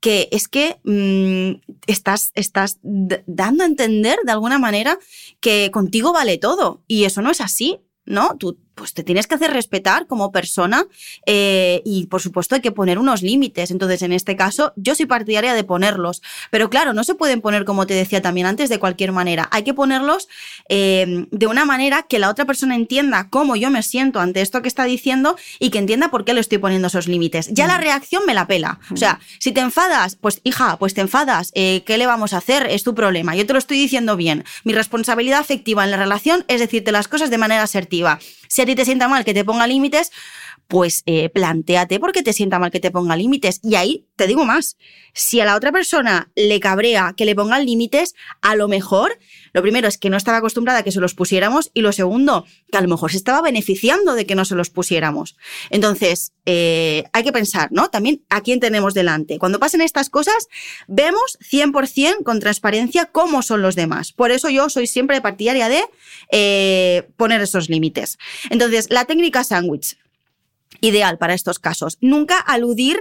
que 0.00 0.28
es 0.30 0.48
que 0.48 0.80
mm, 0.84 1.60
estás, 1.86 2.30
estás 2.34 2.78
dando 2.82 3.64
a 3.64 3.66
entender 3.66 4.18
de 4.24 4.32
alguna 4.32 4.58
manera 4.58 4.98
que 5.40 5.70
contigo 5.72 6.12
vale 6.12 6.38
todo 6.38 6.82
y 6.86 7.04
eso 7.04 7.20
no 7.20 7.30
es 7.30 7.40
así, 7.40 7.80
¿no? 8.04 8.36
Tú 8.38 8.58
pues 8.78 8.94
te 8.94 9.02
tienes 9.02 9.26
que 9.26 9.34
hacer 9.34 9.52
respetar 9.52 10.06
como 10.06 10.30
persona 10.30 10.86
eh, 11.26 11.82
y 11.84 12.06
por 12.06 12.22
supuesto 12.22 12.54
hay 12.54 12.60
que 12.60 12.70
poner 12.70 12.98
unos 12.98 13.22
límites. 13.22 13.70
Entonces, 13.70 14.02
en 14.02 14.12
este 14.12 14.36
caso, 14.36 14.72
yo 14.76 14.94
soy 14.94 15.06
partidaria 15.06 15.52
de 15.52 15.64
ponerlos. 15.64 16.22
Pero 16.50 16.70
claro, 16.70 16.94
no 16.94 17.04
se 17.04 17.14
pueden 17.14 17.40
poner, 17.40 17.64
como 17.64 17.86
te 17.86 17.94
decía 17.94 18.22
también 18.22 18.46
antes, 18.46 18.70
de 18.70 18.78
cualquier 18.78 19.12
manera. 19.12 19.48
Hay 19.50 19.64
que 19.64 19.74
ponerlos 19.74 20.28
eh, 20.68 21.26
de 21.30 21.46
una 21.46 21.64
manera 21.64 22.04
que 22.04 22.18
la 22.18 22.30
otra 22.30 22.44
persona 22.44 22.76
entienda 22.76 23.28
cómo 23.28 23.56
yo 23.56 23.70
me 23.70 23.82
siento 23.82 24.20
ante 24.20 24.40
esto 24.40 24.62
que 24.62 24.68
está 24.68 24.84
diciendo 24.84 25.36
y 25.58 25.70
que 25.70 25.78
entienda 25.78 26.10
por 26.10 26.24
qué 26.24 26.34
le 26.34 26.40
estoy 26.40 26.58
poniendo 26.58 26.88
esos 26.88 27.08
límites. 27.08 27.48
Ya 27.52 27.66
la 27.66 27.78
mm. 27.78 27.82
reacción 27.82 28.22
me 28.26 28.34
la 28.34 28.46
pela. 28.46 28.78
O 28.92 28.96
sea, 28.96 29.20
si 29.40 29.52
te 29.52 29.60
enfadas, 29.60 30.16
pues 30.16 30.40
hija, 30.44 30.76
pues 30.78 30.94
te 30.94 31.00
enfadas, 31.00 31.50
eh, 31.54 31.82
¿qué 31.84 31.98
le 31.98 32.06
vamos 32.06 32.32
a 32.32 32.38
hacer? 32.38 32.66
Es 32.70 32.84
tu 32.84 32.94
problema. 32.94 33.34
Yo 33.34 33.44
te 33.46 33.52
lo 33.52 33.58
estoy 33.58 33.78
diciendo 33.78 34.16
bien. 34.16 34.44
Mi 34.64 34.72
responsabilidad 34.72 35.40
afectiva 35.40 35.84
en 35.84 35.90
la 35.90 35.96
relación 35.96 36.44
es 36.48 36.60
decirte 36.60 36.92
las 36.92 37.08
cosas 37.08 37.30
de 37.30 37.38
manera 37.38 37.62
asertiva. 37.62 38.20
Si 38.48 38.62
a 38.62 38.66
ti 38.66 38.74
te 38.74 38.84
sienta 38.84 39.08
mal 39.08 39.24
que 39.24 39.34
te 39.34 39.44
ponga 39.44 39.66
límites, 39.66 40.10
pues 40.68 41.02
eh, 41.06 41.30
planteate 41.30 41.98
por 41.98 42.12
qué 42.12 42.22
te 42.22 42.34
sienta 42.34 42.58
mal 42.58 42.70
que 42.70 42.78
te 42.78 42.90
ponga 42.90 43.16
límites. 43.16 43.60
Y 43.62 43.74
ahí 43.74 44.06
te 44.16 44.26
digo 44.26 44.44
más, 44.44 44.76
si 45.14 45.40
a 45.40 45.46
la 45.46 45.56
otra 45.56 45.72
persona 45.72 46.30
le 46.36 46.60
cabrea 46.60 47.14
que 47.16 47.24
le 47.24 47.34
pongan 47.34 47.64
límites, 47.64 48.14
a 48.42 48.54
lo 48.54 48.68
mejor, 48.68 49.18
lo 49.54 49.62
primero 49.62 49.88
es 49.88 49.96
que 49.96 50.10
no 50.10 50.18
estaba 50.18 50.38
acostumbrada 50.38 50.80
a 50.80 50.82
que 50.82 50.92
se 50.92 51.00
los 51.00 51.14
pusiéramos 51.14 51.70
y 51.72 51.80
lo 51.80 51.90
segundo, 51.92 52.44
que 52.70 52.76
a 52.76 52.82
lo 52.82 52.88
mejor 52.88 53.10
se 53.10 53.16
estaba 53.16 53.40
beneficiando 53.40 54.14
de 54.14 54.26
que 54.26 54.34
no 54.34 54.44
se 54.44 54.56
los 54.56 54.68
pusiéramos. 54.68 55.36
Entonces, 55.70 56.32
eh, 56.44 57.04
hay 57.14 57.24
que 57.24 57.32
pensar, 57.32 57.72
¿no? 57.72 57.88
También 57.88 58.22
a 58.28 58.42
quién 58.42 58.60
tenemos 58.60 58.92
delante. 58.92 59.38
Cuando 59.38 59.58
pasen 59.58 59.80
estas 59.80 60.10
cosas, 60.10 60.48
vemos 60.86 61.38
100% 61.40 62.24
con 62.24 62.40
transparencia 62.40 63.06
cómo 63.06 63.40
son 63.40 63.62
los 63.62 63.74
demás. 63.74 64.12
Por 64.12 64.32
eso 64.32 64.50
yo 64.50 64.68
soy 64.68 64.86
siempre 64.86 65.22
partidaria 65.22 65.70
de 65.70 65.82
eh, 66.30 67.08
poner 67.16 67.40
esos 67.40 67.70
límites. 67.70 68.18
Entonces, 68.50 68.88
la 68.90 69.06
técnica 69.06 69.44
sándwich 69.44 69.96
ideal 70.80 71.18
para 71.18 71.34
estos 71.34 71.58
casos. 71.58 71.98
Nunca 72.00 72.38
aludir 72.38 72.98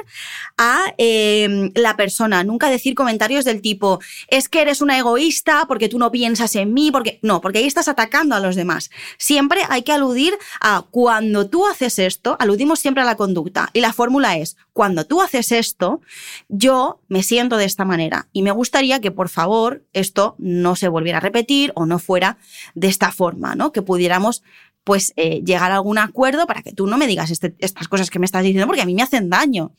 a 0.58 0.94
em, 0.98 1.72
la 1.76 1.96
persona, 1.96 2.44
nunca 2.44 2.70
decir 2.70 2.96
comentarios 2.96 3.46
del 3.46 3.62
tipo, 3.62 4.00
es 4.28 4.50
que 4.50 4.62
eres 4.62 4.82
una 4.82 4.98
egoísta 4.98 5.66
porque 5.68 5.90
tú 5.90 6.00
no 6.00 6.12
piensas 6.12 6.56
en 6.56 6.74
mí, 6.74 6.92
porque 6.92 7.20
no, 7.22 7.42
porque 7.42 7.60
ahí 7.60 7.66
estás 7.66 7.88
atacando 7.88 8.36
a 8.36 8.40
los 8.40 8.56
demás. 8.56 8.90
Siempre 9.18 9.62
hay 9.70 9.84
que 9.84 9.92
aludir 9.92 10.38
a 10.60 10.86
cuando 10.90 11.50
tú 11.50 11.66
haces 11.68 12.00
esto, 12.00 12.36
aludimos 12.40 12.80
siempre 12.80 13.04
a 13.04 13.06
la 13.06 13.18
conducta 13.18 13.70
y 13.74 13.82
la 13.82 13.94
fórmula 13.94 14.38
es, 14.38 14.58
cuando 14.74 15.06
tú 15.06 15.22
haces 15.22 15.52
esto, 15.52 16.02
yo 16.50 17.02
me 17.08 17.24
siento 17.24 17.58
de 17.58 17.66
esta 17.66 17.86
manera 17.86 18.28
y 18.32 18.42
me 18.42 18.52
gustaría 18.52 19.02
que 19.02 19.12
por 19.12 19.30
favor 19.30 19.84
esto 19.94 20.36
no 20.38 20.76
se 20.76 20.88
volviera 20.88 21.18
a 21.18 21.22
repetir 21.22 21.72
o 21.76 21.86
no 21.86 22.00
fuera 22.00 22.38
de 22.76 22.88
esta 22.88 23.12
forma, 23.12 23.56
¿no? 23.56 23.72
Que 23.72 23.82
pudiéramos 23.82 24.44
pues 24.88 25.12
eh, 25.18 25.42
llegar 25.44 25.74
a 25.74 25.76
algún 25.76 25.98
acuerdo 25.98 26.48
para 26.48 26.62
que 26.62 26.72
tú 26.72 26.88
no 26.88 26.98
me 26.98 27.08
digas 27.08 27.30
este, 27.30 27.54
estas 27.60 27.90
cosas 27.90 28.10
que 28.10 28.20
me 28.20 28.26
estás 28.26 28.42
diciendo 28.42 28.68
porque 28.68 28.84
a 28.84 28.86
mí 28.86 28.96
me 28.96 29.02
hacen 29.02 29.30
daño. 29.30 29.74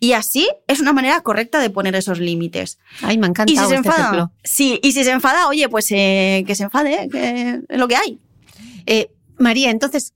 Y 0.00 0.12
así 0.12 0.48
es 0.66 0.80
una 0.80 0.94
manera 0.94 1.20
correcta 1.20 1.60
de 1.60 1.68
poner 1.68 1.94
esos 1.94 2.20
límites. 2.20 2.78
Ay, 3.02 3.18
me 3.18 3.26
encanta. 3.26 3.52
Y 3.52 3.56
si 3.56 3.66
se 3.66 3.74
este 3.74 3.76
enfada, 3.76 4.32
sí, 4.42 4.80
y 4.82 4.92
si 4.92 5.04
se 5.04 5.10
enfada, 5.10 5.46
oye, 5.48 5.68
pues 5.68 5.88
eh, 5.90 6.42
que 6.46 6.54
se 6.54 6.62
enfade, 6.62 7.06
que 7.12 7.60
es 7.68 7.78
lo 7.78 7.86
que 7.86 7.96
hay. 7.96 8.18
Eh, 8.86 9.10
María, 9.36 9.70
entonces, 9.70 10.14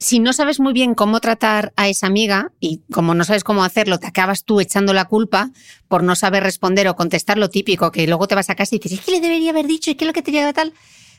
si 0.00 0.18
no 0.18 0.32
sabes 0.32 0.58
muy 0.58 0.72
bien 0.72 0.96
cómo 0.96 1.20
tratar 1.20 1.72
a 1.76 1.86
esa 1.86 2.08
amiga 2.08 2.50
y 2.58 2.82
como 2.90 3.14
no 3.14 3.22
sabes 3.22 3.44
cómo 3.44 3.62
hacerlo, 3.62 4.00
te 4.00 4.08
acabas 4.08 4.42
tú 4.42 4.58
echando 4.58 4.92
la 4.92 5.04
culpa 5.04 5.52
por 5.86 6.02
no 6.02 6.16
saber 6.16 6.42
responder 6.42 6.88
o 6.88 6.96
contestar 6.96 7.38
lo 7.38 7.48
típico, 7.48 7.92
que 7.92 8.08
luego 8.08 8.26
te 8.26 8.34
vas 8.34 8.50
a 8.50 8.56
casa 8.56 8.74
y 8.74 8.80
dices, 8.80 8.98
es 8.98 9.04
que 9.04 9.12
le 9.12 9.20
debería 9.20 9.50
haber 9.50 9.68
dicho 9.68 9.92
y 9.92 9.94
qué 9.94 10.04
es 10.04 10.08
lo 10.08 10.12
que 10.12 10.22
tenía 10.22 10.52
tal. 10.52 10.72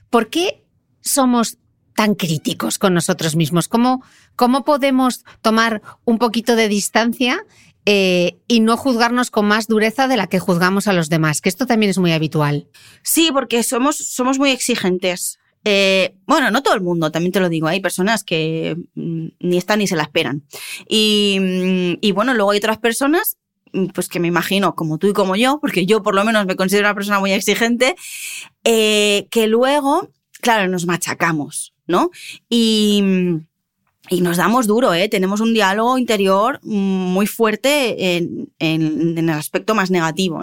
¿Por 0.10 0.30
qué 0.30 0.66
somos 1.00 1.58
tan 2.00 2.16
críticos 2.16 2.80
con 2.80 2.94
nosotros 2.94 3.36
mismos? 3.36 3.68
¿Cómo, 3.68 4.02
cómo 4.38 4.64
podemos 4.64 5.26
tomar 5.42 5.82
un 6.06 6.18
poquito 6.18 6.56
de 6.56 6.70
distancia 6.70 7.46
eh, 7.86 8.38
y 8.48 8.62
no 8.62 8.78
juzgarnos 8.78 9.32
con 9.32 9.46
más 9.48 9.68
dureza 9.68 10.08
de 10.08 10.16
la 10.16 10.28
que 10.28 10.40
juzgamos 10.40 10.88
a 10.88 10.94
los 10.94 11.10
demás? 11.10 11.42
Que 11.42 11.50
esto 11.50 11.66
también 11.66 11.90
es 11.90 11.98
muy 11.98 12.14
habitual. 12.14 12.70
Sí, 13.04 13.32
porque 13.34 13.64
somos, 13.64 13.98
somos 13.98 14.40
muy 14.40 14.52
exigentes. 14.52 15.40
Eh, 15.66 16.16
bueno, 16.26 16.52
no 16.52 16.64
todo 16.64 16.74
el 16.74 16.80
mundo, 16.80 17.12
también 17.12 17.34
te 17.34 17.42
lo 17.42 17.50
digo, 17.50 17.68
hay 17.68 17.82
personas 17.82 18.24
que 18.24 18.78
mm, 18.96 19.28
ni 19.42 19.58
están 19.58 19.80
ni 19.80 19.88
se 19.88 19.98
la 19.98 20.04
esperan. 20.04 20.44
Y, 20.88 21.98
mm, 22.02 22.14
bueno, 22.16 22.34
luego 22.34 22.52
hay 22.52 22.60
otras 22.60 22.78
personas, 22.78 23.40
mm, 23.74 23.88
pues 23.88 24.08
que 24.08 24.22
me 24.22 24.30
imagino, 24.30 24.74
como 24.74 25.00
tú 25.00 25.08
y 25.08 25.14
como 25.14 25.36
yo, 25.36 25.60
porque 25.60 25.86
yo 25.86 26.02
por 26.02 26.16
lo 26.16 26.24
menos 26.24 26.46
me 26.46 26.56
considero 26.56 26.88
una 26.88 26.96
persona 26.96 27.20
muy 27.20 27.34
exigente, 27.34 27.98
eh, 28.64 29.28
que 29.32 29.48
luego, 29.48 30.08
claro, 30.40 30.70
nos 30.70 30.86
machacamos. 30.86 31.74
¿No? 31.90 32.12
Y, 32.48 33.04
nos 34.22 34.38
damos 34.38 34.66
duro, 34.66 34.92
¿eh? 34.96 35.08
Tenemos 35.08 35.40
un 35.40 35.54
diálogo 35.54 35.96
interior 35.98 36.60
muy 36.64 37.28
fuerte 37.28 38.18
en, 38.18 38.50
el 38.58 39.30
aspecto 39.30 39.76
más 39.76 39.92
negativo. 39.92 40.42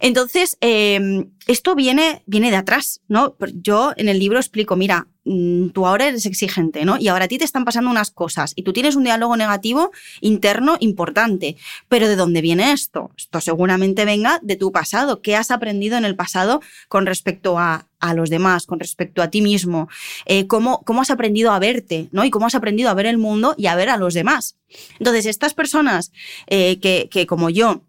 Entonces, 0.00 0.56
em, 0.60 1.30
esto 1.46 1.76
viene, 1.76 2.22
viene 2.26 2.50
de 2.50 2.56
atrás, 2.56 3.00
¿no? 3.06 3.36
Yo 3.62 3.92
en 3.96 4.08
el 4.08 4.18
libro 4.18 4.40
explico, 4.40 4.74
mira, 4.74 5.06
mm, 5.24 5.68
tú 5.68 5.86
ahora 5.86 6.08
eres 6.08 6.26
exigente, 6.26 6.84
¿no? 6.84 6.96
Y 6.98 7.06
ahora 7.06 7.26
a 7.26 7.28
ti 7.28 7.38
te 7.38 7.44
están 7.44 7.64
pasando 7.64 7.92
unas 7.92 8.10
cosas 8.10 8.54
y 8.56 8.64
tú 8.64 8.72
tienes 8.72 8.96
un 8.96 9.04
diálogo 9.04 9.36
negativo 9.36 9.92
interno 10.20 10.76
importante. 10.80 11.56
Pero 11.88 12.08
¿de 12.08 12.16
dónde 12.16 12.40
viene 12.40 12.72
esto? 12.72 13.12
Esto 13.16 13.40
seguramente 13.40 14.04
venga 14.04 14.40
de 14.42 14.56
tu 14.56 14.72
pasado. 14.72 15.22
¿Qué 15.22 15.36
has 15.36 15.52
aprendido 15.52 15.96
en 15.96 16.04
el 16.04 16.16
pasado 16.16 16.60
con 16.88 17.06
respecto 17.06 17.56
a, 17.56 17.86
a 18.00 18.14
los 18.14 18.30
demás, 18.30 18.66
con 18.66 18.80
respecto 18.80 19.22
a 19.22 19.28
ti 19.28 19.42
mismo? 19.42 19.88
Eh, 20.26 20.46
¿cómo, 20.46 20.82
¿Cómo 20.84 21.02
has 21.02 21.10
aprendido 21.10 21.52
a 21.52 21.58
verte, 21.58 22.08
¿no? 22.12 22.24
Y 22.24 22.30
cómo 22.30 22.46
has 22.46 22.54
aprendido 22.54 22.90
a 22.90 22.94
ver 22.94 23.06
el 23.06 23.18
mundo 23.18 23.54
y 23.56 23.66
a 23.66 23.76
ver 23.76 23.88
a 23.88 23.96
los 23.96 24.14
demás. 24.14 24.56
Entonces, 24.98 25.26
estas 25.26 25.54
personas 25.54 26.12
eh, 26.46 26.78
que, 26.80 27.08
que 27.10 27.26
como 27.26 27.50
yo, 27.50 27.82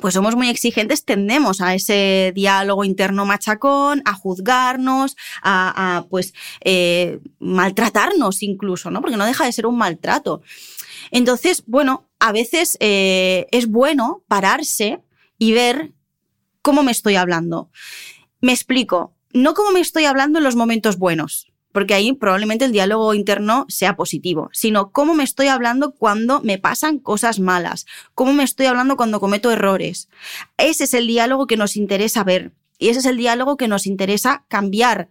pues 0.00 0.14
somos 0.14 0.36
muy 0.36 0.48
exigentes, 0.48 1.04
tendemos 1.04 1.60
a 1.60 1.74
ese 1.74 2.32
diálogo 2.34 2.84
interno 2.84 3.26
machacón, 3.26 4.02
a 4.04 4.14
juzgarnos, 4.14 5.16
a, 5.42 6.04
pues 6.08 6.32
eh, 6.60 7.18
maltratarnos 7.40 8.42
incluso, 8.42 8.90
¿no? 8.90 9.00
Porque 9.00 9.16
no 9.16 9.26
deja 9.26 9.44
de 9.44 9.52
ser 9.52 9.66
un 9.66 9.76
maltrato. 9.76 10.42
Entonces, 11.10 11.64
bueno, 11.66 12.08
a 12.20 12.32
veces 12.32 12.76
eh, 12.80 13.46
es 13.50 13.66
bueno 13.66 14.22
pararse 14.28 15.00
y 15.38 15.52
ver 15.52 15.92
cómo 16.62 16.82
me 16.82 16.92
estoy 16.92 17.16
hablando. 17.16 17.70
Me 18.40 18.52
explico, 18.52 19.14
no 19.32 19.54
cómo 19.54 19.70
me 19.70 19.80
estoy 19.80 20.04
hablando 20.04 20.38
en 20.38 20.44
los 20.44 20.56
momentos 20.56 20.98
buenos, 20.98 21.50
porque 21.72 21.94
ahí 21.94 22.12
probablemente 22.12 22.64
el 22.64 22.72
diálogo 22.72 23.14
interno 23.14 23.66
sea 23.68 23.96
positivo, 23.96 24.50
sino 24.52 24.90
cómo 24.90 25.14
me 25.14 25.24
estoy 25.24 25.48
hablando 25.48 25.92
cuando 25.92 26.40
me 26.40 26.58
pasan 26.58 26.98
cosas 26.98 27.38
malas, 27.38 27.86
cómo 28.14 28.32
me 28.32 28.44
estoy 28.44 28.66
hablando 28.66 28.96
cuando 28.96 29.20
cometo 29.20 29.50
errores. 29.50 30.08
Ese 30.56 30.84
es 30.84 30.94
el 30.94 31.06
diálogo 31.06 31.46
que 31.46 31.56
nos 31.56 31.76
interesa 31.76 32.24
ver 32.24 32.52
y 32.78 32.88
ese 32.88 33.00
es 33.00 33.06
el 33.06 33.18
diálogo 33.18 33.56
que 33.56 33.68
nos 33.68 33.86
interesa 33.86 34.44
cambiar. 34.48 35.10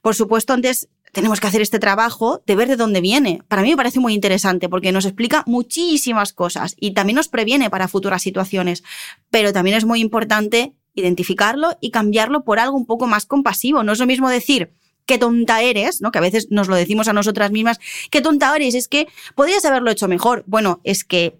Por 0.00 0.14
supuesto, 0.14 0.52
antes 0.52 0.88
tenemos 1.12 1.40
que 1.40 1.46
hacer 1.46 1.60
este 1.60 1.78
trabajo 1.78 2.42
de 2.46 2.56
ver 2.56 2.68
de 2.68 2.76
dónde 2.76 3.00
viene. 3.00 3.42
Para 3.48 3.62
mí 3.62 3.70
me 3.70 3.76
parece 3.76 4.00
muy 4.00 4.14
interesante 4.14 4.68
porque 4.68 4.92
nos 4.92 5.04
explica 5.04 5.44
muchísimas 5.46 6.32
cosas 6.32 6.76
y 6.78 6.92
también 6.92 7.16
nos 7.16 7.28
previene 7.28 7.68
para 7.70 7.88
futuras 7.88 8.22
situaciones, 8.22 8.82
pero 9.30 9.52
también 9.52 9.76
es 9.76 9.84
muy 9.84 10.00
importante 10.00 10.74
identificarlo 10.94 11.76
y 11.80 11.90
cambiarlo 11.90 12.44
por 12.44 12.58
algo 12.58 12.76
un 12.76 12.86
poco 12.86 13.06
más 13.06 13.26
compasivo. 13.26 13.82
No 13.82 13.92
es 13.92 13.98
lo 13.98 14.06
mismo 14.06 14.28
decir, 14.28 14.72
qué 15.06 15.18
tonta 15.18 15.62
eres, 15.62 16.00
¿no? 16.00 16.12
Que 16.12 16.18
a 16.18 16.22
veces 16.22 16.48
nos 16.50 16.68
lo 16.68 16.76
decimos 16.76 17.08
a 17.08 17.12
nosotras 17.12 17.50
mismas, 17.50 17.80
qué 18.10 18.20
tonta 18.20 18.54
eres, 18.54 18.74
es 18.74 18.88
que 18.88 19.08
podrías 19.34 19.64
haberlo 19.64 19.90
hecho 19.90 20.08
mejor. 20.08 20.44
Bueno, 20.46 20.80
es 20.84 21.04
que, 21.04 21.38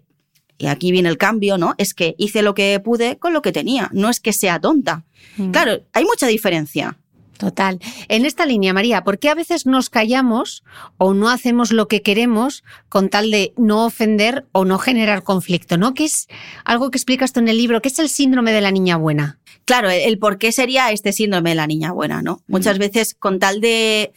y 0.57 0.67
aquí 0.67 0.91
viene 0.91 1.09
el 1.09 1.17
cambio, 1.17 1.57
¿no? 1.57 1.75
Es 1.77 1.93
que 1.93 2.15
hice 2.17 2.41
lo 2.41 2.53
que 2.53 2.79
pude 2.79 3.17
con 3.17 3.33
lo 3.33 3.41
que 3.41 3.51
tenía, 3.51 3.89
no 3.93 4.09
es 4.09 4.19
que 4.19 4.33
sea 4.33 4.59
tonta. 4.59 5.05
Mm. 5.37 5.51
Claro, 5.51 5.83
hay 5.93 6.03
mucha 6.03 6.27
diferencia. 6.27 6.97
Total. 7.41 7.79
En 8.07 8.27
esta 8.27 8.45
línea, 8.45 8.71
María, 8.71 9.03
¿por 9.03 9.17
qué 9.17 9.29
a 9.29 9.33
veces 9.33 9.65
nos 9.65 9.89
callamos 9.89 10.63
o 10.97 11.15
no 11.15 11.27
hacemos 11.27 11.71
lo 11.71 11.87
que 11.87 12.03
queremos 12.03 12.63
con 12.87 13.09
tal 13.09 13.31
de 13.31 13.51
no 13.57 13.83
ofender 13.83 14.45
o 14.51 14.63
no 14.63 14.77
generar 14.77 15.23
conflicto? 15.23 15.75
¿No? 15.75 15.95
Que 15.95 16.03
es 16.03 16.27
algo 16.65 16.91
que 16.91 16.99
explicas 16.99 17.33
tú 17.33 17.39
en 17.39 17.47
el 17.47 17.57
libro, 17.57 17.81
que 17.81 17.89
es 17.89 17.97
el 17.97 18.09
síndrome 18.09 18.51
de 18.51 18.61
la 18.61 18.69
niña 18.69 18.95
buena. 18.95 19.39
Claro, 19.65 19.89
el 19.89 20.17
por 20.17 20.37
qué 20.37 20.51
sería 20.51 20.91
este 20.91 21.13
síndrome 21.13 21.51
de 21.51 21.55
la 21.55 21.67
niña 21.67 21.91
buena, 21.91 22.21
¿no? 22.21 22.41
Muchas 22.47 22.77
veces, 22.77 23.13
con 23.13 23.39
tal 23.39 23.61
de, 23.61 24.11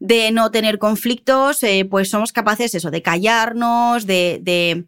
de 0.00 0.32
no 0.32 0.50
tener 0.50 0.78
conflictos, 0.78 1.62
eh, 1.62 1.86
pues 1.88 2.10
somos 2.10 2.32
capaces 2.32 2.74
eso, 2.74 2.90
de 2.90 3.02
callarnos, 3.02 4.06
de, 4.06 4.40
de, 4.42 4.84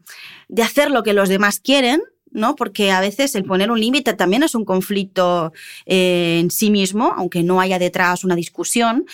de 0.48 0.62
hacer 0.62 0.90
lo 0.90 1.02
que 1.02 1.12
los 1.12 1.28
demás 1.28 1.60
quieren, 1.60 2.02
¿no? 2.30 2.56
Porque 2.56 2.90
a 2.90 3.00
veces 3.00 3.34
el 3.34 3.44
poner 3.44 3.70
un 3.70 3.80
límite 3.80 4.14
también 4.14 4.42
es 4.42 4.54
un 4.54 4.64
conflicto 4.64 5.52
eh, 5.86 6.38
en 6.40 6.50
sí 6.50 6.70
mismo, 6.70 7.12
aunque 7.16 7.42
no 7.42 7.60
haya 7.60 7.78
detrás 7.78 8.24
una 8.24 8.36
discusión. 8.36 9.06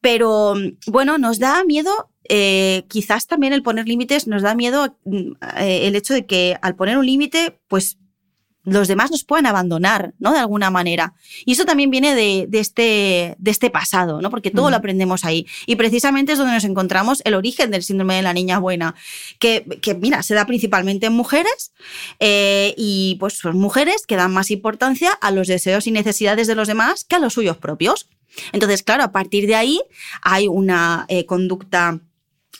Pero 0.00 0.54
bueno, 0.86 1.18
nos 1.18 1.38
da 1.38 1.62
miedo, 1.64 2.10
eh, 2.28 2.84
quizás 2.88 3.26
también 3.26 3.52
el 3.52 3.62
poner 3.62 3.86
límites 3.86 4.26
nos 4.26 4.42
da 4.42 4.54
miedo 4.54 4.96
mm, 5.04 5.32
eh, 5.58 5.86
el 5.86 5.96
hecho 5.96 6.14
de 6.14 6.26
que 6.26 6.56
al 6.62 6.76
poner 6.76 6.96
un 6.96 7.04
límite, 7.04 7.58
pues 7.68 7.98
los 8.64 8.88
demás 8.88 9.10
nos 9.10 9.24
pueden 9.24 9.46
abandonar, 9.46 10.12
¿no? 10.18 10.32
De 10.32 10.38
alguna 10.38 10.70
manera. 10.70 11.14
Y 11.44 11.52
eso 11.52 11.64
también 11.64 11.90
viene 11.90 12.14
de, 12.14 12.48
este, 12.52 13.34
de 13.38 13.50
este 13.50 13.70
pasado, 13.70 14.20
¿no? 14.20 14.30
Porque 14.30 14.50
todo 14.50 14.70
lo 14.70 14.76
aprendemos 14.76 15.24
ahí. 15.24 15.46
Y 15.66 15.76
precisamente 15.76 16.32
es 16.32 16.38
donde 16.38 16.54
nos 16.54 16.64
encontramos 16.64 17.22
el 17.24 17.34
origen 17.34 17.70
del 17.70 17.82
síndrome 17.82 18.16
de 18.16 18.22
la 18.22 18.34
niña 18.34 18.58
buena, 18.58 18.94
que, 19.38 19.64
que 19.80 19.94
mira, 19.94 20.22
se 20.22 20.34
da 20.34 20.46
principalmente 20.46 21.06
en 21.06 21.14
mujeres 21.14 21.72
eh, 22.18 22.74
y 22.76 23.16
pues 23.18 23.38
son 23.38 23.58
mujeres 23.58 24.06
que 24.06 24.16
dan 24.16 24.32
más 24.32 24.50
importancia 24.50 25.10
a 25.10 25.30
los 25.30 25.48
deseos 25.48 25.86
y 25.86 25.90
necesidades 25.90 26.46
de 26.46 26.54
los 26.54 26.68
demás 26.68 27.04
que 27.04 27.16
a 27.16 27.18
los 27.18 27.34
suyos 27.34 27.56
propios. 27.56 28.08
Entonces, 28.52 28.82
claro, 28.82 29.02
a 29.02 29.12
partir 29.12 29.46
de 29.46 29.54
ahí 29.54 29.80
hay 30.22 30.48
una 30.48 31.06
eh, 31.08 31.26
conducta 31.26 32.00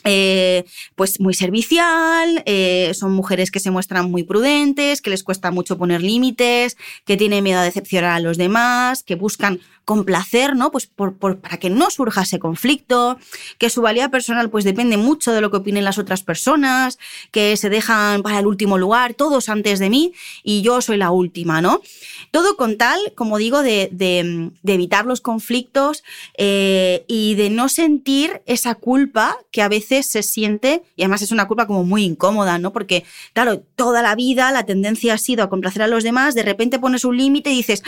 eh, 0.04 0.64
pues 0.94 1.20
muy 1.20 1.34
servicial, 1.34 2.42
eh, 2.46 2.92
son 2.94 3.12
mujeres 3.12 3.50
que 3.50 3.60
se 3.60 3.70
muestran 3.70 4.10
muy 4.10 4.22
prudentes, 4.22 5.00
que 5.02 5.10
les 5.10 5.22
cuesta 5.22 5.50
mucho 5.50 5.76
poner 5.78 6.02
límites, 6.02 6.76
que 7.04 7.16
tienen 7.16 7.44
miedo 7.44 7.60
a 7.60 7.64
decepcionar 7.64 8.12
a 8.12 8.20
los 8.20 8.36
demás, 8.36 9.02
que 9.02 9.14
buscan 9.14 9.60
complacer, 9.90 10.54
¿no? 10.54 10.70
Pues 10.70 10.86
para 10.86 11.56
que 11.56 11.68
no 11.68 11.90
surja 11.90 12.22
ese 12.22 12.38
conflicto, 12.38 13.18
que 13.58 13.70
su 13.70 13.82
valía 13.82 14.08
personal 14.08 14.48
pues 14.48 14.64
depende 14.64 14.96
mucho 14.96 15.32
de 15.32 15.40
lo 15.40 15.50
que 15.50 15.56
opinen 15.56 15.84
las 15.84 15.98
otras 15.98 16.22
personas, 16.22 16.96
que 17.32 17.56
se 17.56 17.70
dejan 17.70 18.22
para 18.22 18.38
el 18.38 18.46
último 18.46 18.78
lugar, 18.78 19.14
todos 19.14 19.48
antes 19.48 19.80
de 19.80 19.90
mí 19.90 20.12
y 20.44 20.62
yo 20.62 20.80
soy 20.80 20.96
la 20.96 21.10
última, 21.10 21.60
¿no? 21.60 21.82
Todo 22.30 22.56
con 22.56 22.78
tal, 22.78 23.00
como 23.16 23.38
digo, 23.38 23.62
de, 23.62 23.88
de, 23.90 24.52
evitar 24.72 25.06
los 25.06 25.20
conflictos 25.20 26.04
eh, 26.38 27.04
y 27.08 27.34
de 27.34 27.50
no 27.50 27.68
sentir 27.68 28.42
esa 28.46 28.76
culpa 28.76 29.36
que 29.50 29.62
a 29.62 29.68
veces 29.68 29.89
se 30.02 30.22
siente, 30.22 30.82
y 30.96 31.02
además 31.02 31.22
es 31.22 31.32
una 31.32 31.46
culpa 31.46 31.66
como 31.66 31.84
muy 31.84 32.04
incómoda, 32.04 32.58
¿no? 32.58 32.72
Porque, 32.72 33.04
claro, 33.32 33.60
toda 33.76 34.02
la 34.02 34.14
vida 34.14 34.50
la 34.52 34.64
tendencia 34.64 35.14
ha 35.14 35.18
sido 35.18 35.44
a 35.44 35.50
complacer 35.50 35.82
a 35.82 35.88
los 35.88 36.04
demás, 36.04 36.34
de 36.34 36.42
repente 36.42 36.78
pones 36.78 37.04
un 37.04 37.16
límite 37.16 37.50
y 37.50 37.56
dices, 37.56 37.82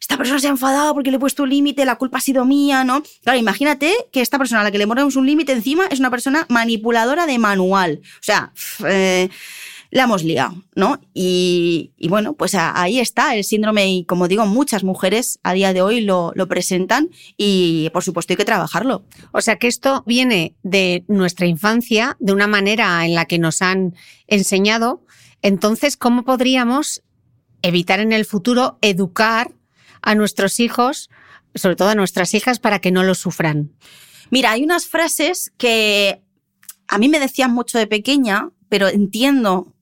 esta 0.00 0.16
persona 0.16 0.40
se 0.40 0.46
ha 0.46 0.50
enfadado 0.50 0.94
porque 0.94 1.10
le 1.10 1.18
he 1.18 1.20
puesto 1.20 1.42
un 1.42 1.50
límite, 1.50 1.84
la 1.84 1.96
culpa 1.96 2.18
ha 2.18 2.20
sido 2.22 2.44
mía, 2.44 2.84
¿no? 2.84 3.02
Claro, 3.22 3.38
imagínate 3.38 3.94
que 4.10 4.22
esta 4.22 4.38
persona 4.38 4.62
a 4.62 4.64
la 4.64 4.70
que 4.70 4.78
le 4.78 4.86
ponemos 4.86 5.14
un 5.14 5.26
límite 5.26 5.52
encima 5.52 5.86
es 5.86 6.00
una 6.00 6.10
persona 6.10 6.46
manipuladora 6.48 7.26
de 7.26 7.38
manual. 7.38 8.00
O 8.02 8.22
sea, 8.22 8.52
eh, 8.86 9.28
la 9.90 10.04
hemos 10.04 10.22
liado, 10.22 10.64
¿no? 10.76 11.00
Y, 11.12 11.92
bueno, 12.08 12.34
pues 12.34 12.54
ahí 12.54 13.00
está 13.00 13.34
el 13.34 13.44
síndrome 13.44 13.90
y 13.92 14.04
como 14.04 14.28
digo, 14.28 14.46
muchas 14.46 14.84
mujeres 14.84 15.40
a 15.42 15.52
día 15.52 15.72
de 15.72 15.82
hoy 15.82 16.00
lo, 16.00 16.32
lo, 16.36 16.46
presentan 16.46 17.10
y 17.36 17.90
por 17.92 18.04
supuesto 18.04 18.32
hay 18.32 18.36
que 18.36 18.44
trabajarlo. 18.44 19.04
O 19.32 19.40
sea 19.40 19.56
que 19.56 19.66
esto 19.66 20.04
viene 20.06 20.54
de 20.62 21.04
nuestra 21.08 21.46
infancia, 21.46 22.16
de 22.20 22.32
una 22.32 22.46
manera 22.46 23.04
en 23.04 23.14
la 23.14 23.24
que 23.24 23.38
nos 23.38 23.62
han 23.62 23.94
enseñado. 24.28 25.04
Entonces, 25.42 25.96
¿cómo 25.96 26.24
podríamos 26.24 27.02
evitar 27.62 27.98
en 28.00 28.12
el 28.12 28.24
futuro 28.24 28.78
educar 28.82 29.52
a 30.02 30.14
nuestros 30.14 30.60
hijos, 30.60 31.10
sobre 31.54 31.76
todo 31.76 31.88
a 31.88 31.94
nuestras 31.96 32.34
hijas, 32.34 32.60
para 32.60 32.78
que 32.78 32.92
no 32.92 33.02
lo 33.02 33.14
sufran? 33.16 33.72
Mira, 34.30 34.52
hay 34.52 34.62
unas 34.62 34.86
frases 34.86 35.52
que 35.58 36.22
a 36.86 36.98
mí 36.98 37.08
me 37.08 37.18
decían 37.18 37.52
mucho 37.52 37.78
de 37.78 37.88
pequeña, 37.88 38.50
pero 38.68 38.88
entiendo 38.88 39.74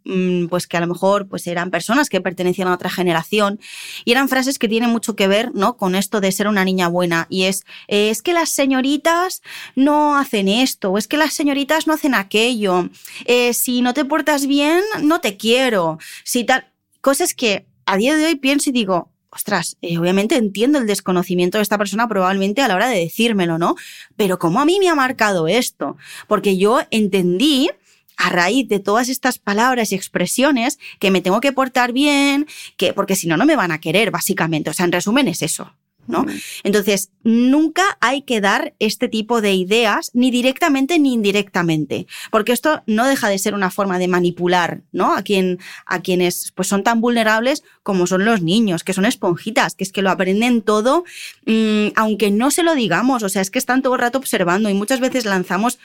pues 0.48 0.66
que 0.66 0.76
a 0.76 0.80
lo 0.80 0.86
mejor 0.86 1.28
pues 1.28 1.46
eran 1.46 1.70
personas 1.70 2.08
que 2.08 2.20
pertenecían 2.20 2.68
a 2.68 2.74
otra 2.74 2.90
generación 2.90 3.60
y 4.04 4.12
eran 4.12 4.28
frases 4.28 4.58
que 4.58 4.68
tienen 4.68 4.90
mucho 4.90 5.16
que 5.16 5.28
ver 5.28 5.54
no 5.54 5.76
con 5.76 5.94
esto 5.94 6.20
de 6.20 6.32
ser 6.32 6.48
una 6.48 6.64
niña 6.64 6.88
buena 6.88 7.26
y 7.28 7.44
es 7.44 7.64
eh, 7.88 8.10
es 8.10 8.22
que 8.22 8.32
las 8.32 8.48
señoritas 8.48 9.42
no 9.74 10.16
hacen 10.16 10.48
esto 10.48 10.90
o 10.92 10.98
es 10.98 11.08
que 11.08 11.16
las 11.16 11.34
señoritas 11.34 11.86
no 11.86 11.92
hacen 11.92 12.14
aquello 12.14 12.88
eh, 13.26 13.52
si 13.52 13.82
no 13.82 13.94
te 13.94 14.04
portas 14.04 14.46
bien 14.46 14.82
no 15.02 15.20
te 15.20 15.36
quiero 15.36 15.98
si 16.24 16.44
tal 16.44 16.66
cosas 17.00 17.34
que 17.34 17.66
a 17.84 17.96
día 17.96 18.16
de 18.16 18.26
hoy 18.26 18.36
pienso 18.36 18.70
y 18.70 18.72
digo 18.72 19.10
ostras, 19.30 19.76
eh, 19.82 19.98
obviamente 19.98 20.36
entiendo 20.36 20.78
el 20.78 20.86
desconocimiento 20.86 21.58
de 21.58 21.62
esta 21.62 21.76
persona 21.78 22.08
probablemente 22.08 22.62
a 22.62 22.68
la 22.68 22.74
hora 22.74 22.88
de 22.88 22.98
decírmelo, 22.98 23.58
¿no? 23.58 23.76
Pero 24.16 24.38
¿cómo 24.38 24.58
a 24.58 24.64
mí 24.64 24.78
me 24.80 24.88
ha 24.88 24.94
marcado 24.94 25.48
esto? 25.48 25.98
Porque 26.26 26.56
yo 26.56 26.80
entendí 26.90 27.70
a 28.18 28.30
raíz 28.30 28.68
de 28.68 28.80
todas 28.80 29.08
estas 29.08 29.38
palabras 29.38 29.92
y 29.92 29.94
expresiones 29.94 30.78
que 30.98 31.10
me 31.10 31.22
tengo 31.22 31.40
que 31.40 31.52
portar 31.52 31.92
bien, 31.92 32.46
que 32.76 32.92
porque 32.92 33.16
si 33.16 33.26
no 33.26 33.36
no 33.36 33.46
me 33.46 33.56
van 33.56 33.72
a 33.72 33.80
querer 33.80 34.10
básicamente, 34.10 34.70
o 34.70 34.74
sea, 34.74 34.84
en 34.84 34.92
resumen 34.92 35.28
es 35.28 35.40
eso. 35.40 35.72
¿No? 36.08 36.26
Entonces, 36.64 37.10
nunca 37.22 37.84
hay 38.00 38.22
que 38.22 38.40
dar 38.40 38.74
este 38.78 39.08
tipo 39.08 39.40
de 39.40 39.52
ideas, 39.54 40.10
ni 40.14 40.30
directamente 40.30 40.98
ni 40.98 41.14
indirectamente, 41.14 42.06
porque 42.30 42.52
esto 42.52 42.82
no 42.86 43.06
deja 43.06 43.28
de 43.28 43.38
ser 43.38 43.54
una 43.54 43.70
forma 43.70 43.98
de 43.98 44.08
manipular, 44.08 44.82
¿no? 44.92 45.14
A, 45.14 45.22
quien, 45.22 45.58
a 45.86 46.00
quienes 46.00 46.52
pues, 46.54 46.68
son 46.68 46.82
tan 46.82 47.00
vulnerables 47.00 47.62
como 47.82 48.06
son 48.06 48.24
los 48.24 48.42
niños, 48.42 48.82
que 48.82 48.94
son 48.94 49.04
esponjitas, 49.04 49.74
que 49.74 49.84
es 49.84 49.92
que 49.92 50.02
lo 50.02 50.10
aprenden 50.10 50.62
todo, 50.62 51.04
mm, 51.46 51.88
aunque 51.94 52.30
no 52.30 52.50
se 52.50 52.62
lo 52.62 52.74
digamos, 52.74 53.22
o 53.22 53.28
sea, 53.28 53.42
es 53.42 53.50
que 53.50 53.58
están 53.58 53.82
todo 53.82 53.94
el 53.94 54.00
rato 54.00 54.18
observando 54.18 54.70
y 54.70 54.74
muchas 54.74 55.00
veces 55.00 55.24
lanzamos 55.24 55.78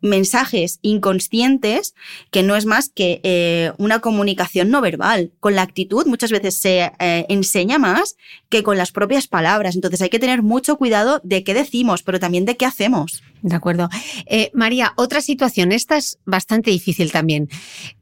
mensajes 0.00 0.78
inconscientes 0.82 1.94
que 2.30 2.42
no 2.42 2.56
es 2.56 2.66
más 2.66 2.88
que 2.88 3.20
eh, 3.22 3.72
una 3.78 4.00
comunicación 4.00 4.70
no 4.70 4.80
verbal. 4.80 5.32
Con 5.40 5.54
la 5.54 5.62
actitud 5.62 6.06
muchas 6.06 6.30
veces 6.30 6.56
se 6.56 6.92
eh, 6.98 7.26
enseña 7.28 7.78
más 7.78 8.16
que 8.48 8.62
con 8.62 8.76
las 8.76 8.92
propias 8.92 9.26
palabras. 9.26 9.69
Entonces 9.74 10.00
hay 10.02 10.10
que 10.10 10.18
tener 10.18 10.42
mucho 10.42 10.76
cuidado 10.76 11.20
de 11.24 11.44
qué 11.44 11.54
decimos, 11.54 12.02
pero 12.02 12.20
también 12.20 12.44
de 12.44 12.56
qué 12.56 12.66
hacemos. 12.66 13.22
De 13.42 13.56
acuerdo. 13.56 13.88
Eh, 14.26 14.50
María, 14.54 14.92
otra 14.96 15.20
situación, 15.20 15.72
esta 15.72 15.96
es 15.96 16.18
bastante 16.24 16.70
difícil 16.70 17.12
también. 17.12 17.48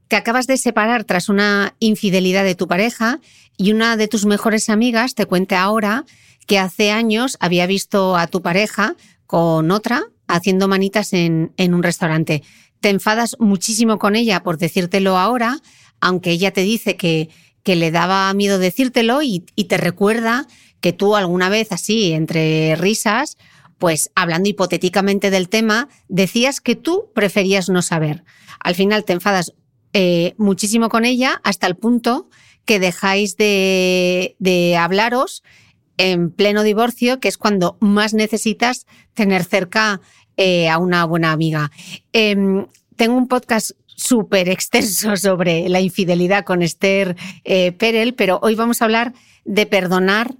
Te 0.08 0.16
acabas 0.16 0.46
de 0.46 0.56
separar 0.56 1.04
tras 1.04 1.28
una 1.28 1.74
infidelidad 1.80 2.44
de 2.44 2.54
tu 2.54 2.66
pareja 2.66 3.20
y 3.58 3.72
una 3.72 3.96
de 3.96 4.08
tus 4.08 4.24
mejores 4.24 4.70
amigas 4.70 5.14
te 5.14 5.26
cuenta 5.26 5.60
ahora 5.60 6.04
que 6.46 6.58
hace 6.58 6.90
años 6.90 7.36
había 7.40 7.66
visto 7.66 8.16
a 8.16 8.26
tu 8.26 8.40
pareja 8.40 8.96
con 9.26 9.70
otra 9.70 10.04
haciendo 10.26 10.66
manitas 10.66 11.12
en, 11.12 11.52
un 11.58 11.82
restaurante. 11.82 12.42
Te 12.80 12.88
enfadas 12.88 13.36
muchísimo 13.38 13.98
con 13.98 14.16
ella 14.16 14.42
por 14.42 14.56
decírtelo 14.56 15.18
ahora, 15.18 15.58
aunque 16.00 16.30
ella 16.30 16.52
te 16.52 16.62
dice 16.62 16.96
que, 16.96 17.28
que 17.62 17.76
le 17.76 17.90
daba 17.90 18.32
miedo 18.32 18.58
decírtelo 18.58 19.20
y 19.22 19.40
te 19.40 19.76
recuerda 19.76 20.46
que 20.81 20.93
tú 20.93 21.16
alguna 21.16 21.49
vez 21.49 21.72
así, 21.72 22.12
entre 22.12 22.76
risas, 22.76 23.37
pues 23.79 24.11
hablando 24.14 24.49
hipotéticamente 24.49 25.31
del 25.31 25.49
tema, 25.49 25.89
decías 26.09 26.61
que 26.61 26.76
tú 26.76 27.11
preferías 27.14 27.68
no 27.68 27.83
saber. 27.83 28.24
Al 28.61 28.74
final 28.74 29.05
te 29.05 29.12
enfadas 29.12 29.55
eh, 29.93 30.35
muchísimo 30.37 30.89
con 30.89 31.05
ella 31.05 31.41
hasta 31.45 31.66
el 31.66 31.76
punto 31.76 32.29
que 32.64 32.79
dejáis 32.79 33.37
de, 33.37 34.76
hablaros 34.79 35.43
en 35.97 36.31
pleno 36.31 36.62
divorcio, 36.62 37.18
que 37.18 37.29
es 37.29 37.39
cuando 37.39 37.79
más 37.81 38.14
necesitas 38.14 38.87
tener 39.14 39.45
cerca 39.45 40.01
eh, 40.37 40.68
a 40.68 40.79
una 40.79 41.05
buena 41.07 41.33
amiga. 41.33 41.70
Em, 42.12 42.66
tengo 42.97 43.16
un 43.16 43.26
podcast 43.26 43.70
súper 43.87 44.49
extenso 44.49 45.16
sobre 45.16 45.68
la 45.68 45.81
infidelidad 45.81 46.45
con 46.45 46.62
Esther 46.62 47.16
eh, 47.45 47.72
Perel, 47.72 48.14
pero 48.14 48.39
hoy 48.43 48.55
vamos 48.55 48.83
a 48.83 48.85
hablar 48.85 49.14
de 49.45 49.66
perdonar 49.66 50.35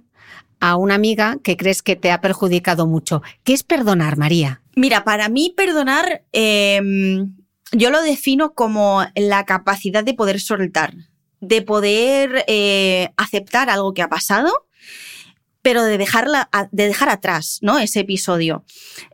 a 0.59 0.75
una 0.75 0.95
amiga 0.95 1.37
que 1.43 1.57
crees 1.57 1.81
que 1.81 1.95
te 1.95 2.11
ha 2.11 2.21
perjudicado 2.21 2.87
mucho. 2.87 3.21
¿Qué 3.43 3.53
es 3.53 3.63
perdonar, 3.63 4.17
María? 4.17 4.61
Mira, 4.75 5.03
para 5.03 5.29
mí 5.29 5.53
perdonar, 5.55 6.23
em, 6.31 7.35
yo 7.71 7.89
lo 7.89 8.01
defino 8.01 8.53
como 8.53 9.03
la 9.15 9.45
capacidad 9.45 10.03
de 10.03 10.13
poder 10.13 10.39
soltar, 10.39 10.93
de 11.39 11.61
poder 11.61 12.45
eh, 12.47 13.09
aceptar 13.17 13.69
algo 13.69 13.93
que 13.93 14.01
ha 14.01 14.09
pasado, 14.09 14.51
pero 15.61 15.83
de, 15.83 15.97
dejarla, 15.97 16.49
de 16.71 16.87
dejar 16.87 17.09
atrás 17.09 17.59
¿no? 17.61 17.79
ese 17.79 18.01
episodio. 18.01 18.63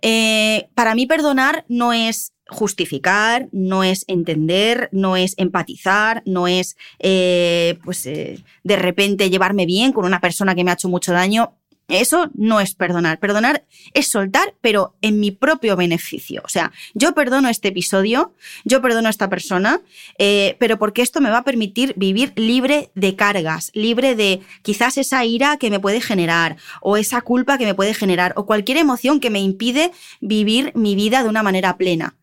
Eh, 0.02 0.70
para 0.76 0.96
mí 0.96 1.08
perdonar 1.08 1.66
no 1.68 1.94
es 1.94 2.35
justificar, 2.48 3.48
no 3.52 3.84
es 3.84 4.06
entender, 4.08 4.90
no 4.92 5.18
es 5.18 5.34
empatizar, 5.38 6.22
no 6.26 6.48
es 6.48 6.78
eh, 7.00 7.80
pues 7.84 8.04
de 8.04 8.76
repente 8.76 9.30
llevarme 9.30 9.66
bien 9.66 9.94
con 9.94 10.06
una 10.06 10.22
persona 10.22 10.56
que 10.56 10.64
me 10.64 10.72
ha 10.72 10.76
hecho 10.76 10.90
mucho 10.90 11.12
daño. 11.12 11.54
Eso 11.88 12.32
no 12.34 12.60
es 12.60 12.74
perdonar. 12.74 13.20
Perdonar 13.20 13.64
es 13.94 14.08
soltar, 14.08 14.56
pero 14.62 14.96
en 15.02 15.20
mi 15.20 15.30
propio 15.30 15.76
beneficio. 15.76 16.42
O 16.44 16.50
sea, 16.50 16.72
yo 16.96 17.14
perdono 17.14 17.48
este 17.48 17.68
episodio, 17.68 18.34
yo 18.64 18.82
perdono 18.82 19.08
a 19.08 19.12
esta 19.12 19.30
persona, 19.30 19.82
eh, 20.18 20.56
pero 20.60 20.80
porque 20.80 21.04
esto 21.04 21.22
me 21.22 21.30
va 21.30 21.40
a 21.40 21.44
permitir 21.44 21.94
vivir 21.96 22.34
libre 22.36 22.90
de 22.96 23.16
cargas, 23.16 23.70
libre 23.76 24.16
de 24.16 24.42
quizás 24.64 24.98
esa 24.98 25.24
ira 25.26 25.58
que 25.58 25.70
me 25.70 25.80
puede 25.80 26.02
generar, 26.02 26.58
o 26.82 26.98
esa 26.98 27.22
culpa 27.22 27.60
que 27.60 27.66
me 27.66 27.76
puede 27.76 27.94
generar, 27.94 28.34
o 28.36 28.48
cualquier 28.48 28.78
emoción 28.78 29.20
que 29.20 29.30
me 29.30 29.40
impide 29.40 29.92
vivir 30.22 30.72
mi 30.74 30.96
vida 30.96 31.22
de 31.22 31.30
una 31.30 31.44
manera 31.44 31.78
plena. 31.78 32.16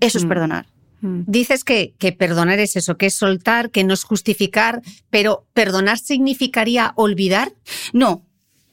Eso 0.00 0.18
es 0.18 0.24
mm. 0.24 0.28
perdonar. 0.28 0.66
Mm. 1.00 1.20
Dices 1.26 1.64
que, 1.64 1.94
que, 1.98 2.12
perdonar 2.12 2.58
es 2.58 2.76
eso, 2.76 2.96
que 2.96 3.06
es 3.06 3.14
soltar, 3.14 3.70
que 3.70 3.84
no 3.84 3.94
es 3.94 4.04
justificar, 4.04 4.82
pero 5.10 5.46
¿perdonar 5.52 5.98
significaría 5.98 6.92
olvidar? 6.96 7.52
No, 7.92 8.24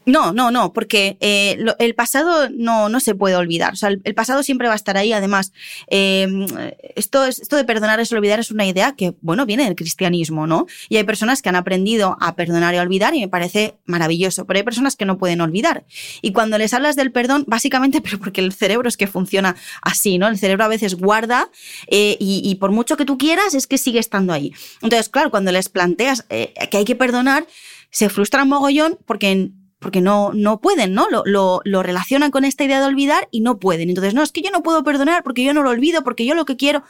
no, 0.05 0.33
no, 0.33 0.49
no, 0.49 0.73
porque 0.73 1.17
eh, 1.19 1.63
el 1.77 1.93
pasado 1.93 2.49
no, 2.49 2.89
no 2.89 2.99
se 2.99 3.13
puede 3.13 3.35
olvidar. 3.35 3.73
O 3.73 3.75
sea, 3.75 3.89
el, 3.89 4.15
pasado 4.15 4.41
siempre 4.41 4.67
va 4.67 4.73
a 4.73 4.75
estar 4.75 4.97
ahí. 4.97 5.13
Además, 5.13 5.53
em, 5.87 6.47
esto, 6.95 7.25
esto 7.25 7.55
de 7.55 7.63
perdonar 7.65 7.99
es 7.99 8.11
olvidar 8.11 8.39
es 8.39 8.49
una 8.49 8.65
idea 8.65 8.95
que, 8.95 9.13
bueno, 9.21 9.45
viene 9.45 9.65
del 9.65 9.75
cristianismo, 9.75 10.47
¿no? 10.47 10.65
Y 10.89 10.97
hay 10.97 11.03
personas 11.03 11.43
que 11.43 11.49
han 11.49 11.55
aprendido 11.55 12.17
a 12.19 12.35
perdonar 12.35 12.73
y 12.73 12.77
a 12.77 12.81
olvidar 12.81 13.13
y 13.13 13.19
me 13.19 13.27
parece 13.27 13.75
maravilloso, 13.85 14.45
pero 14.45 14.57
hay 14.57 14.63
personas 14.63 14.95
que 14.95 15.05
no 15.05 15.19
pueden 15.19 15.39
olvidar. 15.39 15.85
Y 16.23 16.31
cuando 16.31 16.57
les 16.57 16.73
hablas 16.73 16.95
del 16.95 17.11
perdón, 17.11 17.45
básicamente, 17.47 18.01
pero 18.01 18.17
porque 18.17 18.41
el 18.41 18.53
cerebro 18.53 18.89
es 18.89 18.97
que 18.97 19.05
funciona 19.05 19.55
así, 19.83 20.17
¿no? 20.17 20.27
El 20.27 20.39
cerebro 20.39 20.63
a 20.63 20.67
veces 20.67 20.95
guarda 20.95 21.49
eh, 21.87 22.17
y, 22.19 22.55
por 22.55 22.71
mucho 22.71 22.97
que 22.97 23.05
tú 23.05 23.17
quieras, 23.17 23.53
es 23.53 23.67
que 23.67 23.77
sigue 23.77 23.99
estando 23.99 24.33
ahí. 24.33 24.51
Entonces, 24.81 25.09
claro, 25.09 25.29
cuando 25.29 25.51
les 25.51 25.69
planteas 25.69 26.25
eh, 26.29 26.53
que 26.69 26.77
hay 26.77 26.85
que 26.85 26.95
perdonar, 26.95 27.45
se 27.91 28.09
frustran 28.09 28.47
mogollón 28.47 28.97
porque 29.05 29.51
porque 29.81 29.99
no, 29.99 30.31
no 30.33 30.61
pueden, 30.61 30.93
¿no? 30.93 31.09
Lo, 31.09 31.23
lo, 31.25 31.61
lo, 31.65 31.81
relacionan 31.81 32.29
con 32.29 32.45
esta 32.45 32.63
idea 32.63 32.79
de 32.79 32.85
olvidar 32.85 33.27
y 33.31 33.41
no 33.41 33.57
pueden. 33.57 33.89
Entonces, 33.89 34.13
no, 34.13 34.21
es 34.21 34.31
que 34.31 34.43
yo 34.43 34.51
no 34.51 34.61
puedo 34.61 34.83
perdonar 34.83 35.23
porque 35.23 35.43
yo 35.43 35.55
no 35.55 35.63
lo 35.63 35.71
olvido, 35.71 36.03
porque 36.03 36.23
yo 36.23 36.35
lo 36.35 36.45
que 36.45 36.55
quiero. 36.55 36.83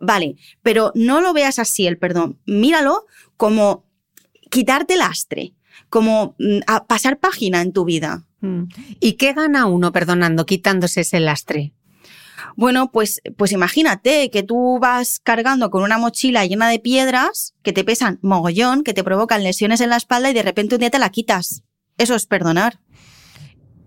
Vale, 0.00 0.36
pero 0.62 0.90
no 0.94 1.20
lo 1.20 1.34
veas 1.34 1.58
así 1.58 1.86
el 1.86 1.98
perdón. 1.98 2.38
Míralo 2.46 3.04
como 3.36 3.84
quitarte 4.50 4.96
lastre, 4.96 5.52
como 5.90 6.36
mm, 6.38 6.60
pasar 6.86 7.18
página 7.18 7.60
en 7.60 7.74
tu 7.74 7.84
vida. 7.84 8.24
Mm. 8.40 8.62
¿Y 8.98 9.12
qué 9.12 9.34
gana 9.34 9.66
uno 9.66 9.92
perdonando, 9.92 10.46
quitándose 10.46 11.02
ese 11.02 11.20
lastre? 11.20 11.74
Bueno, 12.56 12.90
pues, 12.90 13.20
pues 13.36 13.52
imagínate 13.52 14.30
que 14.30 14.42
tú 14.42 14.78
vas 14.80 15.20
cargando 15.22 15.68
con 15.68 15.82
una 15.82 15.98
mochila 15.98 16.46
llena 16.46 16.70
de 16.70 16.78
piedras 16.78 17.54
que 17.62 17.74
te 17.74 17.84
pesan 17.84 18.18
mogollón, 18.22 18.84
que 18.84 18.94
te 18.94 19.04
provocan 19.04 19.44
lesiones 19.44 19.82
en 19.82 19.90
la 19.90 19.96
espalda 19.96 20.30
y 20.30 20.34
de 20.34 20.42
repente 20.42 20.76
un 20.76 20.80
día 20.80 20.90
te 20.90 20.98
la 20.98 21.10
quitas. 21.10 21.62
Eso 21.98 22.14
es 22.14 22.26
perdonar. 22.26 22.80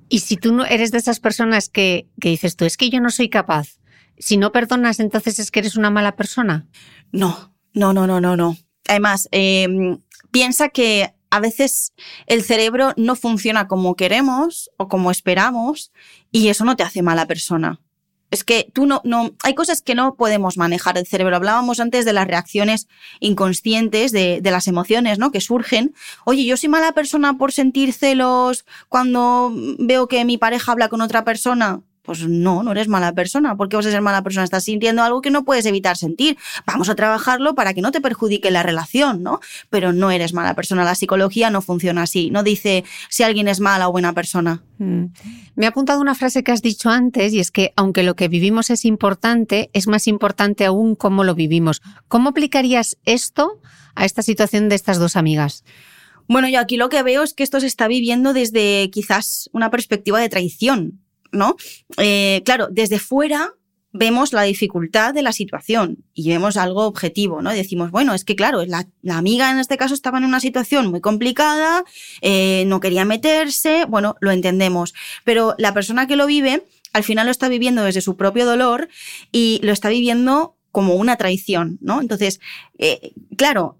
Y 0.09 0.19
si 0.19 0.37
tú 0.37 0.53
no 0.53 0.65
eres 0.65 0.91
de 0.91 0.97
esas 0.97 1.19
personas 1.19 1.69
que, 1.69 2.09
que 2.19 2.29
dices 2.29 2.55
tú, 2.55 2.65
es 2.65 2.77
que 2.77 2.89
yo 2.89 2.99
no 2.99 3.09
soy 3.09 3.29
capaz, 3.29 3.79
si 4.21 4.37
no 4.37 4.51
perdonas, 4.51 4.99
entonces 4.99 5.39
es 5.39 5.51
que 5.51 5.59
eres 5.59 5.75
una 5.75 5.89
mala 5.89 6.15
persona. 6.15 6.67
No, 7.11 7.53
no, 7.73 7.93
no, 7.93 8.07
no, 8.07 8.21
no, 8.21 8.37
no. 8.37 8.57
Además, 8.87 9.27
em, 9.31 9.99
piensa 10.31 10.69
que 10.69 11.13
a 11.29 11.39
veces 11.39 11.93
el 12.27 12.43
cerebro 12.43 12.93
no 12.97 13.15
funciona 13.15 13.67
como 13.67 13.95
queremos 13.95 14.69
o 14.77 14.87
como 14.87 15.11
esperamos 15.11 15.91
y 16.31 16.49
eso 16.49 16.65
no 16.65 16.75
te 16.75 16.83
hace 16.83 17.01
mala 17.01 17.25
persona. 17.25 17.79
Es 18.31 18.43
que 18.43 18.67
tú 18.73 18.85
no, 18.85 19.01
no, 19.03 19.31
hay 19.43 19.53
cosas 19.53 19.81
que 19.81 19.93
no 19.93 20.15
podemos 20.15 20.57
manejar 20.57 20.97
el 20.97 21.05
cerebro. 21.05 21.35
Hablábamos 21.35 21.79
antes 21.79 22.05
de 22.05 22.13
las 22.13 22.27
reacciones 22.27 22.87
inconscientes, 23.19 24.11
de, 24.11 24.39
de, 24.41 24.51
las 24.51 24.67
emociones, 24.67 25.19
¿no? 25.19 25.31
Que 25.31 25.41
surgen. 25.41 25.93
Oye, 26.25 26.45
yo 26.45 26.57
soy 26.57 26.69
mala 26.69 26.93
persona 26.93 27.37
por 27.37 27.51
sentir 27.51 27.93
celos 27.93 28.65
cuando 28.89 29.51
veo 29.79 30.07
que 30.07 30.25
mi 30.25 30.37
pareja 30.37 30.71
habla 30.71 30.89
con 30.89 31.01
otra 31.01 31.23
persona. 31.23 31.81
Pues 32.03 32.27
no, 32.27 32.63
no 32.63 32.71
eres 32.71 32.87
mala 32.87 33.13
persona. 33.13 33.55
¿Por 33.55 33.69
qué 33.69 33.75
vas 33.75 33.85
a 33.85 33.91
ser 33.91 34.01
mala 34.01 34.23
persona? 34.23 34.43
Estás 34.43 34.63
sintiendo 34.63 35.03
algo 35.03 35.21
que 35.21 35.29
no 35.29 35.43
puedes 35.43 35.65
evitar 35.65 35.97
sentir. 35.97 36.37
Vamos 36.65 36.89
a 36.89 36.95
trabajarlo 36.95 37.53
para 37.53 37.73
que 37.73 37.81
no 37.81 37.91
te 37.91 38.01
perjudique 38.01 38.49
la 38.49 38.63
relación, 38.63 39.21
¿no? 39.21 39.39
Pero 39.69 39.93
no 39.93 40.09
eres 40.09 40.33
mala 40.33 40.55
persona. 40.55 40.83
La 40.83 40.95
psicología 40.95 41.49
no 41.51 41.61
funciona 41.61 42.03
así. 42.03 42.31
No 42.31 42.43
dice 42.43 42.83
si 43.09 43.23
alguien 43.23 43.47
es 43.47 43.59
mala 43.59 43.87
o 43.87 43.91
buena 43.91 44.13
persona. 44.13 44.63
Mm. 44.79 45.05
Me 45.55 45.65
ha 45.65 45.69
apuntado 45.69 46.01
una 46.01 46.15
frase 46.15 46.43
que 46.43 46.51
has 46.51 46.63
dicho 46.63 46.89
antes 46.89 47.33
y 47.33 47.39
es 47.39 47.51
que 47.51 47.71
aunque 47.75 48.03
lo 48.03 48.15
que 48.15 48.27
vivimos 48.27 48.71
es 48.71 48.83
importante, 48.85 49.69
es 49.73 49.87
más 49.87 50.07
importante 50.07 50.65
aún 50.65 50.95
cómo 50.95 51.23
lo 51.23 51.35
vivimos. 51.35 51.81
¿Cómo 52.07 52.29
aplicarías 52.29 52.97
esto 53.05 53.59
a 53.93 54.05
esta 54.05 54.23
situación 54.23 54.69
de 54.69 54.75
estas 54.75 54.97
dos 54.97 55.15
amigas? 55.15 55.63
Bueno, 56.27 56.47
yo 56.47 56.59
aquí 56.59 56.77
lo 56.77 56.89
que 56.89 57.03
veo 57.03 57.23
es 57.23 57.33
que 57.33 57.43
esto 57.43 57.59
se 57.59 57.67
está 57.67 57.87
viviendo 57.87 58.33
desde 58.33 58.89
quizás 58.89 59.49
una 59.53 59.69
perspectiva 59.69 60.19
de 60.19 60.29
traición. 60.29 61.01
¿No? 61.31 61.55
Eh, 61.97 62.41
claro, 62.45 62.67
desde 62.71 62.99
fuera 62.99 63.53
vemos 63.93 64.31
la 64.31 64.43
dificultad 64.43 65.13
de 65.13 65.21
la 65.21 65.33
situación 65.33 66.05
y 66.13 66.29
vemos 66.29 66.55
algo 66.55 66.85
objetivo, 66.85 67.41
¿no? 67.41 67.51
decimos, 67.51 67.91
bueno, 67.91 68.13
es 68.13 68.23
que 68.23 68.35
claro, 68.35 68.63
la, 68.65 68.87
amiga 69.09 69.51
en 69.51 69.59
este 69.59 69.77
caso 69.77 69.93
estaba 69.93 70.17
en 70.17 70.23
una 70.23 70.39
situación 70.39 70.87
muy 70.87 71.01
complicada, 71.01 71.83
eh, 72.21 72.63
no 72.67 72.79
quería 72.79 73.03
meterse, 73.03 73.85
bueno, 73.89 74.15
lo 74.21 74.31
entendemos, 74.31 74.93
pero 75.25 75.55
la 75.57 75.73
persona 75.73 76.07
que 76.07 76.15
lo 76.15 76.25
vive 76.25 76.63
al 76.93 77.03
final 77.03 77.25
lo 77.25 77.31
está 77.31 77.49
viviendo 77.49 77.83
desde 77.83 78.01
su 78.01 78.17
propio 78.17 78.45
dolor 78.45 78.89
y 79.31 79.59
lo 79.63 79.71
está 79.71 79.89
viviendo 79.89 80.55
como 80.71 80.95
una 80.95 81.17
traición, 81.17 81.77
¿no? 81.81 82.01
Entonces, 82.01 82.39
eh, 82.77 83.13
claro, 83.37 83.77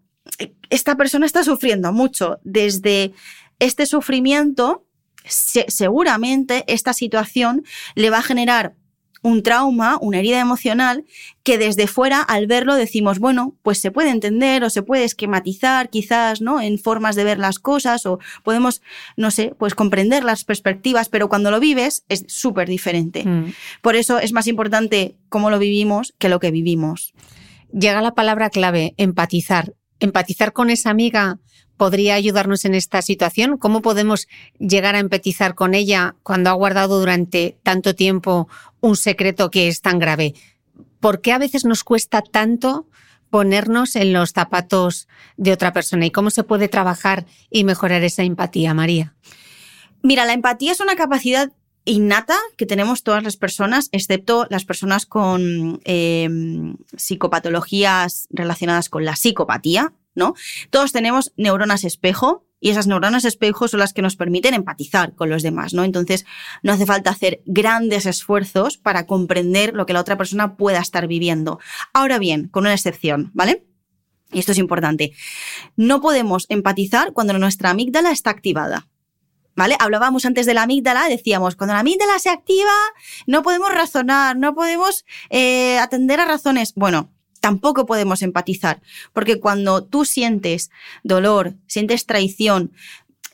esta 0.69 0.95
persona 0.95 1.25
está 1.25 1.43
sufriendo 1.43 1.91
mucho 1.91 2.39
desde 2.43 3.13
este 3.59 3.85
sufrimiento 3.85 4.85
seguramente 5.25 6.63
esta 6.67 6.93
situación 6.93 7.63
le 7.95 8.09
va 8.09 8.19
a 8.19 8.23
generar 8.23 8.75
un 9.23 9.43
trauma, 9.43 9.97
una 10.01 10.19
herida 10.19 10.39
emocional, 10.39 11.05
que 11.43 11.57
desde 11.57 11.87
fuera 11.87 12.21
al 12.21 12.47
verlo 12.47 12.75
decimos, 12.75 13.19
bueno, 13.19 13.55
pues 13.61 13.79
se 13.79 13.91
puede 13.91 14.09
entender 14.09 14.63
o 14.63 14.69
se 14.69 14.81
puede 14.81 15.03
esquematizar 15.03 15.89
quizás, 15.89 16.41
¿no? 16.41 16.59
En 16.59 16.79
formas 16.79 17.15
de 17.15 17.23
ver 17.23 17.37
las 17.37 17.59
cosas 17.59 18.05
o 18.05 18.19
podemos, 18.43 18.81
no 19.17 19.29
sé, 19.31 19.53
pues 19.57 19.75
comprender 19.75 20.23
las 20.23 20.43
perspectivas, 20.43 21.09
pero 21.09 21.29
cuando 21.29 21.51
lo 21.51 21.59
vives 21.59 22.03
es 22.09 22.25
súper 22.27 22.67
diferente. 22.67 23.23
Mm. 23.23 23.53
Por 23.81 23.95
eso 23.95 24.19
es 24.19 24.33
más 24.33 24.47
importante 24.47 25.15
cómo 25.29 25.49
lo 25.49 25.59
vivimos 25.59 26.13
que 26.17 26.29
lo 26.29 26.39
que 26.39 26.51
vivimos. 26.51 27.13
Llega 27.71 28.01
la 28.01 28.15
palabra 28.15 28.49
clave, 28.49 28.95
empatizar. 28.97 29.73
Empatizar 30.01 30.51
con 30.51 30.71
esa 30.71 30.89
amiga 30.89 31.37
podría 31.77 32.15
ayudarnos 32.15 32.65
en 32.65 32.73
esta 32.73 33.03
situación? 33.03 33.57
¿Cómo 33.57 33.83
podemos 33.83 34.27
llegar 34.57 34.95
a 34.95 34.99
empatizar 34.99 35.53
con 35.53 35.75
ella 35.75 36.15
cuando 36.23 36.49
ha 36.49 36.53
guardado 36.53 36.99
durante 36.99 37.59
tanto 37.61 37.93
tiempo 37.93 38.49
un 38.81 38.97
secreto 38.97 39.51
que 39.51 39.67
es 39.67 39.81
tan 39.81 39.99
grave? 39.99 40.33
¿Por 40.99 41.21
qué 41.21 41.33
a 41.33 41.37
veces 41.37 41.65
nos 41.65 41.83
cuesta 41.83 42.23
tanto 42.23 42.87
ponernos 43.29 43.95
en 43.95 44.11
los 44.11 44.31
zapatos 44.31 45.07
de 45.37 45.53
otra 45.53 45.71
persona 45.71 46.07
y 46.07 46.11
cómo 46.11 46.31
se 46.31 46.43
puede 46.43 46.67
trabajar 46.67 47.27
y 47.51 47.63
mejorar 47.63 48.03
esa 48.03 48.23
empatía, 48.23 48.73
María? 48.73 49.13
Mira, 50.01 50.25
la 50.25 50.33
empatía 50.33 50.71
es 50.71 50.79
una 50.79 50.95
capacidad 50.95 51.51
innata 51.85 52.37
que 52.57 52.65
tenemos 52.65 53.03
todas 53.03 53.23
las 53.23 53.37
personas, 53.37 53.89
excepto 53.91 54.47
las 54.49 54.65
personas 54.65 55.05
con 55.05 55.81
eh, 55.85 56.29
psicopatologías 56.95 58.27
relacionadas 58.29 58.89
con 58.89 59.05
la 59.05 59.15
psicopatía, 59.15 59.93
¿no? 60.13 60.33
Todos 60.69 60.91
tenemos 60.91 61.33
neuronas 61.37 61.83
espejo 61.83 62.45
y 62.59 62.69
esas 62.69 62.85
neuronas 62.85 63.25
espejo 63.25 63.67
son 63.67 63.79
las 63.79 63.93
que 63.93 64.03
nos 64.03 64.15
permiten 64.15 64.53
empatizar 64.53 65.15
con 65.15 65.29
los 65.29 65.41
demás, 65.41 65.73
¿no? 65.73 65.83
Entonces, 65.83 66.25
no 66.61 66.71
hace 66.71 66.85
falta 66.85 67.09
hacer 67.09 67.41
grandes 67.45 68.05
esfuerzos 68.05 68.77
para 68.77 69.07
comprender 69.07 69.73
lo 69.73 69.85
que 69.85 69.93
la 69.93 70.01
otra 70.01 70.17
persona 70.17 70.57
pueda 70.57 70.79
estar 70.79 71.07
viviendo. 71.07 71.59
Ahora 71.93 72.19
bien, 72.19 72.49
con 72.49 72.63
una 72.63 72.73
excepción, 72.73 73.31
¿vale? 73.33 73.65
Y 74.31 74.39
esto 74.39 74.51
es 74.51 74.59
importante. 74.59 75.11
No 75.75 76.01
podemos 76.01 76.45
empatizar 76.49 77.13
cuando 77.13 77.37
nuestra 77.37 77.71
amígdala 77.71 78.11
está 78.11 78.29
activada. 78.29 78.87
¿Vale? 79.55 79.75
Hablábamos 79.79 80.25
antes 80.25 80.45
de 80.45 80.53
la 80.53 80.63
amígdala, 80.63 81.07
decíamos, 81.09 81.55
cuando 81.55 81.73
la 81.73 81.81
amígdala 81.81 82.17
se 82.19 82.29
activa, 82.29 82.71
no 83.27 83.43
podemos 83.43 83.73
razonar, 83.73 84.37
no 84.37 84.55
podemos 84.55 85.05
eh, 85.29 85.77
atender 85.79 86.19
a 86.19 86.25
razones. 86.25 86.73
Bueno, 86.75 87.11
tampoco 87.41 87.85
podemos 87.85 88.21
empatizar, 88.21 88.81
porque 89.11 89.39
cuando 89.39 89.83
tú 89.83 90.05
sientes 90.05 90.71
dolor, 91.03 91.55
sientes 91.67 92.05
traición, 92.05 92.71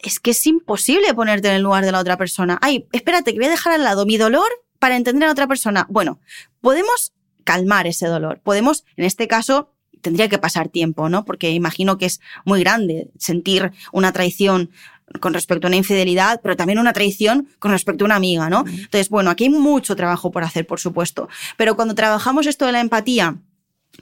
es 0.01 0.20
que 0.20 0.32
es 0.32 0.47
imposible 0.47 1.13
ponerte 1.13 1.49
en 1.49 1.55
el 1.55 1.61
lugar 1.61 1.86
de 1.86 1.91
la 1.91 1.99
otra 1.99 2.18
persona. 2.18 2.57
Ay, 2.61 2.88
espérate, 2.91 3.34
que 3.34 3.39
voy 3.39 3.47
a 3.47 3.51
dejar 3.51 3.74
al 3.74 3.84
lado 3.84 4.05
mi 4.05 4.18
dolor 4.18 4.47
para 4.80 4.95
entender 4.95 5.24
a 5.24 5.28
la 5.28 5.34
otra 5.34 5.47
persona. 5.47 5.86
Bueno, 5.89 6.20
podemos 6.61 7.13
calmar 7.43 7.88
ese 7.88 8.07
dolor. 8.07 8.41
Podemos, 8.43 8.86
en 8.95 9.05
este 9.05 9.28
caso, 9.28 9.72
tendría 10.01 10.30
que 10.30 10.38
pasar 10.38 10.70
tiempo, 10.70 11.09
¿no? 11.09 11.26
Porque 11.26 11.51
imagino 11.51 11.97
que 11.97 12.05
es 12.05 12.22
muy 12.45 12.59
grande 12.59 13.09
sentir 13.18 13.72
una 13.91 14.11
traición 14.13 14.72
con 15.20 15.34
respecto 15.34 15.68
a 15.68 15.70
una 15.70 15.78
infidelidad, 15.78 16.39
pero 16.41 16.55
también 16.55 16.80
una 16.80 16.93
traición 16.93 17.47
con 17.59 17.72
respecto 17.72 18.03
a 18.03 18.07
una 18.07 18.15
amiga, 18.15 18.49
¿no? 18.49 18.65
Entonces, 18.68 19.09
bueno, 19.09 19.30
aquí 19.30 19.45
hay 19.45 19.49
mucho 19.49 19.95
trabajo 19.95 20.32
por 20.32 20.43
hacer, 20.43 20.65
por 20.65 20.80
supuesto. 20.80 21.30
Pero 21.57 21.76
cuando 21.76 21.95
trabajamos 21.95 22.45
esto 22.47 22.65
de 22.65 22.72
la 22.72 22.80
empatía, 22.80 23.38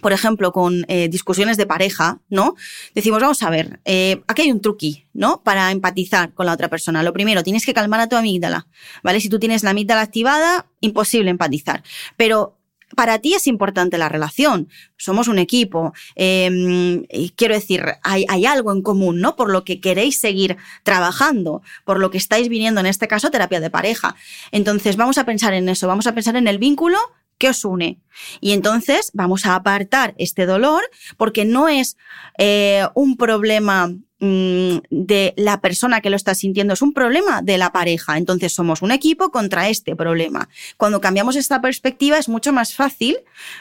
por 0.01 0.13
ejemplo, 0.13 0.51
con 0.51 0.85
eh, 0.87 1.07
discusiones 1.09 1.57
de 1.57 1.65
pareja, 1.65 2.19
¿no? 2.29 2.55
Decimos, 2.93 3.21
vamos 3.21 3.41
a 3.43 3.49
ver, 3.49 3.79
eh, 3.85 4.21
aquí 4.27 4.43
hay 4.43 4.51
un 4.51 4.61
truqui, 4.61 5.05
¿no? 5.13 5.41
Para 5.43 5.71
empatizar 5.71 6.33
con 6.33 6.45
la 6.45 6.53
otra 6.53 6.69
persona. 6.69 7.03
Lo 7.03 7.13
primero, 7.13 7.43
tienes 7.43 7.65
que 7.65 7.73
calmar 7.73 7.99
a 8.01 8.09
tu 8.09 8.15
amígdala, 8.15 8.67
¿vale? 9.03 9.19
Si 9.19 9.29
tú 9.29 9.39
tienes 9.39 9.63
la 9.63 9.71
amígdala 9.71 10.01
activada, 10.01 10.65
imposible 10.81 11.29
empatizar. 11.29 11.83
Pero 12.17 12.57
para 12.95 13.19
ti 13.19 13.33
es 13.33 13.47
importante 13.47 13.97
la 13.97 14.09
relación, 14.09 14.69
somos 14.97 15.27
un 15.27 15.39
equipo, 15.39 15.93
em, 16.15 17.03
quiero 17.35 17.55
decir, 17.55 17.83
hay, 18.03 18.45
algo 18.45 18.71
en 18.71 18.81
común, 18.81 19.19
¿no? 19.19 19.35
Por 19.35 19.49
lo 19.49 19.63
que 19.63 19.79
queréis 19.79 20.17
seguir 20.19 20.57
trabajando, 20.83 21.61
por 21.83 21.99
lo 21.99 22.11
que 22.11 22.17
estáis 22.17 22.47
viniendo, 22.47 22.79
en 22.79 22.85
este 22.85 23.07
caso, 23.07 23.31
terapia 23.31 23.59
de 23.59 23.69
pareja. 23.69 24.15
Entonces, 24.51 24.97
vamos 24.97 25.17
a 25.17 25.25
pensar 25.25 25.53
en 25.53 25.67
eso, 25.67 25.87
vamos 25.87 26.07
a 26.07 26.13
pensar 26.13 26.35
en 26.35 26.47
el 26.47 26.59
vínculo 26.59 26.97
que 27.37 27.49
os 27.49 27.65
une. 27.65 27.99
Y 28.39 28.51
entonces 28.51 29.11
vamos 29.13 29.45
a 29.45 29.55
apartar 29.55 30.13
este 30.17 30.45
dolor 30.45 30.83
porque 31.17 31.45
no 31.45 31.67
es 31.67 31.97
eh, 32.37 32.87
un 32.93 33.17
problema 33.17 33.91
Mm, 34.25 34.77
de 34.89 35.33
la 35.37 35.61
persona 35.61 36.01
que 36.01 36.09
lo 36.09 36.15
está 36.15 36.33
sintiendo, 36.33 36.73
es 36.73 36.81
un 36.81 36.93
problema 36.93 37.43
de 37.43 37.59
la 37.59 37.71
pareja. 37.71 38.17
Entonces 38.17 38.53
somos 38.53 38.81
un 38.81 38.91
equipo 38.91 39.29
contra 39.29 39.69
este 39.69 39.95
problema. 39.95 40.49
Cuando 40.77 40.99
cambiamos 40.99 41.35
esta 41.35 41.61
perspectiva 41.61 42.17
es 42.17 42.27
mucho 42.27 42.51
más 42.51 42.73
fácil 42.73 43.17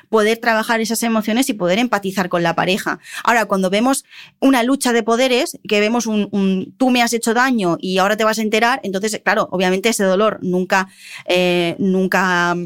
poder 0.09 0.39
trabajar 0.39 0.81
esas 0.81 1.03
emociones 1.03 1.51
y 1.51 1.53
poder 1.53 1.79
empatizar 1.79 2.31
con 2.31 2.43
la 2.43 2.55
pareja. 2.55 2.99
Ahora, 3.25 3.45
cuando 3.45 3.69
vemos 3.69 4.05
una 4.41 4.63
lucha 4.63 4.95
de 4.95 5.03
poderes, 5.03 5.59
que 5.69 5.81
vemos 5.81 6.07
un, 6.07 6.75
tú 6.79 6.89
me 6.91 7.03
has 7.03 7.13
hecho 7.13 7.35
daño 7.35 7.77
y 7.79 7.99
ahora 7.99 8.17
te 8.17 8.25
vas 8.25 8.39
a 8.39 8.43
enterar, 8.43 8.81
entonces, 8.85 9.21
claro, 9.23 9.49
obviamente 9.51 9.91
ese 9.91 10.05
dolor 10.05 10.39
nunca, 10.41 10.89
eh, 11.27 11.77
nunca 11.79 12.57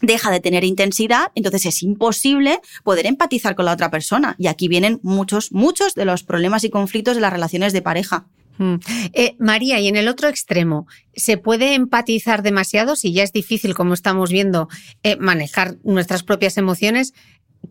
deja 0.00 0.30
de 0.30 0.40
tener 0.40 0.64
intensidad, 0.64 1.32
entonces 1.34 1.66
es 1.66 1.82
imposible 1.82 2.60
poder 2.84 3.06
empatizar 3.06 3.54
con 3.54 3.64
la 3.64 3.72
otra 3.72 3.90
persona. 3.90 4.36
Y 4.38 4.46
aquí 4.46 4.68
vienen 4.68 5.00
muchos, 5.02 5.52
muchos 5.52 5.94
de 5.94 6.04
los 6.04 6.22
problemas 6.22 6.64
y 6.64 6.70
conflictos 6.70 7.16
de 7.16 7.22
las 7.22 7.32
relaciones 7.32 7.72
de 7.72 7.82
pareja. 7.82 8.26
Mm. 8.58 8.74
Eh, 9.12 9.36
María, 9.38 9.80
y 9.80 9.88
en 9.88 9.96
el 9.96 10.08
otro 10.08 10.28
extremo, 10.28 10.86
¿se 11.14 11.38
puede 11.38 11.74
empatizar 11.74 12.42
demasiado 12.42 12.96
si 12.96 13.12
ya 13.12 13.22
es 13.22 13.32
difícil, 13.32 13.74
como 13.74 13.94
estamos 13.94 14.30
viendo, 14.30 14.68
eh, 15.02 15.16
manejar 15.16 15.76
nuestras 15.84 16.22
propias 16.22 16.58
emociones? 16.58 17.14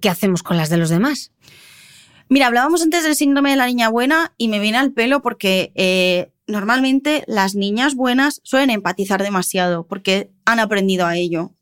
¿Qué 0.02 0.10
hacemos 0.10 0.44
con 0.44 0.58
las 0.58 0.70
de 0.70 0.78
los 0.78 0.90
demás? 0.90 1.32
Mira, 2.30 2.48
hablábamos 2.48 2.82
antes 2.82 3.04
del 3.04 3.16
síndrome 3.16 3.52
de 3.52 3.56
la 3.56 3.68
niña 3.68 3.90
buena 3.90 4.34
y 4.38 4.50
me 4.50 4.60
viene 4.60 4.78
al 4.78 4.92
pelo 4.92 5.22
porque 5.22 5.72
eh, 5.76 6.32
normalmente 6.46 7.24
las 7.28 7.56
niñas 7.56 7.96
buenas 7.96 8.42
suelen 8.44 8.70
empatizar 8.70 9.24
demasiado 9.24 9.88
porque 9.88 10.30
han 10.46 10.60
aprendido 10.60 11.06
a 11.06 11.16
ello. 11.16 11.54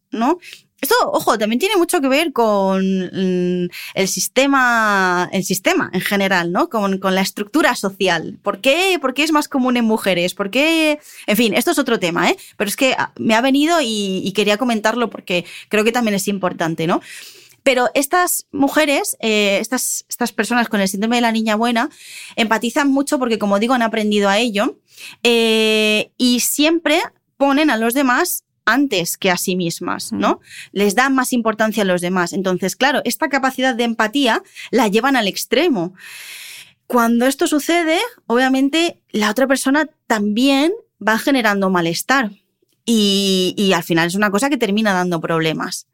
Esto, 0.82 0.96
ojo, 1.14 1.38
también 1.38 1.58
tiene 1.58 1.78
mucho 1.78 2.02
que 2.02 2.08
ver 2.08 2.34
con 2.34 2.84
mm, 2.84 3.70
el 3.96 4.08
sistema, 4.08 5.30
el 5.32 5.44
sistema 5.44 5.90
en 5.94 6.02
general, 6.02 6.52
¿no? 6.52 6.70
Con, 6.70 7.00
la 7.02 7.22
estructura 7.22 7.76
social. 7.76 8.38
¿Por 8.44 8.60
qué, 8.62 9.00
¿Por 9.02 9.14
qué 9.14 9.24
es 9.24 9.32
más 9.32 9.48
común 9.48 9.78
en 9.78 9.86
mujeres? 9.86 10.36
¿Por 10.36 10.52
qué? 10.52 11.00
En 11.28 11.38
fin, 11.38 11.54
esto 11.54 11.72
es 11.72 11.80
otro 11.80 11.98
tema, 11.98 12.30
¿eh? 12.30 12.38
Pero 12.58 12.68
es 12.68 12.76
que 12.76 12.94
ah, 12.98 13.12
me 13.18 13.36
ha 13.36 13.42
venido 13.42 13.78
y, 13.82 14.32
quería 14.36 14.58
comentarlo 14.58 15.10
porque 15.10 15.46
creo 15.70 15.84
que 15.84 15.92
también 15.92 16.14
es 16.14 16.28
importante, 16.28 16.88
¿no? 16.88 17.02
Pero 17.64 17.90
estas 17.96 18.46
mujeres, 18.52 19.18
eh, 19.22 19.58
estas, 19.60 20.06
estas 20.08 20.34
personas 20.34 20.70
con 20.70 20.82
el 20.82 20.90
síndrome 20.90 21.16
de 21.16 21.24
la 21.24 21.32
niña 21.32 21.56
buena, 21.56 21.90
empatizan 22.36 22.92
mucho 22.92 23.18
porque, 23.18 23.40
como 23.40 23.58
digo, 23.58 23.74
han 23.74 23.82
aprendido 23.82 24.30
a 24.30 24.38
ello 24.38 24.78
eh, 25.24 26.12
y 26.18 26.42
siempre 26.42 27.02
ponen 27.38 27.72
a 27.72 27.78
los 27.78 27.94
demás 27.94 28.45
antes 28.66 29.18
que 29.18 29.32
a 29.32 29.38
sí 29.38 29.56
mismas, 29.56 30.12
¿no? 30.12 30.40
Les 30.72 30.96
dan 30.96 31.16
más 31.16 31.34
importancia 31.34 31.84
a 31.84 31.86
los 31.86 32.02
demás. 32.02 32.34
Entonces, 32.34 32.76
claro, 32.76 33.02
esta 33.06 33.30
capacidad 33.30 33.76
de 33.76 33.84
empatía 33.84 34.44
la 34.72 34.88
llevan 34.88 35.16
al 35.16 35.28
extremo. 35.28 35.94
Cuando 36.88 37.26
esto 37.26 37.48
sucede, 37.48 38.00
obviamente 38.28 39.00
la 39.12 39.30
otra 39.32 39.48
persona 39.48 39.88
también 40.08 40.74
va 41.06 41.18
generando 41.18 41.70
malestar. 41.70 42.32
Y, 42.88 43.56
y, 43.58 43.74
al 43.74 43.82
final 43.82 44.06
es 44.06 44.14
una 44.14 44.30
cosa 44.30 44.48
que 44.48 44.58
termina 44.58 44.94
dando 44.94 45.20
problemas. 45.20 45.88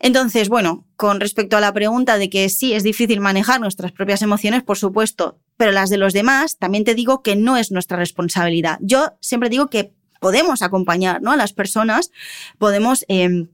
Entonces, 0.00 0.48
bueno, 0.48 0.84
con 0.96 1.20
respecto 1.20 1.56
a 1.56 1.60
la 1.60 1.72
pregunta 1.72 2.18
de 2.18 2.28
que 2.28 2.48
sí 2.48 2.72
es 2.72 2.82
difícil 2.82 3.20
manejar 3.20 3.60
nuestras 3.60 3.92
propias 3.92 4.22
emociones, 4.22 4.64
por 4.64 4.76
supuesto, 4.76 5.38
pero 5.56 5.70
las 5.70 5.88
de 5.88 5.98
los 5.98 6.12
demás, 6.12 6.58
también 6.58 6.82
te 6.82 6.96
digo 6.96 7.22
que 7.22 7.36
no 7.36 7.56
es 7.56 7.70
nuestra 7.70 7.96
responsabilidad. 7.96 8.78
Yo 8.80 9.12
siempre 9.20 9.48
digo 9.48 9.70
que 9.70 9.92
podemos 10.26 10.60
acompañar 10.60 11.22
¿no? 11.22 11.30
a 11.30 11.36
las 11.36 11.52
personas, 11.52 12.10
podemos... 12.58 13.04
Em, 13.06 13.46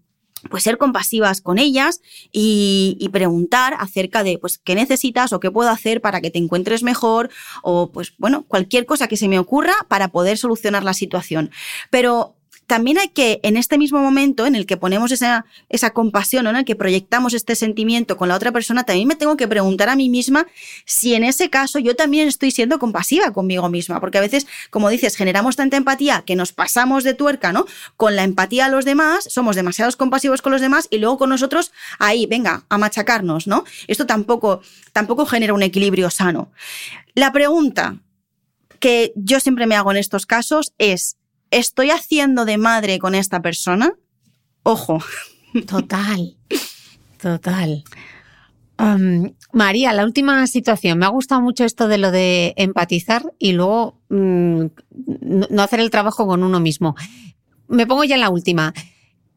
pues 0.50 0.64
ser 0.64 0.76
compasivas 0.76 1.40
con 1.40 1.56
ellas 1.60 2.00
y, 2.32 2.96
y, 2.98 3.10
preguntar 3.10 3.76
acerca 3.78 4.24
de 4.24 4.38
pues 4.38 4.58
qué 4.58 4.74
necesitas 4.74 5.32
o 5.32 5.38
qué 5.38 5.52
puedo 5.52 5.70
hacer 5.70 6.00
para 6.00 6.20
que 6.20 6.32
te 6.32 6.40
encuentres 6.40 6.82
mejor 6.82 7.30
o 7.62 7.92
pues 7.92 8.14
bueno, 8.18 8.42
cualquier 8.48 8.84
cosa 8.84 9.06
que 9.06 9.16
se 9.16 9.28
me 9.28 9.38
ocurra 9.38 9.74
para 9.86 10.08
poder 10.08 10.36
solucionar 10.38 10.82
la 10.82 10.94
situación. 10.94 11.52
Pero 11.90 12.34
también 12.72 12.96
hay 12.96 13.08
que, 13.08 13.38
en 13.42 13.58
este 13.58 13.76
mismo 13.76 13.98
momento 13.98 14.46
en 14.46 14.54
el 14.54 14.64
que 14.64 14.78
ponemos 14.78 15.12
esa, 15.12 15.44
esa 15.68 15.90
compasión, 15.90 16.46
en 16.46 16.56
el 16.56 16.64
que 16.64 16.74
proyectamos 16.74 17.34
este 17.34 17.54
sentimiento 17.54 18.16
con 18.16 18.30
la 18.30 18.34
otra 18.34 18.50
persona, 18.50 18.84
también 18.84 19.06
me 19.06 19.14
tengo 19.14 19.36
que 19.36 19.46
preguntar 19.46 19.90
a 19.90 19.94
mí 19.94 20.08
misma 20.08 20.46
si 20.86 21.12
en 21.12 21.22
ese 21.22 21.50
caso 21.50 21.78
yo 21.78 21.94
también 21.96 22.28
estoy 22.28 22.50
siendo 22.50 22.78
compasiva 22.78 23.30
conmigo 23.34 23.68
misma, 23.68 24.00
porque 24.00 24.16
a 24.16 24.22
veces, 24.22 24.46
como 24.70 24.88
dices, 24.88 25.16
generamos 25.16 25.54
tanta 25.54 25.76
empatía 25.76 26.22
que 26.24 26.34
nos 26.34 26.54
pasamos 26.54 27.04
de 27.04 27.12
tuerca, 27.12 27.52
¿no? 27.52 27.66
Con 27.98 28.16
la 28.16 28.24
empatía 28.24 28.64
a 28.64 28.68
los 28.70 28.86
demás, 28.86 29.24
somos 29.28 29.54
demasiados 29.54 29.96
compasivos 29.96 30.40
con 30.40 30.52
los 30.52 30.62
demás 30.62 30.88
y 30.88 30.96
luego 30.96 31.18
con 31.18 31.28
nosotros, 31.28 31.72
ahí, 31.98 32.24
venga, 32.24 32.64
a 32.70 32.78
machacarnos, 32.78 33.46
¿no? 33.46 33.64
Esto 33.86 34.06
tampoco, 34.06 34.62
tampoco 34.94 35.26
genera 35.26 35.52
un 35.52 35.62
equilibrio 35.62 36.08
sano. 36.08 36.50
La 37.14 37.32
pregunta 37.32 37.98
que 38.80 39.12
yo 39.14 39.40
siempre 39.40 39.66
me 39.66 39.76
hago 39.76 39.90
en 39.90 39.98
estos 39.98 40.24
casos 40.24 40.72
es, 40.78 41.18
¿estoy 41.53 41.90
haciendo 41.90 42.44
de 42.44 42.59
madre 42.59 42.98
con 42.98 43.14
esta 43.14 43.40
persona? 43.40 43.92
Ojo. 44.64 44.98
Total, 45.66 46.34
total. 47.20 47.84
María, 49.53 49.92
la 49.92 50.05
última 50.05 50.46
situación. 50.46 50.98
Me 50.98 51.07
ha 51.07 51.11
gustado 51.11 51.40
mucho 51.40 51.64
esto 51.64 51.88
de 51.88 51.98
lo 51.98 52.11
de 52.11 52.55
empatizar 52.57 53.32
y 53.38 53.53
luego 53.53 54.00
mm, 54.09 54.64
no 55.50 55.62
hacer 55.62 55.80
el 55.80 55.90
trabajo 55.90 56.26
con 56.26 56.42
uno 56.42 56.59
mismo. 56.59 56.96
Me 57.68 57.86
pongo 57.86 58.05
ya 58.05 58.16
en 58.16 58.22
la 58.22 58.30
última. 58.30 58.72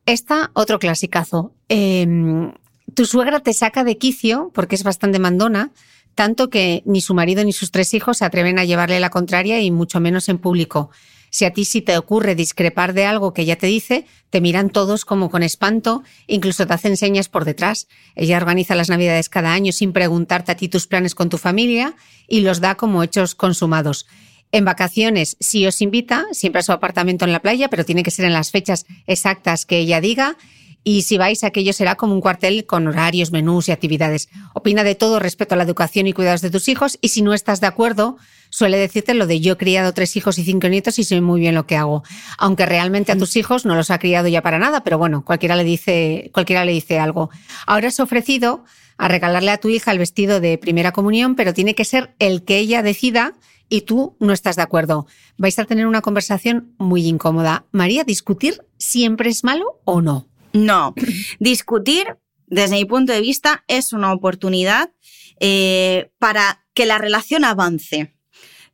Esta, 0.06 0.52
otro 0.54 0.80
clasicazo. 0.80 1.54
Em, 1.68 2.54
tu 2.94 3.06
suegra 3.06 3.42
te 3.42 3.54
saca 3.54 3.84
de 3.84 3.98
quicio 3.98 4.52
porque 4.54 4.76
es 4.76 4.84
bastante 4.84 5.20
mandona, 5.20 5.72
tanto 6.16 6.50
que 6.50 6.82
ni 6.86 7.02
su 7.02 7.14
marido 7.14 7.44
ni 7.44 7.52
sus 7.52 7.72
tres 7.72 7.94
hijos 7.94 8.18
se 8.18 8.26
atreven 8.26 8.58
a 8.58 8.66
llevarle 8.66 9.00
la 9.00 9.10
contraria 9.10 9.62
y 9.62 9.70
mucho 9.70 10.00
menos 10.00 10.30
en 10.30 10.38
público. 10.38 10.90
Si 11.36 11.44
a 11.44 11.52
ti 11.52 11.66
sí 11.66 11.82
te 11.82 11.98
ocurre 11.98 12.34
discrepar 12.34 12.94
de 12.94 13.04
algo 13.04 13.34
que 13.34 13.42
ella 13.42 13.58
te 13.58 13.68
dice, 13.68 14.06
te 14.30 14.40
miran 14.40 14.70
todos 14.70 15.04
como 15.04 15.30
con 15.30 15.44
espanto, 15.44 16.02
incluso 16.28 16.66
te 16.66 16.74
hacen 16.74 16.96
señas 16.96 17.28
por 17.28 17.44
detrás. 17.44 17.90
Ella 18.16 18.38
organiza 18.38 18.74
las 18.74 18.88
navidades 18.88 19.28
cada 19.28 19.52
año 19.52 19.74
sin 19.74 19.92
preguntarte 19.92 20.54
a 20.54 20.56
ti 20.56 20.70
tus 20.70 20.88
planes 20.88 21.14
con 21.14 21.28
tu 21.28 21.38
familia 21.38 21.94
y 22.30 22.40
los 22.40 22.62
da 22.62 22.76
como 22.76 23.04
hechos 23.04 23.36
consumados. 23.36 24.06
En 24.54 24.64
vacaciones 24.64 25.36
sí 25.42 25.68
os 25.68 25.82
invita, 25.82 26.24
siempre 26.32 26.62
a 26.62 26.64
su 26.64 26.72
apartamento 26.72 27.26
en 27.26 27.34
la 27.34 27.42
playa, 27.42 27.68
pero 27.68 27.84
tiene 27.84 28.04
que 28.04 28.12
ser 28.12 28.24
en 28.24 28.32
las 28.32 28.52
fechas 28.52 28.86
exactas 29.06 29.66
que 29.66 29.80
ella 29.80 30.00
diga. 30.00 30.38
Y 30.86 31.02
si 31.02 31.18
vais, 31.18 31.44
aquello 31.44 31.74
será 31.74 31.96
como 31.96 32.14
un 32.14 32.22
cuartel 32.22 32.66
con 32.66 32.88
horarios, 32.88 33.32
menús 33.32 33.68
y 33.68 33.74
actividades. 33.74 34.30
Opina 34.54 34.86
de 34.86 34.96
todo 34.96 35.20
respecto 35.20 35.56
a 35.56 35.58
la 35.58 35.66
educación 35.66 36.08
y 36.08 36.14
cuidados 36.14 36.42
de 36.42 36.52
tus 36.52 36.70
hijos 36.70 36.98
y 37.02 37.10
si 37.10 37.24
no 37.24 37.34
estás 37.34 37.60
de 37.60 37.68
acuerdo, 37.68 38.18
suele 38.56 38.78
decirte 38.78 39.14
lo 39.14 39.28
de 39.28 39.42
yo 39.42 39.54
he 39.54 39.58
criado 39.58 39.94
tres 39.94 40.16
hijos 40.16 40.38
y 40.40 40.46
cinco 40.46 40.70
nietos 40.70 40.98
y 40.98 41.04
sé 41.04 41.20
muy 41.20 41.42
bien 41.42 41.56
lo 41.56 41.68
que 41.68 41.76
hago. 41.76 42.04
Aunque 42.38 42.66
realmente 42.66 43.12
a 43.12 43.18
tus 43.18 43.36
hijos 43.36 43.66
no 43.66 43.76
los 43.76 43.92
ha 43.92 44.00
criado 44.00 44.30
ya 44.30 44.42
para 44.42 44.60
nada, 44.60 44.82
pero 44.82 44.98
bueno, 44.98 45.26
cualquiera 45.26 45.58
le 45.58 45.66
dice, 45.66 46.32
cualquiera 46.34 46.64
le 46.64 46.72
dice 46.72 46.98
algo. 46.98 47.30
Ahora 47.68 47.90
has 47.90 48.00
ofrecido 48.00 48.64
a 48.98 49.10
regalarle 49.10 49.52
a 49.52 49.58
tu 49.58 49.68
hija 49.68 49.92
el 49.92 50.00
vestido 50.00 50.40
de 50.40 50.58
primera 50.58 50.94
comunión, 50.94 51.36
pero 51.36 51.54
tiene 51.54 51.76
que 51.76 51.84
ser 51.84 52.16
el 52.18 52.46
que 52.46 52.58
ella 52.58 52.82
decida 52.82 53.34
y 53.68 53.82
tú 53.82 54.16
no 54.22 54.32
estás 54.32 54.56
de 54.56 54.62
acuerdo. 54.62 55.06
Vais 55.38 55.60
a 55.60 55.66
tener 55.66 55.86
una 55.86 56.02
conversación 56.02 56.74
muy 56.78 57.06
incómoda. 57.08 57.66
María, 57.74 58.06
¿discutir 58.06 58.62
siempre 58.78 59.30
es 59.32 59.44
malo 59.44 59.82
o 59.84 60.00
no? 60.00 60.30
No, 60.54 60.96
discutir, 61.40 62.16
desde 62.48 62.78
mi 62.78 62.86
punto 62.86 63.12
de 63.12 63.20
vista, 63.20 63.66
es 63.68 63.92
una 63.92 64.14
oportunidad 64.14 64.92
eh, 65.42 66.10
para 66.20 66.66
que 66.74 66.86
la 66.86 66.98
relación 67.00 67.44
avance. 67.44 68.15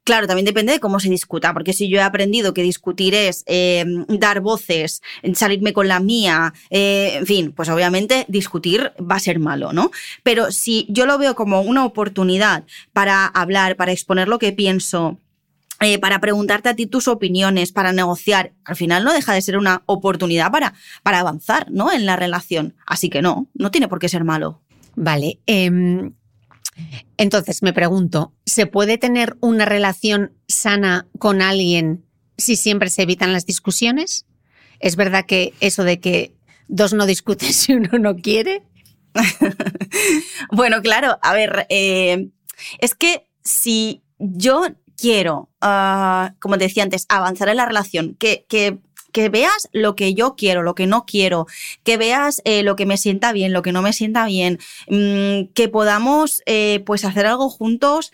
Claro, 0.03 0.25
también 0.25 0.45
depende 0.45 0.73
de 0.73 0.79
cómo 0.79 0.99
se 0.99 1.09
discuta, 1.09 1.53
porque 1.53 1.73
si 1.73 1.87
yo 1.87 1.99
he 1.99 2.01
aprendido 2.01 2.55
que 2.55 2.63
discutir 2.63 3.13
es 3.13 3.43
eh, 3.45 3.85
dar 4.07 4.41
voces, 4.41 5.03
salirme 5.35 5.73
con 5.73 5.87
la 5.87 5.99
mía, 5.99 6.53
eh, 6.71 7.17
en 7.17 7.25
fin, 7.27 7.51
pues 7.51 7.69
obviamente 7.69 8.25
discutir 8.27 8.93
va 8.99 9.15
a 9.15 9.19
ser 9.19 9.37
malo, 9.37 9.73
¿no? 9.73 9.91
Pero 10.23 10.51
si 10.51 10.87
yo 10.89 11.05
lo 11.05 11.19
veo 11.19 11.35
como 11.35 11.61
una 11.61 11.85
oportunidad 11.85 12.63
para 12.93 13.27
hablar, 13.27 13.75
para 13.75 13.91
exponer 13.91 14.27
lo 14.27 14.39
que 14.39 14.51
pienso, 14.51 15.19
eh, 15.79 15.99
para 15.99 16.19
preguntarte 16.19 16.69
a 16.69 16.75
ti 16.75 16.87
tus 16.87 17.07
opiniones, 17.07 17.71
para 17.71 17.91
negociar, 17.91 18.53
al 18.65 18.75
final 18.75 19.03
no 19.03 19.13
deja 19.13 19.33
de 19.33 19.41
ser 19.41 19.57
una 19.57 19.83
oportunidad 19.85 20.51
para, 20.51 20.73
para 21.03 21.19
avanzar, 21.19 21.69
¿no? 21.69 21.91
En 21.91 22.07
la 22.07 22.15
relación. 22.15 22.73
Así 22.87 23.09
que 23.09 23.21
no, 23.21 23.47
no 23.53 23.69
tiene 23.69 23.87
por 23.87 23.99
qué 23.99 24.09
ser 24.09 24.23
malo. 24.23 24.61
Vale. 24.95 25.39
em, 25.45 26.13
entonces 27.17 27.61
me 27.61 27.73
pregunto, 27.73 28.33
¿se 28.45 28.65
puede 28.65 28.97
tener 28.97 29.37
una 29.41 29.65
relación 29.65 30.33
sana 30.47 31.07
con 31.19 31.41
alguien 31.41 32.05
si 32.37 32.55
siempre 32.55 32.89
se 32.89 33.03
evitan 33.03 33.33
las 33.33 33.45
discusiones? 33.45 34.25
¿Es 34.79 34.95
verdad 34.95 35.25
que 35.25 35.53
eso 35.59 35.83
de 35.83 35.99
que 35.99 36.33
dos 36.67 36.93
no 36.93 37.05
discuten 37.05 37.53
si 37.53 37.73
uno 37.73 37.97
no 37.99 38.15
quiere? 38.15 38.63
Bueno, 40.51 40.81
claro, 40.81 41.19
a 41.21 41.33
ver, 41.33 41.65
eh, 41.69 42.29
es 42.79 42.95
que 42.95 43.27
si 43.43 44.01
yo 44.19 44.63
quiero, 44.95 45.49
ah, 45.61 46.35
como 46.39 46.57
decía 46.57 46.83
antes, 46.83 47.05
avanzar 47.09 47.49
en 47.49 47.57
la 47.57 47.65
relación, 47.65 48.15
que, 48.15 48.45
que 49.11 49.29
veas 49.29 49.69
lo 49.71 49.95
que 49.95 50.13
yo 50.13 50.35
quiero, 50.35 50.63
lo 50.63 50.75
que 50.75 50.87
no 50.87 51.05
quiero, 51.05 51.47
que 51.83 51.97
veas 51.97 52.41
eh, 52.45 52.63
lo 52.63 52.75
que 52.75 52.85
me 52.85 52.97
sienta 52.97 53.33
bien, 53.33 53.53
lo 53.53 53.61
que 53.61 53.71
no 53.71 53.81
me 53.81 53.93
sienta 53.93 54.25
bien, 54.25 54.59
mm, 54.87 55.53
que 55.53 55.67
podamos 55.69 56.41
eh, 56.45 56.83
pues 56.85 57.05
hacer 57.05 57.25
algo 57.25 57.49
juntos 57.49 58.11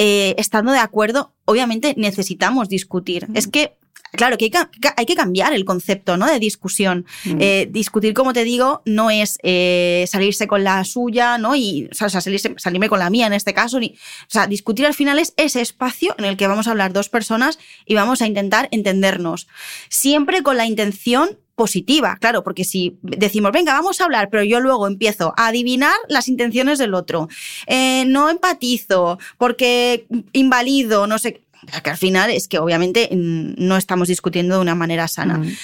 eh, 0.00 0.34
estando 0.38 0.72
de 0.72 0.78
acuerdo, 0.78 1.32
obviamente 1.44 1.94
necesitamos 1.96 2.68
discutir. 2.68 3.26
Es 3.34 3.48
que 3.48 3.76
Claro, 4.12 4.38
que 4.38 4.46
hay, 4.46 4.50
que 4.50 4.60
hay 4.96 5.06
que 5.06 5.14
cambiar 5.14 5.52
el 5.52 5.64
concepto 5.64 6.16
¿no? 6.16 6.26
de 6.26 6.38
discusión. 6.38 7.04
Eh, 7.24 7.68
discutir, 7.70 8.14
como 8.14 8.32
te 8.32 8.44
digo, 8.44 8.82
no 8.84 9.10
es 9.10 9.38
eh, 9.42 10.06
salirse 10.08 10.46
con 10.46 10.64
la 10.64 10.82
suya, 10.84 11.36
¿no? 11.38 11.54
Y, 11.56 11.88
o 11.92 11.94
sea, 11.94 12.08
salirse- 12.08 12.58
salirme 12.58 12.88
con 12.88 12.98
la 12.98 13.10
mía 13.10 13.26
en 13.26 13.32
este 13.34 13.52
caso. 13.52 13.78
Ni, 13.78 13.88
o 13.88 14.26
sea, 14.30 14.46
discutir 14.46 14.86
al 14.86 14.94
final 14.94 15.18
es 15.18 15.34
ese 15.36 15.60
espacio 15.60 16.14
en 16.18 16.24
el 16.24 16.36
que 16.36 16.46
vamos 16.46 16.68
a 16.68 16.70
hablar 16.70 16.92
dos 16.92 17.08
personas 17.08 17.58
y 17.84 17.94
vamos 17.94 18.22
a 18.22 18.26
intentar 18.26 18.68
entendernos. 18.70 19.46
Siempre 19.88 20.42
con 20.42 20.56
la 20.56 20.66
intención 20.66 21.38
positiva, 21.54 22.16
claro, 22.20 22.44
porque 22.44 22.62
si 22.64 22.98
decimos, 23.02 23.50
venga, 23.50 23.72
vamos 23.72 24.00
a 24.00 24.04
hablar, 24.04 24.28
pero 24.30 24.44
yo 24.44 24.60
luego 24.60 24.86
empiezo 24.86 25.34
a 25.36 25.48
adivinar 25.48 25.92
las 26.08 26.28
intenciones 26.28 26.78
del 26.78 26.94
otro, 26.94 27.28
eh, 27.66 28.04
no 28.06 28.30
empatizo, 28.30 29.18
porque 29.38 30.06
invalido, 30.32 31.08
no 31.08 31.18
sé, 31.18 31.42
que 31.82 31.90
al 31.90 31.96
final 31.96 32.30
es 32.30 32.48
que 32.48 32.58
obviamente 32.58 33.08
mm, 33.10 33.54
no 33.58 33.76
estamos 33.76 34.08
discutiendo 34.08 34.56
de 34.56 34.60
una 34.60 34.74
manera 34.74 35.08
sana. 35.08 35.38
Mm. 35.38 35.56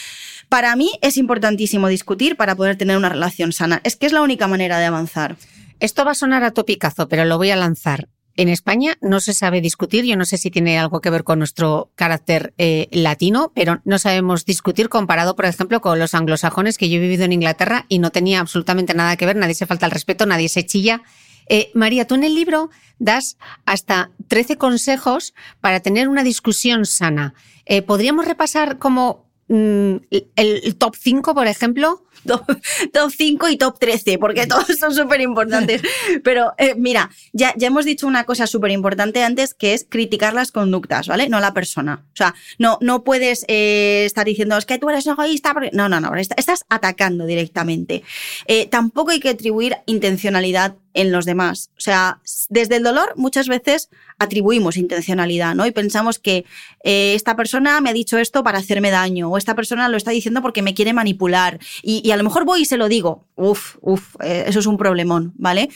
Para 0.49 0.77
mí 0.77 0.93
es 1.01 1.17
importantísimo 1.17 1.89
discutir 1.89 2.37
para 2.37 2.55
poder 2.55 2.77
tener 2.77 2.97
una 2.97 3.09
relación 3.09 3.53
sana. 3.53 3.81
Es 3.85 3.97
que 3.97 4.07
es 4.07 4.13
la 4.13 4.23
única 4.23 4.47
manera 4.47 4.79
de 4.79 4.87
avanzar. 4.87 5.37
Esto 5.81 6.05
va 6.05 6.13
a 6.13 6.15
sonar 6.15 6.45
a 6.45 6.53
topicazo, 6.53 7.09
pero 7.09 7.25
lo 7.25 7.39
voy 7.39 7.51
a 7.51 7.57
lanzar. 7.57 8.09
En 8.37 8.49
España 8.49 8.97
no 9.01 9.21
se 9.21 9.33
sabe 9.33 9.61
discutir, 9.61 10.05
yo 10.05 10.17
no 10.17 10.25
sé 10.25 10.39
si 10.39 10.51
tiene 10.51 10.77
algo 10.79 11.01
que 11.01 11.11
ver 11.11 11.23
con 11.23 11.39
nuestro 11.39 11.93
carácter 11.95 12.53
eh, 12.59 12.89
latino, 12.91 13.53
pero 13.55 13.81
no 13.85 13.99
sabemos 14.01 14.45
discutir 14.45 14.89
comparado, 14.89 15.37
por 15.37 15.45
ejemplo, 15.45 15.81
con 15.81 16.01
los 16.01 16.15
anglosajones, 16.15 16.77
que 16.77 16.89
yo 16.89 16.97
he 16.97 17.01
vivido 17.01 17.25
en 17.25 17.33
Inglaterra 17.33 17.87
y 17.89 18.01
no 18.01 18.11
tenía 18.11 18.41
absolutamente 18.41 18.93
nada 18.93 19.17
que 19.17 19.27
ver, 19.27 19.37
nadie 19.37 19.55
se 19.55 19.67
falta 19.67 19.87
el 19.87 19.93
respeto, 19.93 20.27
nadie 20.27 20.49
se 20.49 20.67
chilla. 20.67 21.03
Eh, 21.49 21.71
María, 21.75 22.07
tú 22.07 22.15
en 22.15 22.25
el 22.25 22.35
libro 22.35 22.71
das 22.99 23.37
hasta 23.67 24.11
13 24.29 24.57
consejos 24.57 25.35
para 25.61 25.81
tener 25.81 26.09
una 26.09 26.23
discusión 26.23 26.87
sana. 26.87 27.35
Eh, 27.67 27.83
¿Podríamos 27.83 28.27
repasar 28.27 28.79
como 28.79 29.24
mm, 29.49 29.97
el, 30.37 30.77
top 30.77 30.97
5, 30.99 31.35
por 31.35 31.47
ejemplo? 31.47 32.01
Top, 32.25 32.47
top 32.91 33.11
5 33.15 33.49
y 33.51 33.59
top 33.59 33.79
13, 33.79 34.17
porque 34.17 34.47
todos 34.47 34.65
son 34.79 34.95
súper 34.95 35.21
importantes. 35.21 35.83
Pero 36.25 36.55
eh, 36.57 36.75
mira, 36.75 37.11
ya, 37.35 37.53
ya 37.55 37.67
hemos 37.67 37.85
dicho 37.85 38.07
una 38.07 38.25
cosa 38.25 38.47
súper 38.47 38.71
importante 38.71 39.23
antes, 39.23 39.53
que 39.53 39.75
es 39.75 39.85
criticar 39.87 40.33
las 40.33 40.51
conductas, 40.51 41.07
¿vale? 41.07 41.29
No 41.29 41.39
la 41.41 41.53
persona. 41.53 42.07
O 42.15 42.17
sea, 42.17 42.35
no, 42.59 42.79
no 42.81 43.05
puedes 43.05 43.45
eh, 43.49 44.05
estar 44.07 44.25
diciendo, 44.25 44.57
es 44.57 44.65
que 44.65 44.79
tú 44.79 44.89
eres 44.89 45.07
egoísta. 45.07 45.53
Porque... 45.53 45.69
No, 45.75 45.91
no, 45.91 46.01
no, 46.01 46.15
est- 46.17 46.33
estás 46.39 46.65
atacando 46.71 47.27
directamente. 47.27 48.03
Eh, 48.47 48.69
tampoco 48.69 49.11
hay 49.11 49.21
que 49.21 49.29
atribuir 49.31 49.77
intencionalidad 49.85 50.77
en 50.95 51.13
los 51.13 51.27
demás. 51.27 51.71
O 51.77 51.81
sea, 51.81 52.21
desde 52.49 52.77
el 52.77 52.85
dolor 52.85 53.13
muchas 53.17 53.49
veces 53.49 53.91
atribuimos 54.19 54.77
intencionalidad, 54.77 55.55
¿no? 55.55 55.67
Y 55.67 55.73
pensamos 55.73 56.19
que 56.19 56.45
eh, 56.83 57.15
esta 57.15 57.37
persona 57.37 57.81
me 57.81 57.91
ha 57.91 57.93
dicho 57.93 58.19
esto 58.19 58.43
para 58.43 58.59
hacerme 58.59 58.91
daño, 58.91 59.31
o 59.31 59.39
esta 59.39 59.55
persona 59.55 59.89
lo 59.89 59.97
está 59.97 60.11
diciendo 60.11 60.43
porque 60.43 60.62
me 60.62 60.75
quiere 60.75 60.93
manipular, 60.93 61.59
y, 61.83 62.11
a 62.11 62.17
lo 62.17 62.25
mejor 62.25 62.45
voy 62.45 62.62
y 62.62 62.65
se 62.65 62.77
lo 62.77 62.89
digo. 62.89 63.27
Uf, 63.37 63.77
uf, 63.81 64.17
eh, 64.23 64.45
eso 64.47 64.61
es 64.61 64.67
un 64.67 64.77
problemón, 64.77 65.33
¿vale? 65.37 65.69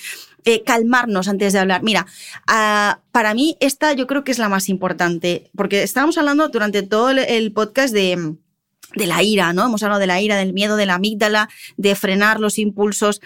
Eh, 0.44 0.62
calmarnos 0.64 1.28
antes 1.28 1.52
de 1.52 1.58
hablar. 1.58 1.82
Mira, 1.82 2.06
ah, 2.46 3.00
para 3.12 3.34
mí 3.34 3.56
esta 3.60 3.92
yo 3.92 4.06
creo 4.06 4.24
que 4.24 4.32
es 4.32 4.38
la 4.38 4.48
más 4.48 4.68
importante, 4.68 5.50
porque 5.56 5.82
estábamos 5.82 6.16
hablando 6.18 6.48
durante 6.48 6.82
todo 6.82 7.10
el, 7.10 7.18
el 7.18 7.52
podcast 7.52 7.92
de 7.92 8.36
de 8.94 9.06
la 9.06 9.22
ira, 9.22 9.52
¿no? 9.52 9.66
Hemos 9.66 9.82
hablado 9.82 10.00
de 10.00 10.06
la 10.06 10.20
ira, 10.20 10.36
del 10.36 10.52
miedo, 10.52 10.76
de 10.76 10.86
la 10.86 10.94
amígdala, 10.94 11.48
de 11.76 11.94
frenar 11.94 12.40
los 12.40 12.58
impulsos. 12.58 13.20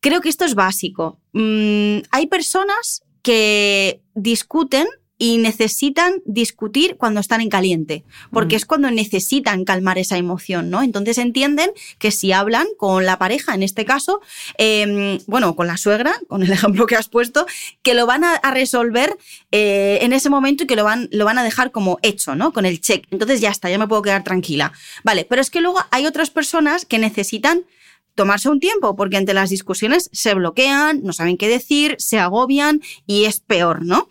Creo 0.00 0.20
que 0.20 0.28
esto 0.28 0.44
es 0.44 0.54
básico. 0.54 1.18
Mm, 1.32 1.98
hay 2.10 2.26
personas 2.28 3.02
que 3.22 4.00
discuten 4.14 4.86
y 5.20 5.36
necesitan 5.36 6.14
discutir 6.24 6.96
cuando 6.96 7.20
están 7.20 7.42
en 7.42 7.50
caliente, 7.50 8.04
porque 8.32 8.56
es 8.56 8.64
cuando 8.64 8.90
necesitan 8.90 9.66
calmar 9.66 9.98
esa 9.98 10.16
emoción, 10.16 10.70
¿no? 10.70 10.82
Entonces 10.82 11.18
entienden 11.18 11.70
que 11.98 12.10
si 12.10 12.32
hablan 12.32 12.66
con 12.78 13.04
la 13.04 13.18
pareja, 13.18 13.54
en 13.54 13.62
este 13.62 13.84
caso, 13.84 14.22
eh, 14.56 15.18
bueno, 15.26 15.54
con 15.56 15.66
la 15.66 15.76
suegra, 15.76 16.14
con 16.26 16.42
el 16.42 16.50
ejemplo 16.52 16.86
que 16.86 16.96
has 16.96 17.10
puesto, 17.10 17.44
que 17.82 17.92
lo 17.92 18.06
van 18.06 18.24
a, 18.24 18.34
a 18.36 18.50
resolver 18.50 19.14
eh, 19.52 19.98
en 20.00 20.14
ese 20.14 20.30
momento 20.30 20.64
y 20.64 20.66
que 20.66 20.74
lo 20.74 20.84
van, 20.84 21.10
lo 21.12 21.26
van 21.26 21.36
a 21.36 21.44
dejar 21.44 21.70
como 21.70 21.98
hecho, 22.00 22.34
¿no? 22.34 22.54
Con 22.54 22.64
el 22.64 22.80
check. 22.80 23.06
Entonces 23.10 23.42
ya 23.42 23.50
está, 23.50 23.68
ya 23.68 23.76
me 23.76 23.86
puedo 23.86 24.00
quedar 24.00 24.24
tranquila. 24.24 24.72
Vale, 25.04 25.26
pero 25.28 25.42
es 25.42 25.50
que 25.50 25.60
luego 25.60 25.80
hay 25.90 26.06
otras 26.06 26.30
personas 26.30 26.86
que 26.86 26.98
necesitan 26.98 27.66
tomarse 28.14 28.48
un 28.48 28.60
tiempo, 28.60 28.96
porque 28.96 29.16
ante 29.16 29.34
las 29.34 29.50
discusiones 29.50 30.10
se 30.12 30.34
bloquean, 30.34 31.02
no 31.02 31.12
saben 31.12 31.36
qué 31.36 31.48
decir, 31.48 31.96
se 31.98 32.18
agobian 32.18 32.80
y 33.06 33.24
es 33.24 33.40
peor, 33.40 33.84
¿no? 33.84 34.08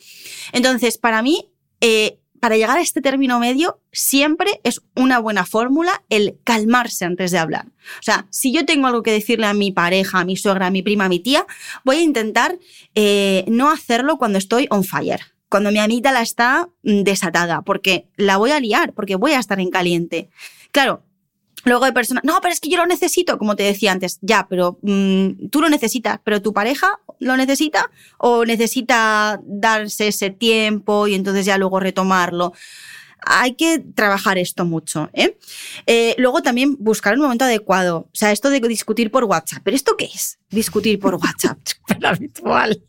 Entonces, 0.52 0.97
para 0.97 1.22
mí, 1.22 1.50
eh, 1.82 2.20
para 2.39 2.58
llegar 2.58 2.78
a 2.78 2.82
este 2.82 3.02
término 3.02 3.39
medio, 3.39 3.82
siempre 3.91 4.62
es 4.64 4.82
una 4.95 5.20
buena 5.20 5.45
fórmula 5.45 6.04
el 6.10 6.38
calmarse 6.43 7.06
antes 7.06 7.32
de 7.32 7.38
hablar. 7.38 7.66
O 8.00 8.04
sea, 8.04 8.28
si 8.30 8.52
yo 8.52 8.66
tengo 8.66 8.88
algo 8.88 9.04
que 9.04 9.12
decirle 9.12 9.45
a 9.45 9.54
mi 9.54 9.72
pareja, 9.72 10.20
a 10.20 10.26
mi 10.26 10.38
suegra, 10.38 10.68
a 10.68 10.72
mi 10.72 10.82
prima, 10.82 11.06
a 11.06 11.10
mi 11.10 11.20
tía, 11.20 11.45
voy 11.84 11.97
a 11.97 12.02
intentar 12.02 12.58
eh, 12.95 13.45
no 13.47 13.70
hacerlo 13.70 14.18
cuando 14.18 14.38
estoy 14.38 14.68
on 14.70 14.84
fire. 14.84 15.22
Cuando 15.50 15.72
mi 15.72 15.80
amígdala 15.80 16.22
está 16.22 16.70
mm, 16.84 17.02
desatada, 17.02 17.64
porque 17.64 18.08
la 18.16 18.38
voy 18.38 18.52
a 18.52 18.60
liar, 18.60 18.93
porque 18.93 19.16
voy 19.16 19.32
a 19.32 19.39
estar 19.39 19.60
en 19.60 19.72
caliente. 19.72 20.30
Claro, 20.72 21.04
Luego 21.70 21.86
hay 21.86 21.91
personas, 21.91 22.24
no, 22.24 22.39
pero 22.41 22.51
es 22.51 22.59
que 22.59 22.70
yo 22.70 22.78
lo 22.78 22.86
necesito, 22.88 23.38
como 23.38 23.55
te 23.55 23.63
decía 23.63 23.91
antes, 23.91 24.17
ya, 24.22 24.47
pero 24.49 24.80
mm, 24.82 25.49
tú 25.49 25.61
lo 25.61 25.70
necesitas, 25.70 26.20
pero 26.24 26.41
tu 26.41 26.51
pareja 26.51 26.99
lo 27.20 27.38
necesita 27.38 27.91
o 28.17 28.43
necesita 28.43 29.39
darse 29.43 30.07
ese 30.07 30.32
tiempo 30.32 31.07
y 31.07 31.13
entonces 31.13 31.45
ya 31.45 31.57
luego 31.57 31.80
retomarlo. 31.80 32.53
Hay 33.22 33.53
que 33.53 33.80
trabajar 33.80 34.38
esto 34.38 34.65
mucho. 34.65 35.09
¿eh? 35.13 35.38
Eh, 35.86 36.15
luego 36.17 36.41
también 36.41 36.76
buscar 36.80 37.13
un 37.13 37.22
momento 37.22 37.45
adecuado. 37.45 38.07
O 38.11 38.15
sea, 38.15 38.32
esto 38.32 38.49
de 38.49 38.61
discutir 38.61 39.11
por 39.11 39.26
WhatsApp. 39.26 39.61
¿Pero 39.63 39.76
esto 39.76 39.95
qué 39.97 40.05
es? 40.05 40.39
Discutir 40.49 40.99
por 40.99 41.15
WhatsApp. 41.22 41.59
Pero 41.86 42.07
habitual. 42.07 42.82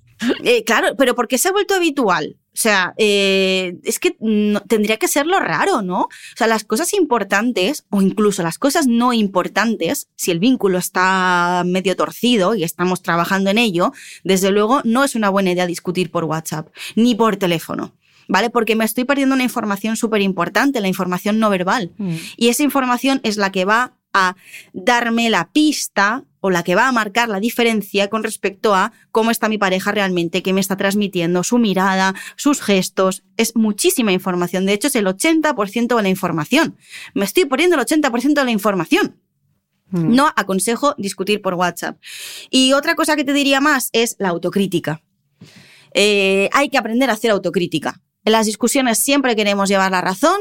Eh, 0.44 0.64
claro, 0.64 0.88
pero 0.98 1.14
¿por 1.14 1.28
qué 1.28 1.38
se 1.38 1.48
ha 1.48 1.52
vuelto 1.52 1.74
habitual? 1.74 2.36
O 2.52 2.56
sea, 2.60 2.94
eh, 2.98 3.76
es 3.84 3.98
que 3.98 4.16
no- 4.20 4.60
tendría 4.62 4.96
que 4.98 5.08
ser 5.08 5.24
lo 5.26 5.38
raro, 5.38 5.82
¿no? 5.82 6.02
O 6.02 6.08
sea, 6.36 6.46
las 6.46 6.64
cosas 6.64 6.92
importantes, 6.94 7.84
o 7.90 8.02
incluso 8.02 8.42
las 8.42 8.58
cosas 8.58 8.86
no 8.86 9.12
importantes, 9.12 10.08
si 10.16 10.30
el 10.30 10.40
vínculo 10.40 10.76
está 10.78 11.62
medio 11.64 11.94
torcido 11.96 12.54
y 12.54 12.64
estamos 12.64 13.02
trabajando 13.02 13.50
en 13.50 13.58
ello, 13.58 13.92
desde 14.24 14.50
luego 14.50 14.82
no 14.84 15.04
es 15.04 15.14
una 15.14 15.30
buena 15.30 15.52
idea 15.52 15.66
discutir 15.66 16.10
por 16.10 16.24
WhatsApp, 16.24 16.68
ni 16.96 17.14
por 17.14 17.36
teléfono. 17.36 17.94
¿Vale? 18.28 18.48
Porque 18.48 18.76
me 18.76 18.84
estoy 18.84 19.04
perdiendo 19.04 19.34
una 19.34 19.42
información 19.42 19.96
súper 19.96 20.20
importante, 20.20 20.80
la 20.80 20.86
información 20.86 21.40
no 21.40 21.50
verbal. 21.50 21.90
Y 22.36 22.48
esa 22.48 22.62
información 22.62 23.20
es 23.24 23.36
la 23.36 23.50
que 23.50 23.64
va 23.64 23.94
a 24.12 24.36
darme 24.72 25.30
la 25.30 25.50
pista 25.50 26.24
o 26.40 26.50
la 26.50 26.62
que 26.62 26.74
va 26.74 26.88
a 26.88 26.92
marcar 26.92 27.28
la 27.28 27.40
diferencia 27.40 28.08
con 28.08 28.22
respecto 28.22 28.74
a 28.74 28.92
cómo 29.10 29.30
está 29.30 29.48
mi 29.48 29.58
pareja 29.58 29.92
realmente, 29.92 30.42
qué 30.42 30.52
me 30.52 30.60
está 30.60 30.76
transmitiendo, 30.76 31.44
su 31.44 31.58
mirada, 31.58 32.14
sus 32.36 32.60
gestos. 32.60 33.22
Es 33.36 33.56
muchísima 33.56 34.12
información. 34.12 34.66
De 34.66 34.72
hecho, 34.72 34.88
es 34.88 34.96
el 34.96 35.06
80% 35.06 35.96
de 35.96 36.02
la 36.02 36.08
información. 36.08 36.76
Me 37.14 37.24
estoy 37.24 37.44
poniendo 37.44 37.76
el 37.76 37.82
80% 37.82 38.34
de 38.34 38.44
la 38.44 38.50
información. 38.50 39.16
Mm. 39.90 40.14
No 40.14 40.30
aconsejo 40.36 40.94
discutir 40.98 41.42
por 41.42 41.54
WhatsApp. 41.54 41.98
Y 42.50 42.72
otra 42.72 42.94
cosa 42.94 43.16
que 43.16 43.24
te 43.24 43.32
diría 43.32 43.60
más 43.60 43.90
es 43.92 44.16
la 44.18 44.28
autocrítica. 44.28 45.02
Eh, 45.94 46.48
hay 46.52 46.68
que 46.68 46.78
aprender 46.78 47.10
a 47.10 47.14
hacer 47.14 47.30
autocrítica. 47.30 48.00
En 48.24 48.32
las 48.32 48.46
discusiones 48.46 48.98
siempre 48.98 49.34
queremos 49.34 49.68
llevar 49.68 49.90
la 49.90 50.00
razón 50.00 50.38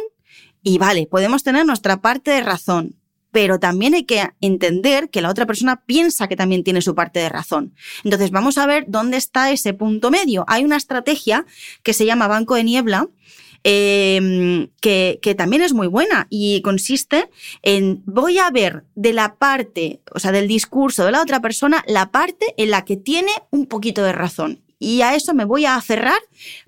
y 0.62 0.78
vale, 0.78 1.08
podemos 1.08 1.44
tener 1.44 1.66
nuestra 1.66 2.02
parte 2.02 2.32
de 2.32 2.42
razón, 2.42 2.99
pero 3.32 3.60
también 3.60 3.94
hay 3.94 4.04
que 4.04 4.30
entender 4.42 5.10
que 5.10 5.22
la 5.22 5.30
otra 5.30 5.46
persona 5.46 5.84
piensa 5.86 6.28
que 6.28 6.36
también 6.36 6.64
tiene 6.64 6.82
su 6.82 6.96
parte 6.96 7.20
de 7.20 7.30
razón. 7.30 7.74
Entonces 8.04 8.32
vamos 8.32 8.58
a 8.58 8.66
ver 8.66 8.86
dónde 8.88 9.18
está 9.18 9.52
ese 9.52 9.74
punto 9.74 10.12
medio. 10.12 10.46
Hay 10.48 10.64
una 10.64 10.78
estrategia 10.78 11.46
que 11.84 11.94
se 11.94 12.06
llama 12.06 12.28
banco 12.28 12.56
de 12.56 12.64
niebla. 12.64 13.08
Em, 13.66 14.70
que, 14.80 15.20
que, 15.22 15.36
también 15.36 15.62
es 15.62 15.74
muy 15.74 15.88
buena 15.88 16.28
y 16.30 16.62
consiste 16.62 17.30
en 17.62 18.02
voy 18.06 18.38
a 18.38 18.50
ver 18.52 18.86
de 18.96 19.12
la 19.12 19.36
parte, 19.36 20.00
o 20.16 20.20
sea, 20.20 20.32
del 20.32 20.48
discurso 20.48 21.04
de 21.04 21.12
la 21.12 21.22
otra 21.22 21.42
persona, 21.42 21.84
la 21.86 22.10
parte 22.10 22.54
en 22.56 22.72
la 22.72 22.86
que 22.86 22.96
tiene 22.96 23.32
un 23.50 23.66
poquito 23.66 24.02
de 24.02 24.14
razón. 24.14 24.64
Y 24.80 25.02
a 25.02 25.14
eso 25.14 25.34
me 25.34 25.44
voy 25.44 25.66
a 25.66 25.76
aferrar 25.76 26.20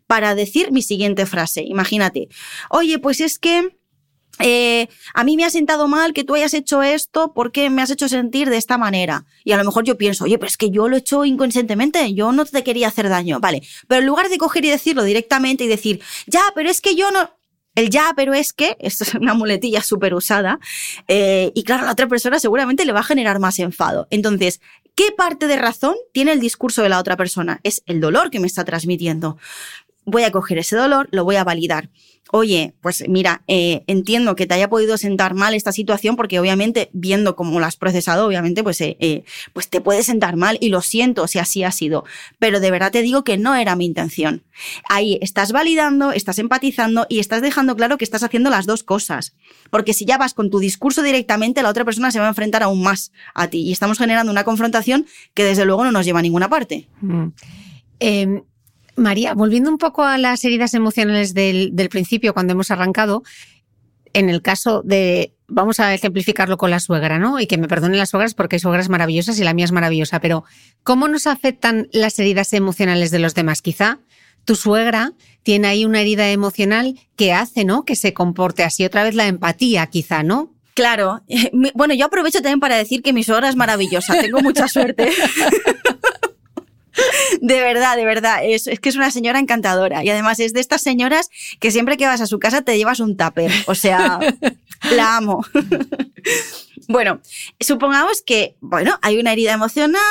para 0.06 0.36
decir 0.36 0.74
mi 0.74 0.82
siguiente 0.82 1.26
frase. 1.26 1.64
Imagínate, 1.64 2.28
oye, 2.70 3.00
pues 3.00 3.22
es 3.22 3.40
que 3.40 3.70
eh, 4.42 4.88
a 5.14 5.24
mí 5.24 5.38
me 5.38 5.46
ha 5.46 5.50
sentado 5.50 5.88
mal 5.88 6.14
que 6.14 6.24
tú 6.24 6.36
hayas 6.36 6.54
hecho 6.54 6.84
esto 6.84 7.34
porque 7.34 7.70
me 7.70 7.82
has 7.82 7.90
hecho 7.90 8.08
sentir 8.08 8.50
de 8.50 8.58
esta 8.58 8.78
manera. 8.78 9.26
Y 9.44 9.52
a 9.52 9.58
lo 9.58 9.64
mejor 9.64 9.84
yo 9.84 9.98
pienso, 9.98 10.26
oye, 10.26 10.38
pero 10.38 10.48
es 10.48 10.58
que 10.58 10.70
yo 10.70 10.88
lo 10.88 10.96
he 10.96 11.00
hecho 11.00 11.26
inconscientemente, 11.26 12.14
yo 12.14 12.32
no 12.32 12.46
te 12.46 12.64
quería 12.64 12.88
hacer 12.88 13.10
daño. 13.10 13.40
Vale, 13.40 13.62
pero 13.88 14.02
en 14.02 14.08
lugar 14.08 14.30
de 14.30 14.38
coger 14.38 14.66
y 14.66 14.70
decirlo 14.70 15.04
directamente 15.04 15.64
y 15.64 15.68
decir, 15.68 16.02
ya, 16.28 16.44
pero 16.56 16.70
es 16.70 16.82
que 16.82 16.96
yo 16.96 17.12
no... 17.12 17.30
El 17.74 17.90
ya, 17.90 18.12
pero 18.18 18.34
es 18.34 18.52
que, 18.52 18.76
esto 18.82 19.06
es 19.06 19.14
una 19.14 19.34
muletilla 19.34 19.82
súper 19.82 20.14
usada, 20.14 20.60
eh, 21.08 21.54
y 21.56 21.64
claro, 21.64 21.86
la 21.86 21.94
otra 21.94 22.08
persona 22.08 22.38
seguramente 22.38 22.84
le 22.84 22.92
va 22.92 23.00
a 23.00 23.04
generar 23.04 23.40
más 23.40 23.60
enfado. 23.60 24.08
Entonces, 24.10 24.60
¿qué 24.94 25.14
parte 25.16 25.48
de 25.48 25.56
razón 25.56 25.96
tiene 26.12 26.34
el 26.34 26.42
discurso 26.42 26.82
de 26.82 26.90
la 26.90 27.00
otra 27.00 27.16
persona? 27.16 27.62
Es 27.64 27.82
el 27.86 28.02
dolor 28.02 28.30
que 28.30 28.42
me 28.42 28.48
está 28.48 28.66
transmitiendo. 28.66 29.38
Voy 30.04 30.24
a 30.24 30.32
coger 30.32 30.58
ese 30.58 30.76
dolor, 30.76 31.08
lo 31.12 31.24
voy 31.24 31.38
a 31.38 31.46
validar 31.46 31.90
oye, 32.32 32.74
pues 32.82 33.04
mira, 33.08 33.44
eh, 33.48 33.84
entiendo 33.88 34.36
que 34.36 34.48
te 34.48 34.54
haya 34.54 34.70
podido 34.70 34.98
sentar 34.98 35.34
mal 35.34 35.54
esta 35.54 35.72
situación 35.72 36.16
porque 36.16 36.40
obviamente 36.40 36.90
viendo 36.94 37.36
cómo 37.36 37.60
lo 37.60 37.66
has 37.66 37.76
procesado, 37.76 38.26
obviamente 38.26 38.64
pues, 38.64 38.80
eh, 38.82 38.98
eh, 39.00 39.24
pues 39.54 39.70
te 39.70 39.82
puede 39.82 40.02
sentar 40.04 40.38
mal 40.38 40.58
y 40.62 40.70
lo 40.70 40.82
siento 40.82 41.28
si 41.28 41.40
así 41.40 41.64
ha 41.64 41.72
sido, 41.72 42.06
pero 42.40 42.60
de 42.60 42.72
verdad 42.72 42.92
te 42.92 43.02
digo 43.02 43.24
que 43.24 43.38
no 43.38 43.56
era 43.56 43.76
mi 43.76 43.86
intención. 43.86 44.44
Ahí 44.88 45.20
estás 45.22 45.52
validando, 45.52 46.12
estás 46.12 46.40
empatizando 46.40 47.06
y 47.10 47.20
estás 47.20 47.42
dejando 47.42 47.76
claro 47.76 47.98
que 47.98 48.06
estás 48.06 48.24
haciendo 48.24 48.50
las 48.50 48.66
dos 48.66 48.84
cosas, 48.84 49.36
porque 49.70 49.94
si 49.94 50.06
ya 50.06 50.18
vas 50.18 50.34
con 50.34 50.50
tu 50.50 50.60
discurso 50.60 51.04
directamente, 51.04 51.62
la 51.62 51.70
otra 51.70 51.86
persona 51.86 52.12
se 52.12 52.20
va 52.20 52.26
a 52.26 52.30
enfrentar 52.30 52.64
aún 52.64 52.82
más 52.82 53.12
a 53.34 53.48
ti 53.48 53.62
y 53.62 53.72
estamos 53.72 53.98
generando 53.98 54.32
una 54.32 54.46
confrontación 54.46 55.06
que 55.34 55.44
desde 55.44 55.66
luego 55.66 55.84
no 55.84 55.92
nos 55.92 56.06
lleva 56.06 56.20
a 56.20 56.24
ninguna 56.24 56.50
parte. 56.50 56.88
Mm. 57.02 57.28
María, 59.02 59.34
volviendo 59.34 59.70
un 59.70 59.78
poco 59.78 60.04
a 60.04 60.18
las 60.18 60.44
heridas 60.46 60.74
emocionales 60.74 61.34
del, 61.34 61.74
principio, 61.90 62.34
cuando 62.34 62.54
hemos 62.54 62.72
arrancado, 62.72 63.24
en 64.14 64.30
el 64.30 64.42
caso 64.42 64.82
de, 64.84 65.34
vamos 65.48 65.80
a 65.80 65.94
ejemplificarlo 65.94 66.58
con 66.58 66.72
la 66.72 66.80
suegra, 66.80 67.20
¿no? 67.20 67.40
Y 67.40 67.48
que 67.48 67.58
me 67.58 67.68
perdonen 67.68 67.98
las 67.98 68.10
suegras 68.10 68.34
porque 68.34 68.58
hay 68.58 68.60
suegras 68.60 68.90
maravillosas 68.90 69.40
y 69.40 69.44
la 69.44 69.54
mía 69.54 69.66
es 69.66 69.72
maravillosa, 69.72 70.20
pero 70.20 70.44
¿cómo 70.84 71.08
nos 71.08 71.28
afectan 71.28 71.88
las 71.92 72.20
heridas 72.20 72.54
emocionales 72.54 73.12
de 73.12 73.20
los 73.20 73.36
demás? 73.36 73.62
Quizá 73.62 74.00
tu 74.46 74.56
suegra 74.56 75.14
tiene 75.44 75.68
ahí 75.68 75.86
una 75.86 76.02
herida 76.02 76.30
emocional 76.30 77.00
que 77.16 77.34
hace, 77.34 77.66
¿no? 77.66 77.86
Que 77.86 77.96
se 77.96 78.14
comporte 78.14 78.64
así. 78.64 78.86
Otra 78.86 79.04
vez 79.04 79.16
la 79.16 79.28
empatía, 79.28 79.86
quizá, 79.88 80.24
¿no? 80.24 80.54
Claro. 80.74 81.22
Bueno, 81.74 81.94
yo 81.94 82.06
aprovecho 82.06 82.42
también 82.42 82.60
para 82.60 82.78
decir 82.78 83.02
que 83.02 83.14
mi 83.14 83.24
suegra 83.24 83.50
es 83.50 83.56
maravillosa. 83.56 84.20
Tengo 84.20 84.42
mucha 84.42 84.68
suerte. 84.68 85.12
De 87.42 87.60
verdad, 87.62 87.96
de 87.96 88.06
verdad. 88.06 88.40
Es, 88.44 88.70
que 88.80 88.90
es 88.90 88.96
una 88.96 89.12
señora 89.12 89.40
encantadora. 89.40 90.04
Y 90.04 90.10
además 90.10 90.40
es 90.40 90.54
de 90.54 90.60
estas 90.60 90.82
señoras 90.82 91.30
que 91.60 91.72
siempre 91.72 91.98
que 91.98 92.06
vas 92.06 92.22
a 92.22 92.28
su 92.28 92.40
casa 92.40 92.62
te 92.62 92.78
llevas 92.78 93.00
un 93.00 93.18
tupper. 93.18 93.52
O 93.68 93.76
sea, 93.76 94.20
la 94.96 95.18
amo. 95.18 95.46
Bueno, 96.88 97.22
supongamos 97.60 98.22
que, 98.22 98.58
bueno, 98.60 99.00
hay 99.02 99.18
una 99.18 99.32
herida 99.32 99.54
emocional. 99.54 100.02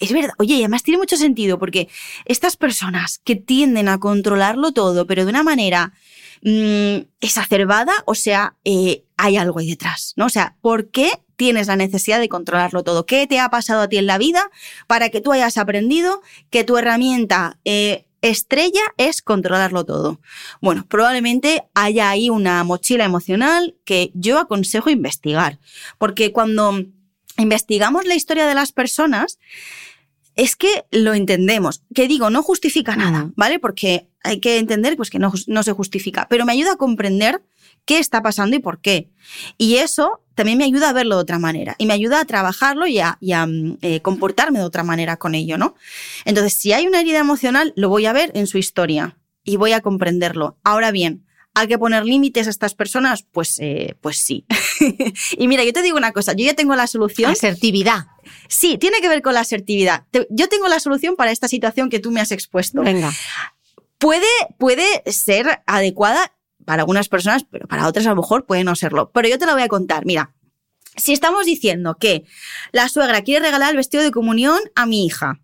Es 0.00 0.12
verdad. 0.12 0.34
Oye, 0.36 0.56
y 0.56 0.58
además 0.58 0.82
tiene 0.82 0.98
mucho 0.98 1.16
sentido 1.16 1.58
porque 1.58 1.88
estas 2.26 2.58
personas 2.58 3.20
que 3.24 3.36
tienden 3.36 3.88
a 3.88 3.98
controlarlo 3.98 4.72
todo, 4.72 5.06
pero 5.06 5.24
de 5.24 5.30
una 5.30 5.42
manera 5.42 5.94
mmm, 6.42 6.98
exacerbada, 7.20 7.92
o 8.04 8.14
sea, 8.14 8.56
eh, 8.64 9.04
hay 9.16 9.38
algo 9.38 9.60
ahí 9.60 9.70
detrás, 9.70 10.12
¿no? 10.16 10.26
O 10.26 10.30
sea, 10.30 10.56
¿por 10.60 10.90
qué 10.90 11.10
tienes 11.40 11.68
la 11.68 11.76
necesidad 11.76 12.20
de 12.20 12.28
controlarlo 12.28 12.84
todo. 12.84 13.06
¿Qué 13.06 13.26
te 13.26 13.40
ha 13.40 13.48
pasado 13.48 13.80
a 13.80 13.88
ti 13.88 13.96
en 13.96 14.04
la 14.04 14.18
vida 14.18 14.50
para 14.86 15.08
que 15.08 15.22
tú 15.22 15.32
hayas 15.32 15.56
aprendido 15.56 16.20
que 16.50 16.64
tu 16.64 16.76
herramienta 16.76 17.58
eh, 17.64 18.04
estrella 18.20 18.82
es 18.98 19.22
controlarlo 19.22 19.86
todo? 19.86 20.20
Bueno, 20.60 20.84
probablemente 20.86 21.62
haya 21.72 22.10
ahí 22.10 22.28
una 22.28 22.62
mochila 22.62 23.06
emocional 23.06 23.74
que 23.86 24.10
yo 24.12 24.38
aconsejo 24.38 24.90
investigar, 24.90 25.58
porque 25.96 26.30
cuando 26.30 26.84
investigamos 27.38 28.04
la 28.04 28.16
historia 28.16 28.46
de 28.46 28.54
las 28.54 28.72
personas, 28.72 29.38
es 30.36 30.56
que 30.56 30.84
lo 30.90 31.14
entendemos. 31.14 31.84
Que 31.94 32.06
digo, 32.06 32.28
no 32.28 32.42
justifica 32.42 32.96
nada, 32.96 33.30
¿vale? 33.34 33.58
Porque 33.58 34.08
hay 34.22 34.40
que 34.40 34.58
entender 34.58 34.94
pues, 34.94 35.08
que 35.08 35.18
no, 35.18 35.32
no 35.46 35.62
se 35.62 35.72
justifica, 35.72 36.26
pero 36.28 36.44
me 36.44 36.52
ayuda 36.52 36.72
a 36.72 36.76
comprender 36.76 37.42
qué 37.84 37.98
está 37.98 38.22
pasando 38.22 38.56
y 38.56 38.60
por 38.60 38.80
qué. 38.80 39.10
Y 39.58 39.76
eso 39.76 40.22
también 40.34 40.58
me 40.58 40.64
ayuda 40.64 40.90
a 40.90 40.92
verlo 40.92 41.16
de 41.16 41.22
otra 41.22 41.38
manera 41.38 41.74
y 41.78 41.86
me 41.86 41.92
ayuda 41.92 42.20
a 42.20 42.24
trabajarlo 42.24 42.86
y 42.86 42.98
a, 42.98 43.18
mm, 43.20 43.78
eh, 43.82 44.00
comportarme 44.00 44.58
de 44.58 44.64
otra 44.64 44.84
manera 44.84 45.16
con 45.16 45.34
ello, 45.34 45.58
¿no? 45.58 45.74
Entonces, 46.24 46.54
si 46.54 46.72
hay 46.72 46.86
una 46.86 47.00
herida 47.00 47.18
emocional, 47.18 47.72
lo 47.76 47.88
voy 47.88 48.06
a 48.06 48.12
ver 48.12 48.30
en 48.34 48.46
su 48.46 48.58
historia 48.58 49.18
y 49.44 49.56
voy 49.56 49.72
a 49.72 49.80
comprenderlo. 49.80 50.58
Ahora 50.64 50.90
bien, 50.90 51.26
¿Hay 51.52 51.66
que 51.66 51.78
poner 51.78 52.04
límites 52.04 52.46
a 52.46 52.50
estas 52.50 52.74
personas? 52.74 53.24
Pues, 53.24 53.58
eh, 53.58 53.96
pues 54.00 54.18
sí. 54.18 54.46
y 55.36 55.48
mira, 55.48 55.64
yo 55.64 55.72
te 55.72 55.82
digo 55.82 55.96
una 55.96 56.12
cosa, 56.12 56.32
yo 56.32 56.46
ya 56.46 56.54
tengo 56.54 56.76
la 56.76 56.86
solución. 56.86 57.32
Asertividad. 57.32 58.06
Sí, 58.48 58.78
tiene 58.78 59.00
que 59.00 59.08
ver 59.08 59.20
con 59.20 59.34
la 59.34 59.40
asertividad. 59.40 60.04
Yo 60.30 60.48
tengo 60.48 60.68
la 60.68 60.78
solución 60.78 61.16
para 61.16 61.32
esta 61.32 61.48
situación 61.48 61.90
que 61.90 61.98
tú 61.98 62.12
me 62.12 62.20
has 62.20 62.30
expuesto. 62.30 62.82
Venga. 62.82 63.12
Puede, 63.98 64.28
puede 64.58 65.02
ser 65.06 65.62
adecuada 65.66 66.32
para 66.64 66.82
algunas 66.82 67.08
personas, 67.08 67.44
pero 67.50 67.66
para 67.66 67.86
otras 67.86 68.06
a 68.06 68.10
lo 68.10 68.16
mejor 68.16 68.46
puede 68.46 68.64
no 68.64 68.74
serlo. 68.76 69.10
Pero 69.12 69.28
yo 69.28 69.38
te 69.38 69.46
lo 69.46 69.52
voy 69.52 69.62
a 69.62 69.68
contar. 69.68 70.06
Mira, 70.06 70.34
si 70.96 71.12
estamos 71.12 71.46
diciendo 71.46 71.96
que 71.98 72.24
la 72.72 72.88
suegra 72.88 73.22
quiere 73.22 73.46
regalar 73.46 73.70
el 73.70 73.76
vestido 73.76 74.02
de 74.02 74.10
comunión 74.10 74.58
a 74.74 74.86
mi 74.86 75.06
hija 75.06 75.40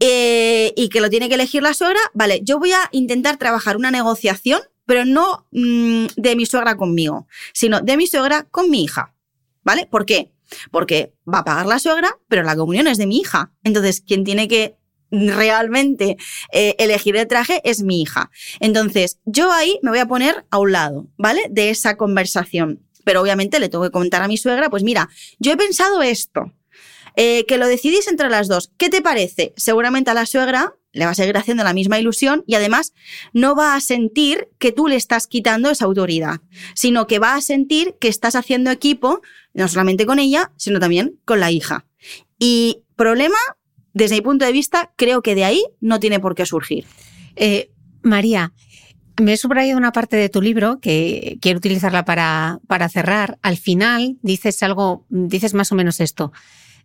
eh, 0.00 0.72
y 0.76 0.88
que 0.88 1.00
lo 1.00 1.10
tiene 1.10 1.28
que 1.28 1.34
elegir 1.34 1.62
la 1.62 1.74
suegra, 1.74 2.00
vale, 2.12 2.40
yo 2.42 2.58
voy 2.58 2.72
a 2.72 2.88
intentar 2.92 3.36
trabajar 3.36 3.76
una 3.76 3.90
negociación, 3.90 4.60
pero 4.86 5.04
no 5.04 5.46
mm, 5.52 6.06
de 6.16 6.36
mi 6.36 6.46
suegra 6.46 6.76
conmigo, 6.76 7.26
sino 7.52 7.80
de 7.80 7.96
mi 7.96 8.06
suegra 8.06 8.44
con 8.50 8.70
mi 8.70 8.84
hija. 8.84 9.14
¿Vale? 9.62 9.86
¿Por 9.86 10.04
qué? 10.04 10.30
Porque 10.70 11.14
va 11.26 11.38
a 11.38 11.44
pagar 11.44 11.66
la 11.66 11.78
suegra, 11.78 12.18
pero 12.28 12.42
la 12.42 12.54
comunión 12.54 12.86
es 12.86 12.98
de 12.98 13.06
mi 13.06 13.18
hija. 13.18 13.52
Entonces, 13.62 14.02
quien 14.06 14.24
tiene 14.24 14.46
que 14.46 14.76
realmente 15.14 16.16
eh, 16.52 16.74
elegir 16.78 17.16
el 17.16 17.26
traje 17.26 17.60
es 17.64 17.82
mi 17.82 18.02
hija. 18.02 18.30
Entonces, 18.60 19.18
yo 19.24 19.52
ahí 19.52 19.78
me 19.82 19.90
voy 19.90 20.00
a 20.00 20.08
poner 20.08 20.44
a 20.50 20.58
un 20.58 20.72
lado, 20.72 21.06
¿vale? 21.16 21.42
De 21.50 21.70
esa 21.70 21.96
conversación. 21.96 22.80
Pero 23.04 23.20
obviamente 23.20 23.60
le 23.60 23.68
tengo 23.68 23.84
que 23.84 23.90
comentar 23.90 24.22
a 24.22 24.28
mi 24.28 24.36
suegra, 24.36 24.70
pues 24.70 24.82
mira, 24.82 25.08
yo 25.38 25.52
he 25.52 25.56
pensado 25.56 26.02
esto, 26.02 26.52
eh, 27.16 27.44
que 27.46 27.58
lo 27.58 27.68
decidís 27.68 28.08
entre 28.08 28.28
las 28.28 28.48
dos. 28.48 28.72
¿Qué 28.76 28.88
te 28.88 29.02
parece? 29.02 29.52
Seguramente 29.56 30.10
a 30.10 30.14
la 30.14 30.26
suegra 30.26 30.74
le 30.92 31.04
va 31.04 31.10
a 31.10 31.14
seguir 31.14 31.36
haciendo 31.36 31.64
la 31.64 31.74
misma 31.74 31.98
ilusión 31.98 32.44
y 32.46 32.54
además 32.54 32.92
no 33.32 33.54
va 33.54 33.74
a 33.74 33.80
sentir 33.80 34.48
que 34.58 34.72
tú 34.72 34.88
le 34.88 34.96
estás 34.96 35.26
quitando 35.26 35.70
esa 35.70 35.84
autoridad, 35.84 36.40
sino 36.74 37.06
que 37.06 37.18
va 37.18 37.34
a 37.34 37.40
sentir 37.40 37.96
que 38.00 38.08
estás 38.08 38.36
haciendo 38.36 38.70
equipo, 38.70 39.20
no 39.52 39.68
solamente 39.68 40.06
con 40.06 40.18
ella, 40.18 40.52
sino 40.56 40.80
también 40.80 41.20
con 41.24 41.40
la 41.40 41.50
hija. 41.50 41.84
Y 42.38 42.82
problema 42.96 43.38
desde 43.94 44.16
mi 44.16 44.20
punto 44.20 44.44
de 44.44 44.52
vista, 44.52 44.92
creo 44.96 45.22
que 45.22 45.34
de 45.34 45.44
ahí 45.44 45.64
no 45.80 46.00
tiene 46.00 46.20
por 46.20 46.34
qué 46.34 46.44
surgir. 46.44 46.84
Eh, 47.36 47.70
María, 48.02 48.52
me 49.22 49.32
he 49.32 49.36
subrayado 49.36 49.78
una 49.78 49.92
parte 49.92 50.16
de 50.16 50.28
tu 50.28 50.42
libro 50.42 50.80
que 50.80 51.38
quiero 51.40 51.58
utilizarla 51.58 52.04
para, 52.04 52.60
para 52.66 52.88
cerrar. 52.88 53.38
Al 53.42 53.56
final 53.56 54.18
dices 54.22 54.62
algo, 54.62 55.06
dices 55.08 55.54
más 55.54 55.70
o 55.70 55.76
menos 55.76 56.00
esto. 56.00 56.32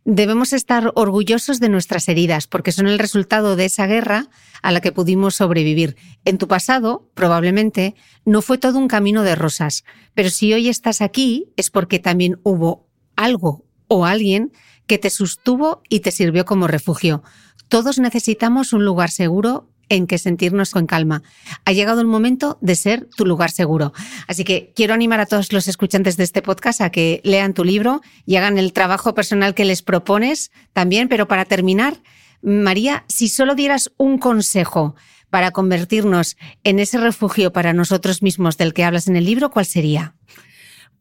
Debemos 0.06 0.54
estar 0.54 0.92
orgullosos 0.96 1.60
de 1.60 1.70
nuestras 1.70 2.08
heridas 2.08 2.48
porque 2.48 2.72
son 2.72 2.88
el 2.88 3.00
resultado 3.00 3.56
de 3.56 3.66
esa 3.66 3.86
guerra 3.86 4.28
a 4.62 4.72
la 4.72 4.80
que 4.80 4.92
pudimos 4.92 5.36
sobrevivir. 5.36 5.98
En 6.24 6.38
tu 6.38 6.48
pasado, 6.48 7.10
probablemente, 7.16 7.96
no 8.24 8.42
fue 8.42 8.58
todo 8.58 8.78
un 8.78 8.88
camino 8.88 9.24
de 9.24 9.36
rosas, 9.36 9.84
pero 10.14 10.30
si 10.30 10.54
hoy 10.54 10.70
estás 10.70 11.02
aquí 11.02 11.48
es 11.58 11.70
porque 11.70 12.00
también 12.00 12.40
hubo 12.44 12.88
algo 13.16 13.66
o 13.88 14.06
alguien 14.06 14.54
que 14.90 14.98
te 14.98 15.12
sostuvo 15.12 15.84
y 15.88 16.00
te 16.00 16.12
sirvió 16.12 16.46
como 16.46 16.68
refugio. 16.68 17.24
Todos 17.70 18.00
necesitamos 18.00 18.74
un 18.74 18.84
lugar 18.84 19.12
seguro 19.12 19.70
en 19.88 20.08
que 20.08 20.18
sentirnos 20.18 20.72
con 20.72 20.88
calma. 20.88 21.22
Ha 21.64 21.74
llegado 21.74 22.02
el 22.02 22.08
momento 22.08 22.58
de 22.60 22.76
ser 22.76 23.08
tu 23.16 23.26
lugar 23.26 23.52
seguro. 23.52 23.94
Así 24.28 24.44
que 24.44 24.74
quiero 24.76 24.96
animar 24.96 25.20
a 25.20 25.28
todos 25.28 25.54
los 25.54 25.68
escuchantes 25.68 26.18
de 26.18 26.24
este 26.24 26.42
podcast 26.42 26.82
a 26.82 26.90
que 26.90 27.22
lean 27.24 27.54
tu 27.54 27.64
libro 27.64 28.02
y 28.26 28.36
hagan 28.38 28.58
el 28.58 28.74
trabajo 28.74 29.14
personal 29.14 29.54
que 29.54 29.64
les 29.64 29.84
propones 29.84 30.52
también. 30.74 31.08
Pero 31.08 31.28
para 31.28 31.46
terminar, 31.46 32.02
María, 32.42 33.06
si 33.08 33.30
solo 33.30 33.54
dieras 33.54 33.92
un 33.98 34.18
consejo 34.18 34.96
para 35.30 35.52
convertirnos 35.52 36.36
en 36.64 36.80
ese 36.80 36.98
refugio 36.98 37.54
para 37.54 37.74
nosotros 37.74 38.24
mismos 38.24 38.58
del 38.58 38.74
que 38.74 38.84
hablas 38.84 39.08
en 39.08 39.16
el 39.18 39.26
libro, 39.26 39.52
¿cuál 39.52 39.68
sería? 39.68 40.16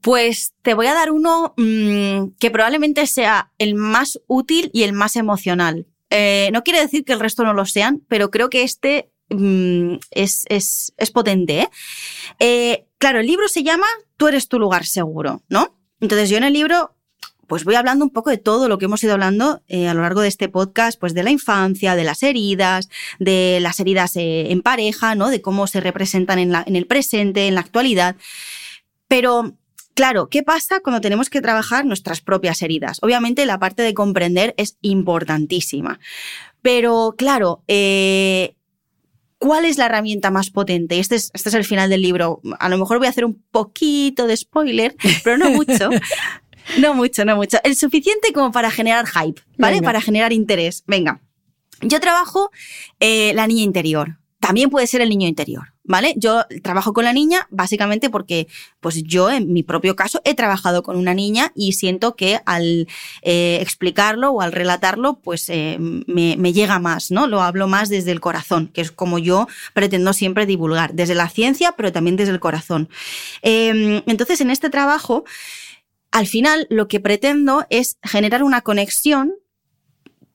Pues 0.01 0.55
te 0.63 0.75
voy 0.75 0.87
a 0.87 0.95
dar 0.95 1.11
uno 1.11 1.55
mmm, 1.57 2.29
que 2.39 2.51
probablemente 2.51 3.07
sea 3.07 3.53
el 3.59 3.75
más 3.75 4.21
útil 4.27 4.71
y 4.73 4.85
el 4.85 4.93
más 4.93 5.17
emocional. 5.17 5.87
Eh, 6.11 6.51
no 6.53 6.63
quiere 6.63 6.81
decir 6.81 7.05
que 7.05 7.13
el 7.13 7.21
resto 7.21 7.45
no 7.45 7.53
lo 7.53 7.67
sean, 7.67 8.03
pero 8.09 8.31
creo 8.31 8.49
que 8.49 8.63
este 8.63 9.11
mmm, 9.29 9.97
es, 10.11 10.45
es, 10.49 10.95
es, 10.97 11.11
potente. 11.11 11.61
¿eh? 11.61 11.69
¿eh? 12.39 12.87
claro, 12.99 13.21
el 13.21 13.27
libro 13.27 13.49
se 13.49 13.63
llama 13.63 13.87
Tú 14.17 14.29
eres 14.29 14.49
tu 14.49 14.59
lugar 14.59 14.87
seguro, 14.87 15.43
¿no? 15.49 15.77
Entonces 16.01 16.31
yo 16.31 16.37
en 16.39 16.45
el 16.45 16.53
libro 16.53 16.95
pues 17.47 17.65
voy 17.65 17.77
hablando 17.77 18.05
un 18.05 18.11
poco 18.11 18.29
de 18.29 18.37
todo 18.37 18.69
lo 18.69 18.77
que 18.77 18.85
hemos 18.85 19.03
ido 19.03 19.15
hablando 19.15 19.63
a 19.71 19.95
lo 19.95 20.03
largo 20.03 20.21
de 20.21 20.29
este 20.29 20.51
podcast, 20.51 21.01
pues 21.01 21.15
de 21.15 21.23
la 21.23 21.31
infancia, 21.31 21.97
de 21.97 22.05
las 22.05 22.23
heridas, 22.23 22.91
de 23.19 23.59
las 23.63 23.81
heridas 23.81 24.13
en 24.17 24.61
pareja, 24.61 25.15
¿no? 25.15 25.31
De 25.31 25.41
cómo 25.41 25.67
se 25.67 25.81
representan 25.81 26.39
en, 26.39 26.53
la, 26.53 26.63
en 26.67 26.77
el 26.77 26.87
presente, 26.87 27.49
en 27.49 27.55
la 27.55 27.63
actualidad. 27.63 28.17
Pero 29.09 29.55
Claro, 29.99 30.29
¿qué 30.29 30.45
pasa 30.45 30.79
cuando 30.79 31.01
tenemos 31.01 31.29
que 31.29 31.41
trabajar 31.41 31.85
nuestras 31.85 32.21
propias 32.21 32.63
heridas? 32.63 32.99
Obviamente 33.03 33.45
la 33.47 33.59
parte 33.59 33.83
de 33.83 33.95
comprender 33.95 34.55
es 34.57 34.79
importantísima. 34.81 35.99
Pero 36.63 37.17
claro, 37.19 37.65
eh, 37.67 38.55
¿cuál 39.39 39.65
es 39.65 39.77
la 39.77 39.87
herramienta 39.87 40.31
más 40.31 40.51
potente? 40.51 41.01
Este 41.01 41.17
es, 41.17 41.33
este 41.35 41.49
es 41.49 41.55
el 41.57 41.65
final 41.65 41.91
del 41.91 42.03
libro. 42.03 42.41
A 42.61 42.69
lo 42.69 42.79
mejor 42.79 42.99
voy 42.99 43.09
a 43.09 43.11
hacer 43.11 43.25
un 43.25 43.43
poquito 43.51 44.29
de 44.29 44.37
spoiler, 44.37 44.95
pero 45.25 45.37
no 45.37 45.51
mucho. 45.51 45.91
no 46.79 46.95
mucho, 46.95 47.25
no 47.25 47.35
mucho. 47.35 47.59
El 47.65 47.75
suficiente 47.75 48.33
como 48.33 48.53
para 48.53 48.71
generar 48.71 49.05
hype, 49.05 49.41
¿vale? 49.57 49.79
Venga. 49.79 49.87
Para 49.87 50.01
generar 50.01 50.33
interés. 50.33 50.85
Venga. 50.87 51.23
Yo 51.81 51.99
trabajo 51.99 52.53
eh, 53.01 53.33
la 53.35 53.49
niña 53.49 53.65
interior. 53.65 54.19
También 54.41 54.71
puede 54.71 54.87
ser 54.87 55.01
el 55.01 55.09
niño 55.09 55.29
interior. 55.29 55.73
¿vale? 55.89 56.15
Yo 56.17 56.45
trabajo 56.63 56.93
con 56.93 57.05
la 57.05 57.13
niña 57.13 57.49
básicamente 57.51 58.11
porque, 58.11 58.47
pues 58.79 59.03
yo 59.03 59.31
en 59.31 59.53
mi 59.53 59.65
propio 59.65 59.97
caso 59.97 60.21
he 60.25 60.35
trabajado 60.35 60.83
con 60.85 60.97
una 60.97 61.15
niña 61.15 61.51
y 61.57 61.73
siento 61.73 62.15
que 62.15 62.41
al 62.45 62.87
eh, 63.23 63.59
explicarlo 63.61 64.31
o 64.31 64.43
al 64.43 64.53
relatarlo, 64.53 65.19
pues 65.21 65.49
eh, 65.49 65.79
me, 65.81 66.53
llega 66.53 66.79
más, 66.79 67.11
¿no? 67.11 67.27
Lo 67.27 67.41
hablo 67.41 67.67
más 67.67 67.89
desde 67.89 68.13
el 68.13 68.21
corazón, 68.21 68.69
que 68.69 68.83
es 68.83 68.93
como 68.93 69.19
yo 69.19 69.49
pretendo 69.73 70.13
siempre 70.13 70.47
divulgar, 70.47 70.93
desde 70.93 71.15
la 71.15 71.31
ciencia, 71.31 71.73
pero 71.77 71.91
también 71.91 72.17
desde 72.17 72.33
el 72.33 72.41
corazón. 72.41 72.89
Eh, 73.43 74.03
entonces, 74.07 74.41
en 74.43 74.51
este 74.51 74.69
trabajo, 74.69 75.25
al 76.11 76.27
final 76.27 76.67
lo 76.69 76.87
que 76.87 77.01
pretendo 77.01 77.67
es 77.71 77.99
generar 78.03 78.43
una 78.43 78.61
conexión 78.61 79.35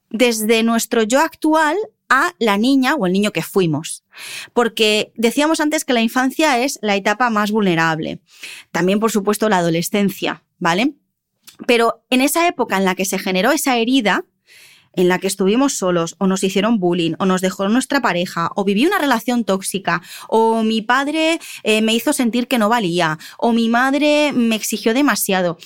desde 0.10 0.64
nuestro 0.64 1.04
yo 1.04 1.20
actual 1.20 1.78
a 2.14 2.36
la 2.38 2.57
niña 2.57 2.93
o 2.93 3.07
el 3.07 3.14
niño 3.14 3.32
que 3.32 3.41
fuimos. 3.41 4.03
Porque 4.53 5.11
decíamos 5.16 5.59
antes 5.59 5.84
que 5.84 5.93
la 5.93 6.01
infancia 6.01 6.59
es 6.59 6.78
la 6.84 6.95
etapa 6.95 7.32
más 7.32 7.49
vulnerable. 7.49 8.22
También, 8.72 8.99
por 8.99 9.11
supuesto, 9.11 9.49
la 9.49 9.57
adolescencia, 9.57 10.43
¿vale? 10.59 10.93
Pero 11.66 12.05
en 12.11 12.22
esa 12.22 12.47
época 12.47 12.78
en 12.78 12.86
la 12.86 12.93
que 12.93 13.05
se 13.05 13.18
generó 13.18 13.51
esa 13.51 13.78
herida, 13.78 14.26
en 14.95 15.07
la 15.07 15.18
que 15.18 15.26
estuvimos 15.26 15.74
solos, 15.74 16.16
o 16.20 16.28
nos 16.28 16.43
hicieron 16.43 16.80
bullying, 16.80 17.14
o 17.18 17.26
nos 17.26 17.41
dejó 17.41 17.68
nuestra 17.68 17.99
pareja, 17.99 18.51
o 18.55 18.64
viví 18.64 18.86
una 18.86 18.99
relación 18.99 19.43
tóxica, 19.43 20.03
o 20.30 20.61
mi 20.61 20.84
padre 20.84 21.39
eh, 21.64 21.82
me 21.82 21.95
hizo 21.95 22.14
sentir 22.14 22.47
que 22.47 22.59
no 22.59 22.70
valía, 22.70 23.18
o 23.39 23.53
mi 23.53 23.70
madre 23.70 24.34
me 24.34 24.55
exigió 24.55 24.93
demasiado 24.93 25.57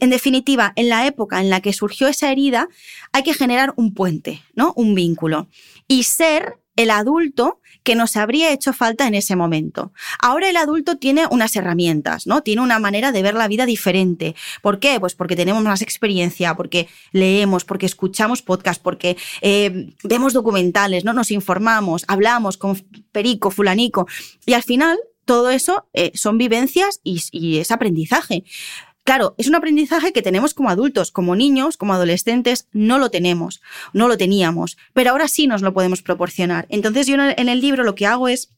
en 0.00 0.10
definitiva, 0.10 0.72
en 0.76 0.88
la 0.88 1.06
época 1.06 1.40
en 1.40 1.50
la 1.50 1.60
que 1.60 1.72
surgió 1.72 2.08
esa 2.08 2.30
herida, 2.30 2.68
hay 3.12 3.22
que 3.22 3.34
generar 3.34 3.72
un 3.76 3.94
puente, 3.94 4.42
¿no? 4.54 4.72
Un 4.76 4.94
vínculo. 4.94 5.48
Y 5.86 6.04
ser 6.04 6.58
el 6.78 6.90
adulto 6.90 7.60
que 7.82 7.96
nos 7.96 8.16
habría 8.16 8.52
hecho 8.52 8.72
falta 8.72 9.08
en 9.08 9.14
ese 9.14 9.34
momento. 9.34 9.92
Ahora 10.20 10.48
el 10.48 10.56
adulto 10.56 10.96
tiene 10.96 11.26
unas 11.28 11.56
herramientas, 11.56 12.26
¿no? 12.26 12.42
Tiene 12.42 12.62
una 12.62 12.78
manera 12.78 13.10
de 13.10 13.20
ver 13.20 13.34
la 13.34 13.48
vida 13.48 13.66
diferente. 13.66 14.36
¿Por 14.62 14.78
qué? 14.78 15.00
Pues 15.00 15.16
porque 15.16 15.34
tenemos 15.34 15.64
más 15.64 15.82
experiencia, 15.82 16.54
porque 16.54 16.86
leemos, 17.10 17.64
porque 17.64 17.86
escuchamos 17.86 18.42
podcasts, 18.42 18.80
porque 18.80 19.16
eh, 19.40 19.92
vemos 20.04 20.34
documentales, 20.34 21.04
¿no? 21.04 21.12
Nos 21.12 21.32
informamos, 21.32 22.04
hablamos 22.06 22.56
con 22.58 22.80
Perico, 23.10 23.50
Fulanico. 23.50 24.06
Y 24.46 24.52
al 24.52 24.62
final, 24.62 24.98
todo 25.24 25.50
eso 25.50 25.88
eh, 25.94 26.12
son 26.14 26.38
vivencias 26.38 27.00
y, 27.02 27.20
y 27.32 27.58
es 27.58 27.72
aprendizaje. 27.72 28.44
Claro, 29.04 29.34
es 29.38 29.48
un 29.48 29.54
aprendizaje 29.54 30.12
que 30.12 30.22
tenemos 30.22 30.52
como 30.52 30.68
adultos, 30.68 31.10
como 31.10 31.34
niños, 31.34 31.76
como 31.76 31.94
adolescentes, 31.94 32.68
no 32.72 32.98
lo 32.98 33.10
tenemos, 33.10 33.62
no 33.94 34.06
lo 34.06 34.18
teníamos, 34.18 34.76
pero 34.92 35.10
ahora 35.10 35.28
sí 35.28 35.46
nos 35.46 35.62
lo 35.62 35.72
podemos 35.72 36.02
proporcionar. 36.02 36.66
Entonces 36.68 37.06
yo 37.06 37.14
en 37.14 37.48
el 37.48 37.60
libro 37.60 37.84
lo 37.84 37.94
que 37.94 38.06
hago 38.06 38.28
es 38.28 38.50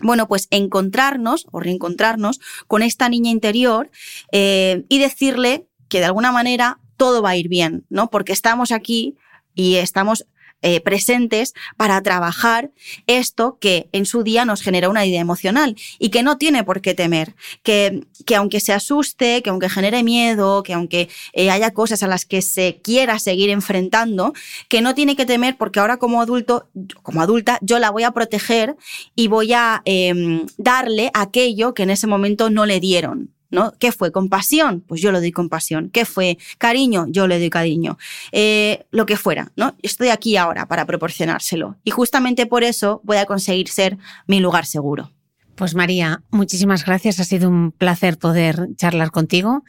bueno, 0.00 0.28
pues 0.28 0.46
encontrarnos 0.50 1.46
o 1.50 1.60
reencontrarnos 1.60 2.40
con 2.66 2.82
esta 2.82 3.08
niña 3.08 3.30
interior 3.30 3.90
eh, 4.32 4.84
y 4.88 4.98
decirle 4.98 5.66
que 5.88 5.98
de 5.98 6.04
alguna 6.04 6.32
manera 6.32 6.78
todo 6.96 7.22
va 7.22 7.30
a 7.30 7.36
ir 7.36 7.48
bien, 7.48 7.84
¿no? 7.88 8.10
Porque 8.10 8.32
estamos 8.32 8.72
aquí 8.72 9.16
y 9.54 9.76
estamos 9.76 10.26
eh, 10.62 10.80
presentes 10.80 11.54
para 11.76 12.02
trabajar 12.02 12.70
esto 13.06 13.58
que 13.60 13.88
en 13.92 14.06
su 14.06 14.22
día 14.22 14.44
nos 14.44 14.62
genera 14.62 14.88
una 14.88 15.06
idea 15.06 15.20
emocional 15.20 15.76
y 15.98 16.08
que 16.08 16.22
no 16.22 16.36
tiene 16.36 16.64
por 16.64 16.80
qué 16.80 16.94
temer, 16.94 17.34
que, 17.62 18.06
que 18.26 18.36
aunque 18.36 18.60
se 18.60 18.72
asuste, 18.72 19.42
que 19.42 19.50
aunque 19.50 19.68
genere 19.68 20.02
miedo, 20.02 20.62
que 20.62 20.72
aunque 20.72 21.08
eh, 21.32 21.50
haya 21.50 21.72
cosas 21.72 22.02
a 22.02 22.08
las 22.08 22.24
que 22.24 22.42
se 22.42 22.80
quiera 22.82 23.18
seguir 23.18 23.50
enfrentando, 23.50 24.32
que 24.68 24.80
no 24.80 24.94
tiene 24.94 25.16
que 25.16 25.26
temer 25.26 25.56
porque 25.56 25.80
ahora 25.80 25.98
como 25.98 26.20
adulto, 26.20 26.68
como 27.02 27.22
adulta, 27.22 27.58
yo 27.62 27.78
la 27.78 27.90
voy 27.90 28.02
a 28.02 28.10
proteger 28.10 28.76
y 29.14 29.28
voy 29.28 29.52
a 29.52 29.82
eh, 29.84 30.44
darle 30.56 31.10
aquello 31.14 31.74
que 31.74 31.84
en 31.84 31.90
ese 31.90 32.06
momento 32.06 32.50
no 32.50 32.66
le 32.66 32.80
dieron. 32.80 33.37
¿No? 33.50 33.72
¿Qué 33.78 33.92
fue? 33.92 34.12
¿Compasión? 34.12 34.80
Pues 34.80 35.00
yo 35.00 35.12
le 35.12 35.20
doy 35.20 35.32
compasión. 35.32 35.90
¿Qué 35.90 36.04
fue? 36.04 36.38
¿Cariño? 36.58 37.06
Yo 37.08 37.26
le 37.26 37.38
doy 37.38 37.50
cariño. 37.50 37.98
Eh, 38.32 38.86
lo 38.90 39.06
que 39.06 39.16
fuera, 39.16 39.52
¿no? 39.56 39.76
Estoy 39.82 40.08
aquí 40.08 40.36
ahora 40.36 40.66
para 40.66 40.86
proporcionárselo. 40.86 41.76
Y 41.84 41.90
justamente 41.90 42.46
por 42.46 42.64
eso 42.64 43.00
voy 43.04 43.18
a 43.18 43.26
conseguir 43.26 43.68
ser 43.68 43.98
mi 44.26 44.40
lugar 44.40 44.66
seguro. 44.66 45.12
Pues 45.54 45.74
María, 45.74 46.22
muchísimas 46.30 46.84
gracias. 46.84 47.18
Ha 47.18 47.24
sido 47.24 47.48
un 47.48 47.72
placer 47.72 48.16
poder 48.18 48.68
charlar 48.76 49.10
contigo 49.10 49.64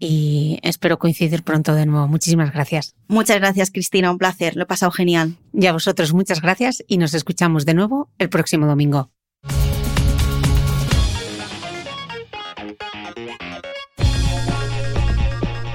y 0.00 0.58
espero 0.62 0.98
coincidir 0.98 1.42
pronto 1.42 1.74
de 1.74 1.86
nuevo. 1.86 2.08
Muchísimas 2.08 2.52
gracias. 2.52 2.94
Muchas 3.08 3.38
gracias, 3.38 3.70
Cristina. 3.70 4.10
Un 4.10 4.18
placer. 4.18 4.56
Lo 4.56 4.64
he 4.64 4.66
pasado 4.66 4.90
genial. 4.90 5.36
Y 5.52 5.66
a 5.66 5.72
vosotros 5.72 6.12
muchas 6.12 6.40
gracias 6.40 6.82
y 6.88 6.98
nos 6.98 7.14
escuchamos 7.14 7.66
de 7.66 7.74
nuevo 7.74 8.10
el 8.18 8.28
próximo 8.28 8.66
domingo. 8.66 9.10